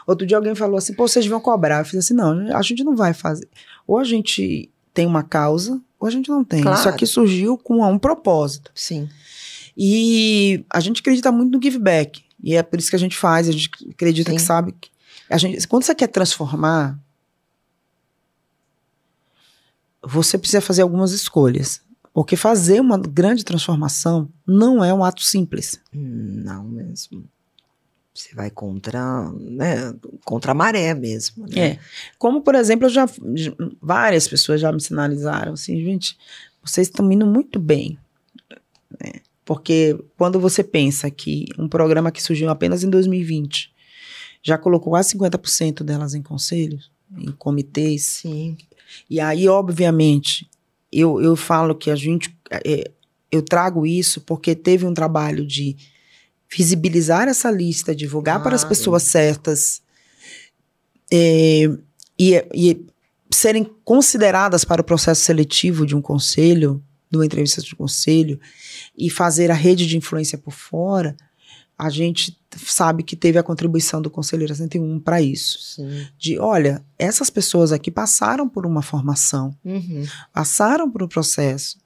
Outro 0.05 0.27
dia 0.27 0.37
alguém 0.37 0.53
falou 0.53 0.77
assim, 0.77 0.93
pô, 0.93 1.07
vocês 1.07 1.25
vão 1.25 1.39
cobrar. 1.41 1.79
Eu 1.79 1.85
fiz 1.85 1.97
assim, 1.97 2.13
não, 2.13 2.55
a 2.55 2.61
gente 2.61 2.83
não 2.83 2.95
vai 2.95 3.13
fazer. 3.15 3.47
Ou 3.87 3.97
a 3.97 4.03
gente 4.03 4.69
tem 4.93 5.07
uma 5.07 5.23
causa, 5.23 5.81
ou 5.99 6.07
a 6.07 6.11
gente 6.11 6.29
não 6.29 6.43
tem. 6.43 6.61
Claro. 6.61 6.77
Isso 6.77 6.87
aqui 6.89 7.07
surgiu 7.07 7.57
com 7.57 7.81
um 7.83 7.97
propósito. 7.97 8.69
Sim. 8.75 9.09
E 9.75 10.63
a 10.69 10.79
gente 10.79 11.01
acredita 11.01 11.31
muito 11.31 11.57
no 11.57 11.63
give 11.63 11.79
back. 11.79 12.21
E 12.43 12.55
é 12.55 12.63
por 12.63 12.79
isso 12.79 12.89
que 12.89 12.95
a 12.95 12.99
gente 12.99 13.15
faz, 13.17 13.47
a 13.47 13.51
gente 13.51 13.69
acredita 13.89 14.31
Sim. 14.31 14.37
que 14.37 14.41
sabe. 14.41 14.71
que- 14.73 14.89
A 15.29 15.37
gente, 15.37 15.67
quando 15.67 15.83
você 15.83 15.93
quer 15.95 16.07
transformar, 16.07 16.97
você 20.01 20.37
precisa 20.37 20.61
fazer 20.61 20.81
algumas 20.81 21.11
escolhas. 21.11 21.81
Porque 22.13 22.35
fazer 22.35 22.81
uma 22.81 22.97
grande 22.97 23.45
transformação 23.45 24.27
não 24.45 24.83
é 24.83 24.93
um 24.93 25.03
ato 25.03 25.23
simples. 25.23 25.79
Não 25.93 26.65
mesmo. 26.65 27.23
Você 28.13 28.35
vai 28.35 28.49
contra, 28.49 29.31
né, 29.31 29.93
contra 30.25 30.51
a 30.51 30.55
maré 30.55 30.93
mesmo. 30.93 31.47
Né? 31.47 31.59
É. 31.69 31.79
Como, 32.17 32.41
por 32.41 32.55
exemplo, 32.55 32.87
eu 32.87 32.89
já, 32.89 33.07
várias 33.81 34.27
pessoas 34.27 34.59
já 34.59 34.69
me 34.73 34.81
sinalizaram 34.81 35.53
assim, 35.53 35.77
gente, 35.81 36.17
vocês 36.61 36.87
estão 36.87 37.09
indo 37.09 37.25
muito 37.25 37.57
bem. 37.59 37.97
Né? 38.99 39.21
Porque 39.51 40.01
quando 40.17 40.39
você 40.39 40.63
pensa 40.63 41.11
que 41.11 41.45
um 41.59 41.67
programa 41.67 42.09
que 42.09 42.23
surgiu 42.23 42.49
apenas 42.49 42.85
em 42.85 42.89
2020 42.89 43.69
já 44.41 44.57
colocou 44.57 44.93
quase 44.93 45.13
50% 45.13 45.83
delas 45.83 46.13
em 46.13 46.21
conselhos, 46.21 46.89
em 47.17 47.33
comitês. 47.33 48.05
Sim. 48.05 48.55
E 49.09 49.19
aí, 49.19 49.49
obviamente, 49.49 50.49
eu, 50.89 51.21
eu 51.21 51.35
falo 51.35 51.75
que 51.75 51.91
a 51.91 51.97
gente. 51.97 52.33
É, 52.49 52.89
eu 53.29 53.41
trago 53.41 53.85
isso 53.85 54.21
porque 54.21 54.55
teve 54.55 54.85
um 54.85 54.93
trabalho 54.93 55.45
de 55.45 55.75
visibilizar 56.49 57.27
essa 57.27 57.51
lista, 57.51 57.93
divulgar 57.93 58.35
claro. 58.35 58.43
para 58.43 58.55
as 58.55 58.63
pessoas 58.63 59.03
certas 59.03 59.81
é, 61.11 61.69
e, 62.17 62.45
e 62.55 62.85
serem 63.29 63.69
consideradas 63.83 64.63
para 64.63 64.79
o 64.79 64.85
processo 64.85 65.25
seletivo 65.25 65.85
de 65.85 65.93
um 65.93 66.01
conselho, 66.01 66.81
de 67.11 67.17
uma 67.17 67.25
entrevista 67.25 67.61
de 67.61 67.75
conselho, 67.75 68.39
e 68.97 69.09
fazer 69.09 69.51
a 69.51 69.55
rede 69.55 69.85
de 69.85 69.97
influência 69.97 70.37
por 70.37 70.53
fora, 70.53 71.15
a 71.77 71.89
gente 71.89 72.39
sabe 72.55 73.03
que 73.03 73.15
teve 73.15 73.37
a 73.37 73.43
contribuição 73.43 74.01
do 74.01 74.09
Conselheiro 74.09 74.55
101 74.55 74.99
para 74.99 75.21
isso. 75.21 75.59
Sim. 75.59 76.07
De, 76.17 76.39
olha, 76.39 76.83
essas 76.97 77.29
pessoas 77.29 77.71
aqui 77.71 77.91
passaram 77.91 78.47
por 78.47 78.65
uma 78.65 78.81
formação, 78.81 79.55
uhum. 79.65 80.05
passaram 80.31 80.89
por 80.89 81.03
um 81.03 81.07
processo, 81.07 81.77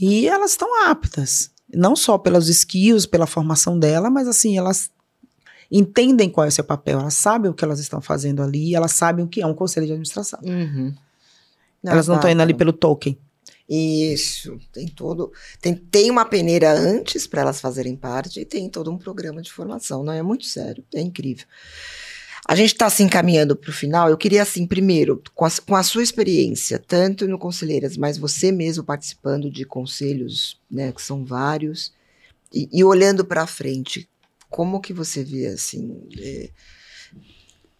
e 0.00 0.26
elas 0.26 0.52
estão 0.52 0.88
aptas 0.88 1.52
não 1.72 1.96
só 1.96 2.16
pelos 2.18 2.48
skills, 2.48 3.06
pela 3.06 3.26
formação 3.26 3.78
dela, 3.78 4.10
mas 4.10 4.28
assim, 4.28 4.56
elas 4.56 4.90
entendem 5.70 6.30
qual 6.30 6.44
é 6.44 6.48
o 6.48 6.52
seu 6.52 6.64
papel, 6.64 7.00
elas 7.00 7.14
sabem 7.14 7.50
o 7.50 7.54
que 7.54 7.64
elas 7.64 7.80
estão 7.80 8.00
fazendo 8.00 8.42
ali, 8.42 8.74
elas 8.74 8.92
sabem 8.92 9.24
o 9.24 9.28
que 9.28 9.40
é 9.42 9.46
um 9.46 9.54
conselho 9.54 9.86
de 9.86 9.92
administração. 9.92 10.40
Uhum. 10.42 10.94
Não, 11.82 11.92
elas 11.92 12.08
não 12.08 12.16
estão 12.16 12.30
indo 12.30 12.40
ali 12.40 12.54
pelo 12.54 12.72
token. 12.72 13.18
Isso, 13.68 14.58
tem 14.72 14.86
todo. 14.86 15.32
Tem, 15.60 15.74
tem 15.74 16.10
uma 16.10 16.24
peneira 16.24 16.70
antes 16.72 17.26
para 17.26 17.40
elas 17.40 17.60
fazerem 17.60 17.96
parte 17.96 18.40
e 18.40 18.44
tem 18.44 18.68
todo 18.68 18.90
um 18.90 18.98
programa 18.98 19.40
de 19.40 19.50
formação. 19.50 20.02
Não 20.02 20.12
é 20.12 20.22
muito 20.22 20.44
sério, 20.44 20.84
é 20.94 21.00
incrível. 21.00 21.46
A 22.46 22.54
gente 22.54 22.74
está 22.74 22.90
se 22.90 23.02
encaminhando 23.02 23.56
para 23.56 23.70
o 23.70 23.72
final. 23.72 24.10
Eu 24.10 24.18
queria, 24.18 24.42
assim, 24.42 24.66
primeiro, 24.66 25.22
com 25.34 25.46
a, 25.46 25.50
com 25.66 25.74
a, 25.74 25.82
sua 25.82 26.02
experiência, 26.02 26.78
tanto 26.78 27.26
no 27.26 27.38
Conselheiras, 27.38 27.96
mas 27.96 28.18
você 28.18 28.52
mesmo 28.52 28.84
participando 28.84 29.50
de 29.50 29.64
conselhos, 29.64 30.60
né, 30.70 30.92
que 30.92 31.00
são 31.00 31.24
vários, 31.24 31.90
e, 32.52 32.68
e 32.70 32.84
olhando 32.84 33.24
para 33.24 33.46
frente, 33.46 34.06
como 34.50 34.80
que 34.80 34.92
você 34.92 35.24
vê, 35.24 35.46
assim, 35.46 36.06
é, 36.18 36.50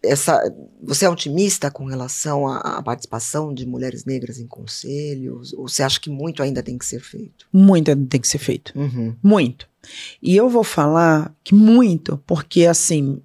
essa, 0.05 0.41
você 0.81 1.05
é 1.05 1.09
otimista 1.09 1.69
com 1.69 1.85
relação 1.85 2.47
à, 2.47 2.77
à, 2.77 2.83
participação 2.83 3.53
de 3.53 3.65
mulheres 3.65 4.05
negras 4.05 4.39
em 4.39 4.47
conselhos? 4.47 5.53
Ou 5.53 5.67
você 5.67 5.83
acha 5.83 5.99
que 5.99 6.09
muito 6.09 6.41
ainda 6.41 6.63
tem 6.63 6.77
que 6.77 6.85
ser 6.85 6.99
feito? 6.99 7.47
Muito 7.51 7.89
ainda 7.89 8.07
tem 8.07 8.21
que 8.21 8.27
ser 8.27 8.37
feito. 8.37 8.71
Uhum. 8.77 9.15
Muito. 9.21 9.67
E 10.21 10.35
eu 10.35 10.49
vou 10.49 10.63
falar 10.63 11.35
que 11.43 11.53
muito, 11.53 12.17
porque, 12.25 12.65
assim, 12.65 13.21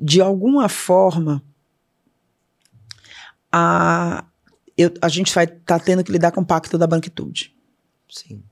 de 0.00 0.20
alguma 0.20 0.68
forma, 0.68 1.42
a, 3.50 4.24
eu, 4.76 4.92
a 5.00 5.08
gente 5.08 5.34
vai 5.34 5.44
estar 5.44 5.78
tá 5.78 5.80
tendo 5.80 6.02
que 6.02 6.12
lidar 6.12 6.32
com 6.32 6.40
o 6.40 6.46
pacto 6.46 6.78
da 6.78 6.86
branquitude. 6.86 7.54
Sim. 8.08 8.42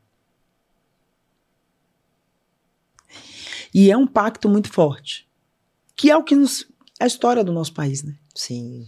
E 3.72 3.90
é 3.90 3.96
um 3.96 4.06
pacto 4.06 4.48
muito 4.48 4.72
forte. 4.72 5.28
Que 5.94 6.10
é 6.10 6.16
o 6.16 6.24
que 6.24 6.34
nos. 6.34 6.69
É 7.00 7.04
a 7.04 7.06
história 7.06 7.42
do 7.42 7.50
nosso 7.50 7.72
país, 7.72 8.02
né? 8.02 8.14
Sim. 8.34 8.86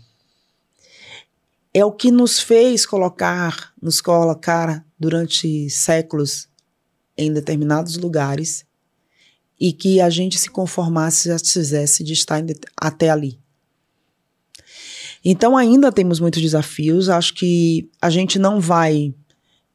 É 1.72 1.82
o 1.82 1.90
que 1.90 2.10
nos 2.10 2.38
fez 2.38 2.84
colocar, 2.84 3.72
nos 3.80 4.02
colocar 4.02 4.84
durante 4.98 5.70
séculos 5.70 6.46
em 7.16 7.32
determinados 7.32 7.96
lugares 7.96 8.66
e 9.58 9.72
que 9.72 9.98
a 9.98 10.10
gente 10.10 10.38
se 10.38 10.50
conformasse 10.50 11.30
já 11.30 11.38
fizesse 11.38 12.04
de 12.04 12.12
estar 12.12 12.44
até 12.76 13.08
ali. 13.08 13.40
Então 15.24 15.56
ainda 15.56 15.90
temos 15.90 16.20
muitos 16.20 16.42
desafios, 16.42 17.08
acho 17.08 17.32
que 17.32 17.88
a 18.00 18.10
gente 18.10 18.38
não 18.38 18.60
vai 18.60 19.14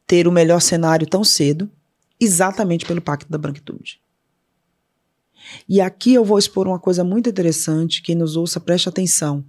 ter 0.05 0.27
o 0.27 0.31
melhor 0.31 0.61
cenário 0.61 1.07
tão 1.07 1.23
cedo, 1.23 1.71
exatamente 2.19 2.85
pelo 2.85 3.01
Pacto 3.01 3.31
da 3.31 3.38
Branquitude. 3.38 3.99
E 5.67 5.79
aqui 5.81 6.13
eu 6.13 6.23
vou 6.25 6.38
expor 6.38 6.67
uma 6.67 6.79
coisa 6.79 7.03
muito 7.03 7.29
interessante, 7.29 8.01
quem 8.01 8.15
nos 8.15 8.35
ouça 8.35 8.59
preste 8.59 8.89
atenção. 8.89 9.43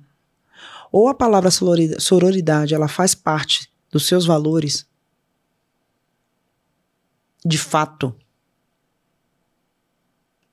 Ou 0.90 1.08
a 1.08 1.14
palavra 1.14 1.50
sororidade, 1.50 2.74
ela 2.74 2.88
faz 2.88 3.14
parte 3.14 3.70
dos 3.90 4.06
seus 4.06 4.24
valores, 4.24 4.86
de 7.44 7.58
fato, 7.58 8.14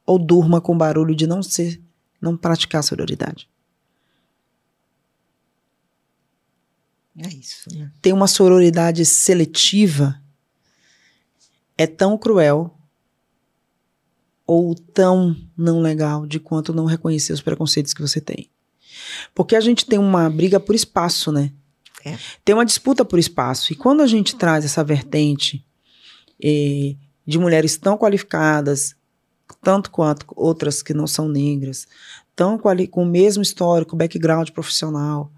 ou 0.05 0.19
durma 0.19 0.61
com 0.61 0.77
barulho 0.77 1.15
de 1.15 1.25
não 1.25 1.41
ser, 1.41 1.81
não 2.21 2.38
praticar 2.38 2.83
sororidade. 2.83 3.49
É 7.17 7.27
isso. 7.29 7.69
Né? 7.73 7.91
Ter 8.01 8.13
uma 8.13 8.27
sororidade 8.27 9.05
seletiva 9.05 10.21
é 11.77 11.88
tão 11.88 12.17
cruel 12.17 12.77
ou 14.45 14.75
tão 14.75 15.35
não 15.57 15.81
legal 15.81 16.25
de 16.25 16.39
quanto 16.39 16.73
não 16.73 16.85
reconhecer 16.85 17.33
os 17.33 17.41
preconceitos 17.41 17.93
que 17.93 18.01
você 18.01 18.21
tem. 18.21 18.49
Porque 19.33 19.55
a 19.55 19.61
gente 19.61 19.85
tem 19.85 19.99
uma 19.99 20.29
briga 20.29 20.59
por 20.59 20.75
espaço, 20.75 21.31
né? 21.31 21.51
É. 22.05 22.17
Tem 22.43 22.53
uma 22.53 22.65
disputa 22.65 23.03
por 23.03 23.17
espaço. 23.17 23.73
E 23.73 23.75
quando 23.75 24.01
a 24.01 24.07
gente 24.07 24.35
traz 24.35 24.63
essa 24.63 24.83
vertente 24.83 25.65
eh, 26.41 26.95
de 27.25 27.39
mulheres 27.39 27.77
tão 27.77 27.97
qualificadas, 27.97 28.95
tanto 29.61 29.89
quanto 29.89 30.27
outras 30.35 30.83
que 30.83 30.93
não 30.93 31.07
são 31.07 31.27
negras, 31.27 31.87
tão 32.35 32.57
com, 32.57 33.01
o 33.01 33.05
mesmo 33.05 33.41
histórico, 33.41 33.95
background 33.95 34.49
profissional, 34.51 35.31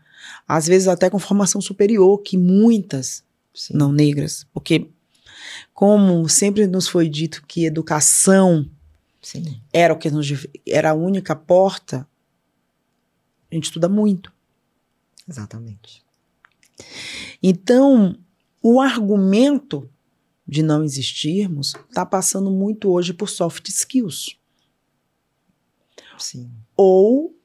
às 0.45 0.67
vezes 0.67 0.87
até 0.87 1.09
com 1.09 1.19
formação 1.19 1.61
superior 1.61 2.21
que 2.21 2.37
muitas 2.37 3.23
Sim. 3.53 3.73
não 3.75 3.91
negras, 3.91 4.45
porque 4.53 4.89
como 5.73 6.27
sempre 6.27 6.67
nos 6.67 6.87
foi 6.87 7.07
dito 7.07 7.43
que 7.47 7.65
educação 7.65 8.69
Sim. 9.27 9.61
era 9.73 9.93
o 9.93 9.97
que 9.97 10.09
nos 10.09 10.25
era 10.65 10.91
a 10.91 10.93
única 10.93 11.35
porta, 11.35 12.07
a 13.51 13.55
gente 13.55 13.65
estuda 13.65 13.89
muito. 13.89 14.31
Exatamente. 15.27 16.01
Então, 17.43 18.17
o 18.63 18.79
argumento 18.79 19.89
de 20.47 20.63
não 20.63 20.81
existirmos 20.81 21.73
está 21.89 22.05
passando 22.05 22.49
muito 22.49 22.89
hoje 22.89 23.13
por 23.13 23.27
soft 23.27 23.67
skills. 23.67 24.39
Sim. 26.17 26.49
Ou 26.77 27.37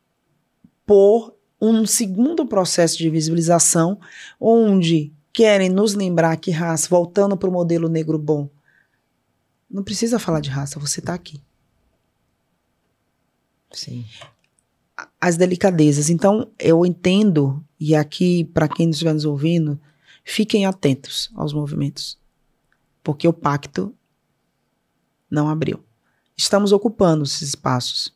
por 0.87 1.37
um 1.61 1.85
segundo 1.85 2.47
processo 2.47 2.97
de 2.97 3.11
visibilização, 3.11 3.99
onde 4.39 5.13
querem 5.33 5.69
nos 5.69 5.95
lembrar 5.95 6.37
que 6.37 6.53
raça, 6.53 6.89
voltando 6.89 7.37
para 7.37 7.49
o 7.49 7.53
modelo 7.53 7.89
negro 7.89 8.21
bom, 8.21 8.49
não 9.69 9.83
precisa 9.83 10.21
falar 10.21 10.39
de 10.39 10.49
raça, 10.49 10.79
você 10.79 11.01
está 11.01 11.13
aqui. 11.13 11.43
Sim. 13.73 14.05
As 15.21 15.37
delicadezas. 15.37 16.11
Então, 16.11 16.51
eu 16.59 16.85
entendo, 16.85 17.65
e 17.79 17.95
aqui, 17.95 18.45
para 18.45 18.69
quem 18.69 18.91
estiver 18.91 19.13
nos 19.13 19.25
ouvindo, 19.25 19.81
fiquem 20.25 20.67
atentos 20.67 21.31
aos 21.35 21.53
movimentos 21.53 22.21
porque 23.03 23.27
o 23.27 23.33
pacto 23.33 23.95
não 25.31 25.49
abriu. 25.49 25.83
Estamos 26.37 26.73
ocupando 26.73 27.25
esses 27.25 27.43
espaços. 27.43 28.15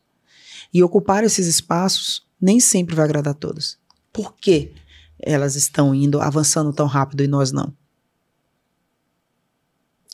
E 0.72 0.82
ocupar 0.82 1.24
esses 1.24 1.46
espaços 1.46 2.26
nem 2.40 2.60
sempre 2.60 2.94
vai 2.94 3.04
agradar 3.04 3.32
a 3.32 3.34
todos. 3.34 3.78
Por 4.12 4.34
que 4.34 4.74
elas 5.18 5.56
estão 5.56 5.94
indo, 5.94 6.20
avançando 6.20 6.72
tão 6.72 6.86
rápido 6.86 7.22
e 7.22 7.28
nós 7.28 7.52
não? 7.52 7.74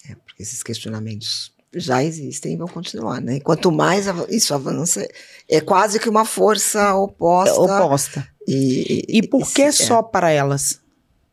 É, 0.08 0.14
porque 0.14 0.42
esses 0.42 0.62
questionamentos 0.62 1.52
já 1.74 2.02
existem 2.04 2.54
e 2.54 2.56
vão 2.56 2.68
continuar, 2.68 3.20
né? 3.20 3.40
Quanto 3.40 3.72
mais 3.72 4.06
isso 4.28 4.54
avança, 4.54 5.06
é 5.48 5.60
quase 5.60 5.98
que 5.98 6.08
uma 6.08 6.24
força 6.24 6.94
oposta. 6.94 7.56
É 7.56 7.58
oposta. 7.58 8.28
E, 8.46 9.06
e, 9.08 9.18
e 9.18 9.28
por 9.28 9.50
que 9.52 9.62
é. 9.62 9.72
só 9.72 10.02
para 10.02 10.30
elas? 10.30 10.80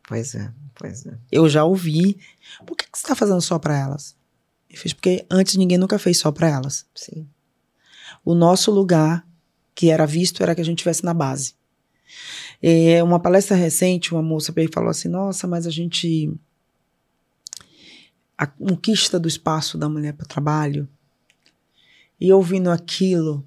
Pois 0.07 0.35
é, 0.35 0.51
pois 0.75 1.05
é. 1.05 1.13
Eu 1.31 1.49
já 1.49 1.63
ouvi 1.63 2.17
por 2.65 2.75
que, 2.75 2.85
que 2.85 2.97
você 2.97 3.03
está 3.03 3.15
fazendo 3.15 3.41
só 3.41 3.57
para 3.59 3.77
elas? 3.77 4.15
Eu 4.69 4.77
fiz 4.77 4.93
porque 4.93 5.25
antes 5.29 5.55
ninguém 5.55 5.77
nunca 5.77 5.97
fez 5.97 6.19
só 6.19 6.31
para 6.31 6.49
elas. 6.49 6.85
Sim. 6.93 7.27
O 8.23 8.35
nosso 8.35 8.71
lugar 8.71 9.25
que 9.73 9.89
era 9.89 10.05
visto 10.05 10.43
era 10.43 10.53
que 10.53 10.61
a 10.61 10.65
gente 10.65 10.79
estivesse 10.79 11.03
na 11.03 11.13
base. 11.13 11.55
É, 12.61 13.01
uma 13.01 13.19
palestra 13.19 13.55
recente, 13.55 14.13
uma 14.13 14.21
moça 14.21 14.51
veio 14.51 14.69
e 14.69 14.73
falou 14.73 14.89
assim: 14.89 15.07
Nossa, 15.07 15.47
mas 15.47 15.65
a 15.65 15.69
gente. 15.69 16.33
A 18.39 18.47
conquista 18.47 19.19
do 19.19 19.27
espaço 19.27 19.77
da 19.77 19.89
mulher 19.89 20.13
para 20.13 20.23
o 20.23 20.27
trabalho. 20.27 20.87
E 22.17 22.31
ouvindo 22.31 22.69
aquilo, 22.69 23.45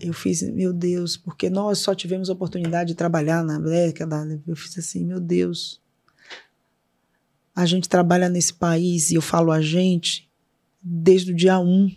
eu 0.00 0.14
fiz, 0.14 0.40
meu 0.40 0.72
Deus, 0.72 1.18
porque 1.18 1.50
nós 1.50 1.78
só 1.80 1.94
tivemos 1.94 2.30
oportunidade 2.30 2.88
de 2.88 2.94
trabalhar 2.94 3.44
na 3.44 3.58
década. 3.58 4.40
Eu 4.46 4.56
fiz 4.56 4.78
assim, 4.78 5.04
meu 5.04 5.20
Deus. 5.20 5.78
A 7.54 7.66
gente 7.66 7.86
trabalha 7.86 8.30
nesse 8.30 8.54
país, 8.54 9.10
e 9.10 9.14
eu 9.14 9.20
falo 9.20 9.52
a 9.52 9.60
gente, 9.60 10.26
desde 10.82 11.32
o 11.32 11.36
dia 11.36 11.58
1. 11.58 11.62
Um, 11.62 11.96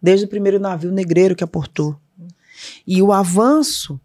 desde 0.00 0.24
o 0.24 0.28
primeiro 0.28 0.58
navio 0.58 0.90
negreiro 0.90 1.36
que 1.36 1.44
aportou. 1.44 2.00
E 2.86 3.02
o 3.02 3.12
avanço 3.12 4.00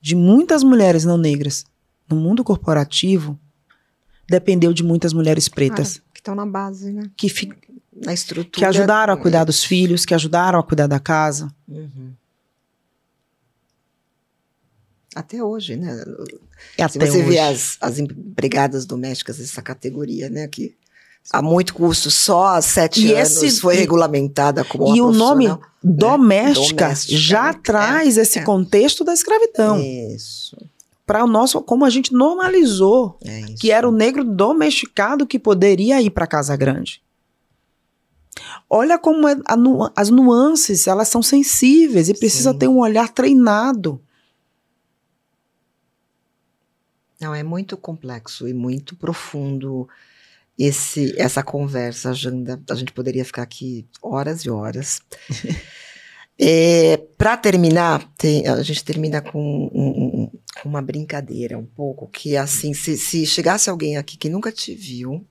de 0.00 0.14
muitas 0.14 0.62
mulheres 0.62 1.04
não 1.04 1.18
negras 1.18 1.64
no 2.08 2.14
mundo 2.14 2.44
corporativo 2.44 3.36
dependeu 4.28 4.72
de 4.72 4.82
muitas 4.82 5.12
mulheres 5.12 5.48
pretas. 5.48 5.98
Ah, 5.98 6.10
que 6.12 6.20
estão 6.20 6.34
na 6.34 6.46
base, 6.46 6.92
né? 6.92 7.10
Que, 7.16 7.28
na 8.04 8.12
estrutura. 8.12 8.50
Que 8.58 8.64
ajudaram 8.64 9.14
a 9.14 9.16
cuidar 9.16 9.44
dos 9.44 9.64
filhos, 9.64 10.04
que 10.04 10.14
ajudaram 10.14 10.58
a 10.58 10.62
cuidar 10.62 10.86
da 10.86 11.00
casa. 11.00 11.52
Uhum. 11.68 12.12
Até 15.14 15.42
hoje, 15.42 15.76
né? 15.76 16.04
Até 16.78 16.88
Se 16.88 16.98
você 16.98 17.18
hoje. 17.18 17.22
vê 17.22 17.38
as, 17.38 17.78
as 17.80 17.98
empregadas 17.98 18.84
domésticas 18.84 19.38
dessa 19.38 19.62
categoria, 19.62 20.28
né? 20.28 20.46
Que 20.46 20.74
há 21.32 21.40
muito 21.40 21.72
custo, 21.72 22.10
só 22.10 22.48
há 22.48 22.62
sete 22.62 23.06
e 23.06 23.14
anos 23.14 23.42
esse, 23.42 23.60
foi 23.60 23.76
regulamentada 23.76 24.62
como 24.64 24.94
E 24.94 25.00
o 25.00 25.10
nome 25.10 25.48
né? 25.48 25.58
doméstica, 25.82 26.84
doméstica, 26.84 27.18
já 27.18 27.52
né? 27.52 27.60
traz 27.62 28.18
é, 28.18 28.22
esse 28.22 28.40
é. 28.40 28.42
contexto 28.42 29.04
da 29.04 29.14
escravidão. 29.14 29.80
Isso. 29.80 30.56
Para 31.06 31.24
o 31.24 31.28
nosso, 31.28 31.62
como 31.62 31.84
a 31.84 31.90
gente 31.90 32.12
normalizou, 32.12 33.16
é 33.24 33.44
que 33.58 33.70
era 33.70 33.88
o 33.88 33.92
negro 33.92 34.24
domesticado 34.24 35.24
que 35.24 35.38
poderia 35.38 36.02
ir 36.02 36.10
para 36.10 36.26
casa 36.26 36.56
grande. 36.56 37.00
Olha 38.68 38.98
como 38.98 39.28
é 39.28 39.36
nu, 39.56 39.88
as 39.94 40.10
nuances, 40.10 40.88
elas 40.88 41.08
são 41.08 41.22
sensíveis 41.22 42.08
e 42.08 42.14
precisa 42.14 42.52
Sim. 42.52 42.58
ter 42.58 42.68
um 42.68 42.78
olhar 42.78 43.08
treinado. 43.08 44.02
Não, 47.20 47.32
é 47.32 47.42
muito 47.42 47.76
complexo 47.76 48.48
e 48.48 48.52
muito 48.52 48.96
profundo 48.96 49.88
esse, 50.58 51.14
essa 51.16 51.42
conversa, 51.42 52.12
Janda. 52.12 52.60
A 52.68 52.74
gente 52.74 52.92
poderia 52.92 53.24
ficar 53.24 53.42
aqui 53.42 53.86
horas 54.02 54.40
e 54.44 54.50
horas. 54.50 55.00
é, 56.38 56.96
Para 57.16 57.36
terminar, 57.36 58.12
tem, 58.16 58.46
a 58.46 58.62
gente 58.62 58.84
termina 58.84 59.20
com 59.20 59.70
um, 59.72 59.88
um, 60.22 60.30
uma 60.64 60.82
brincadeira 60.82 61.58
um 61.58 61.64
pouco, 61.64 62.06
que 62.08 62.36
assim, 62.36 62.74
se, 62.74 62.96
se 62.96 63.24
chegasse 63.24 63.70
alguém 63.70 63.96
aqui 63.96 64.16
que 64.16 64.28
nunca 64.28 64.52
te 64.52 64.74
viu 64.74 65.24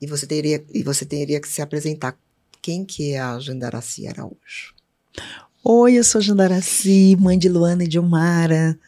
e 0.00 0.06
você 0.06 0.26
teria, 0.26 0.64
e 0.72 0.82
você 0.82 1.04
teria 1.04 1.40
que 1.40 1.48
se 1.48 1.62
apresentar, 1.62 2.18
quem 2.62 2.84
que 2.84 3.12
é 3.12 3.20
a 3.20 3.38
Jandaraci 3.38 4.06
Araújo? 4.06 4.74
Oi, 5.62 5.98
eu 5.98 6.04
sou 6.04 6.20
Jandaraci, 6.20 7.16
mãe 7.20 7.38
de 7.38 7.48
Luana 7.48 7.84
e 7.84 7.88
de 7.88 7.98
Omara, 7.98 8.78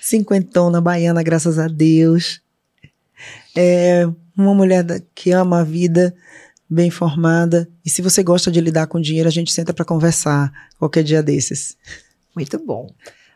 cinquentona 0.00 0.80
baiana, 0.80 1.22
graças 1.22 1.58
a 1.58 1.68
Deus. 1.68 2.40
É, 3.54 4.06
uma 4.36 4.54
mulher 4.54 4.84
que 5.14 5.30
ama 5.30 5.60
a 5.60 5.64
vida, 5.64 6.14
bem 6.68 6.90
formada. 6.90 7.68
E 7.84 7.90
se 7.90 8.02
você 8.02 8.22
gosta 8.22 8.50
de 8.50 8.60
lidar 8.60 8.86
com 8.86 9.00
dinheiro, 9.00 9.28
a 9.28 9.32
gente 9.32 9.52
senta 9.52 9.72
para 9.72 9.84
conversar 9.84 10.52
qualquer 10.78 11.02
dia 11.02 11.22
desses. 11.22 11.76
Muito 12.34 12.58
bom. 12.58 12.92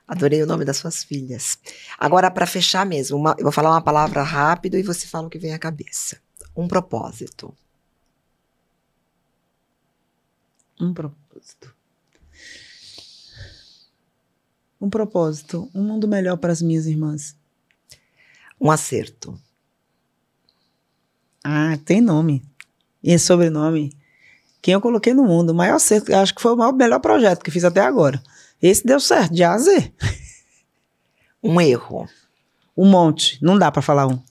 Adorei 0.07 0.43
o 0.43 0.47
nome 0.47 0.64
das 0.64 0.76
suas 0.76 1.05
filhas. 1.05 1.57
Agora, 1.97 2.31
para 2.31 2.45
fechar 2.45 2.85
mesmo, 2.85 3.16
uma, 3.16 3.35
eu 3.39 3.45
vou 3.45 3.53
falar 3.53 3.70
uma 3.70 3.81
palavra 3.81 4.22
rápido 4.22 4.76
e 4.76 4.83
você 4.83 5.07
fala 5.07 5.28
o 5.28 5.31
que 5.31 5.39
vem 5.39 5.55
à 5.55 5.59
cabeça. 5.59 6.20
Um 6.57 6.66
propósito. 6.66 7.55
Um 10.81 10.93
propósito. 10.93 11.74
Um 14.81 14.91
propósito. 14.91 15.70
Um 15.72 15.85
mundo 15.85 16.09
melhor 16.09 16.37
para 16.39 16.53
as 16.53 16.61
minhas 16.61 16.87
irmãs. 16.87 17.37
Um 18.61 18.70
acerto. 18.70 19.41
Ah, 21.45 21.78
tem 21.85 22.01
nome. 22.01 22.50
E 23.03 23.19
sobrenome. 23.19 23.93
Quem 24.63 24.75
eu 24.75 24.81
coloquei 24.81 25.15
no 25.15 25.25
mundo, 25.25 25.51
o 25.51 25.55
maior 25.55 25.79
certo, 25.79 26.15
acho 26.15 26.35
que 26.35 26.43
foi 26.43 26.53
o 26.53 26.57
maior, 26.57 26.73
melhor 26.73 27.01
projeto 27.01 27.43
que 27.43 27.51
fiz 27.51 27.65
até 27.65 27.81
agora. 27.81 28.23
Esse 28.61 28.87
deu 28.87 29.01
certo, 29.01 29.33
de 29.33 29.43
A 29.43 29.53
a 29.53 29.59
Z. 29.59 29.93
Um 31.43 31.59
erro. 31.59 32.07
Um 32.77 32.87
monte, 32.87 33.39
não 33.43 33.59
dá 33.59 33.73
para 33.73 33.81
falar 33.81 34.07
um. 34.07 34.23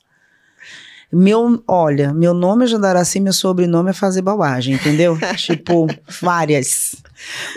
Meu, 1.12 1.64
olha, 1.68 2.14
meu 2.14 2.36
nome 2.36 2.66
é 2.66 2.68
Jandaraci, 2.68 3.20
meu 3.20 3.34
sobrenome 3.34 3.90
é 3.90 3.94
fazer 3.94 4.22
bobagem, 4.22 4.76
entendeu? 4.76 5.18
tipo, 5.36 5.88
várias. 6.22 6.96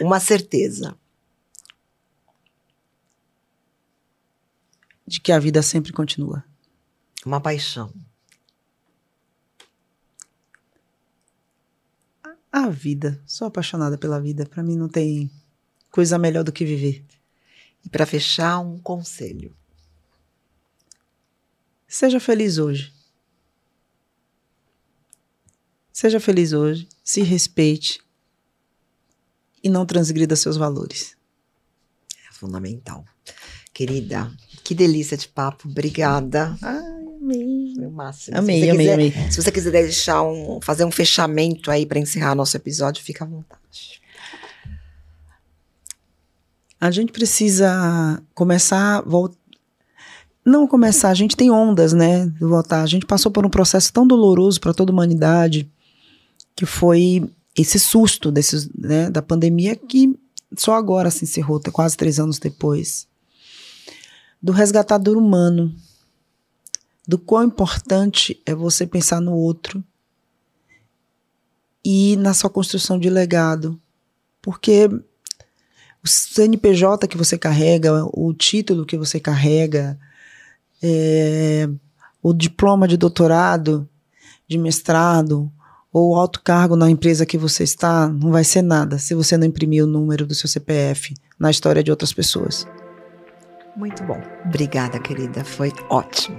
Uma 0.01 0.19
certeza. 0.19 0.97
De 5.07 5.21
que 5.21 5.33
a 5.33 5.39
vida 5.39 5.61
sempre 5.61 5.93
continua. 5.93 6.43
Uma 7.27 7.43
paixão. 7.43 7.93
A 12.53 12.68
vida. 12.68 13.20
Sou 13.26 13.48
apaixonada 13.48 13.96
pela 13.96 14.20
vida. 14.20 14.44
Para 14.44 14.62
mim 14.62 14.76
não 14.76 14.88
tem 14.88 15.30
coisa 15.90 16.18
melhor 16.18 16.44
do 16.44 16.53
que 16.53 16.66
viver. 16.66 17.03
E 17.82 17.88
para 17.88 18.05
fechar, 18.05 18.61
um 18.61 18.78
conselho. 18.78 19.57
Seja 21.88 22.20
feliz 22.20 22.59
hoje. 22.59 22.92
Seja 25.92 26.18
feliz 26.18 26.53
hoje, 26.53 26.88
se 27.05 27.22
respeite 27.22 28.00
e 29.62 29.68
não 29.68 29.86
transgrida 29.86 30.34
seus 30.34 30.57
valores. 30.57 31.16
É 32.28 32.32
fundamental. 32.32 33.05
Querida, 33.72 34.30
que 34.64 34.74
delícia 34.74 35.16
de 35.16 35.28
papo. 35.28 35.68
Obrigada. 35.68 36.57
Ai, 36.62 37.01
amei. 37.23 37.73
Foi 37.75 37.87
o 37.87 37.91
máximo. 37.91 38.37
Amei, 38.37 38.68
amei, 38.68 38.87
quiser, 38.87 38.95
amei. 38.95 39.31
Se 39.31 39.43
você 39.43 39.53
quiser 39.53 39.70
deixar 39.70 40.23
um, 40.23 40.61
fazer 40.61 40.85
um 40.85 40.91
fechamento 40.91 41.70
aí 41.70 41.87
para 41.87 41.99
encerrar 41.99 42.35
nosso 42.35 42.57
episódio, 42.57 43.03
fica 43.03 43.25
à 43.25 43.29
vontade. 43.29 44.03
A 46.81 46.91
gente 46.91 47.12
precisa 47.12 48.23
começar 48.35 49.03
voltar. 49.03 49.41
Não 50.45 50.66
começar, 50.66 51.11
a 51.11 51.14
gente 51.14 51.37
tem 51.37 51.53
ondas, 51.53 51.93
né? 51.93 52.27
De 52.27 52.45
voltar. 52.45 52.83
A 52.83 52.87
gente 52.87 53.07
passou 53.07 53.31
por 53.31 53.47
um 53.47 53.51
processo 53.51 53.93
tão 53.93 54.05
doloroso 54.05 54.61
para 54.61 54.75
toda 54.75 54.91
a 54.91 54.95
humanidade, 54.95 55.70
que 56.57 56.66
foi 56.66 57.31
esse 57.57 57.79
susto 57.79 58.33
desses, 58.33 58.68
né, 58.77 59.11
da 59.11 59.23
pandemia 59.23 59.77
que 59.77 60.18
só 60.57 60.75
agora 60.75 61.11
se 61.11 61.25
encerrou, 61.25 61.61
quase 61.73 61.97
três 61.97 62.18
anos 62.18 62.39
depois. 62.39 63.07
Do 64.43 64.53
resgatador 64.53 65.16
humano, 65.16 65.73
do 67.07 67.18
quão 67.18 67.44
importante 67.44 68.40
é 68.46 68.55
você 68.55 68.86
pensar 68.86 69.20
no 69.20 69.32
outro 69.32 69.82
e 71.84 72.16
na 72.16 72.32
sua 72.32 72.48
construção 72.48 72.98
de 72.98 73.11
legado. 73.11 73.80
Porque 74.40 74.88
o 76.03 76.09
CNPJ 76.09 77.07
que 77.07 77.16
você 77.16 77.38
carrega, 77.38 78.05
o 78.12 78.32
título 78.32 78.86
que 78.86 78.96
você 78.96 79.20
carrega, 79.20 79.98
é, 80.82 81.68
o 82.22 82.32
diploma 82.32 82.86
de 82.86 82.96
doutorado, 82.96 83.88
de 84.48 84.59
mestrado, 84.59 85.50
ou 85.92 86.16
alto 86.16 86.40
cargo 86.42 86.74
na 86.74 86.90
empresa 86.90 87.26
que 87.26 87.36
você 87.36 87.64
está, 87.64 88.09
não 88.09 88.30
vai 88.30 88.44
ser 88.44 88.62
nada 88.62 88.98
se 88.98 89.14
você 89.14 89.36
não 89.36 89.46
imprimir 89.46 89.84
o 89.84 89.86
número 89.86 90.26
do 90.26 90.34
seu 90.34 90.48
CPF 90.48 91.14
na 91.38 91.50
história 91.50 91.82
de 91.82 91.90
outras 91.90 92.12
pessoas. 92.12 92.66
Muito 93.76 94.03
bom. 94.05 94.20
Obrigada, 94.46 94.98
querida. 94.98 95.44
Foi 95.44 95.72
ótimo. 95.88 96.38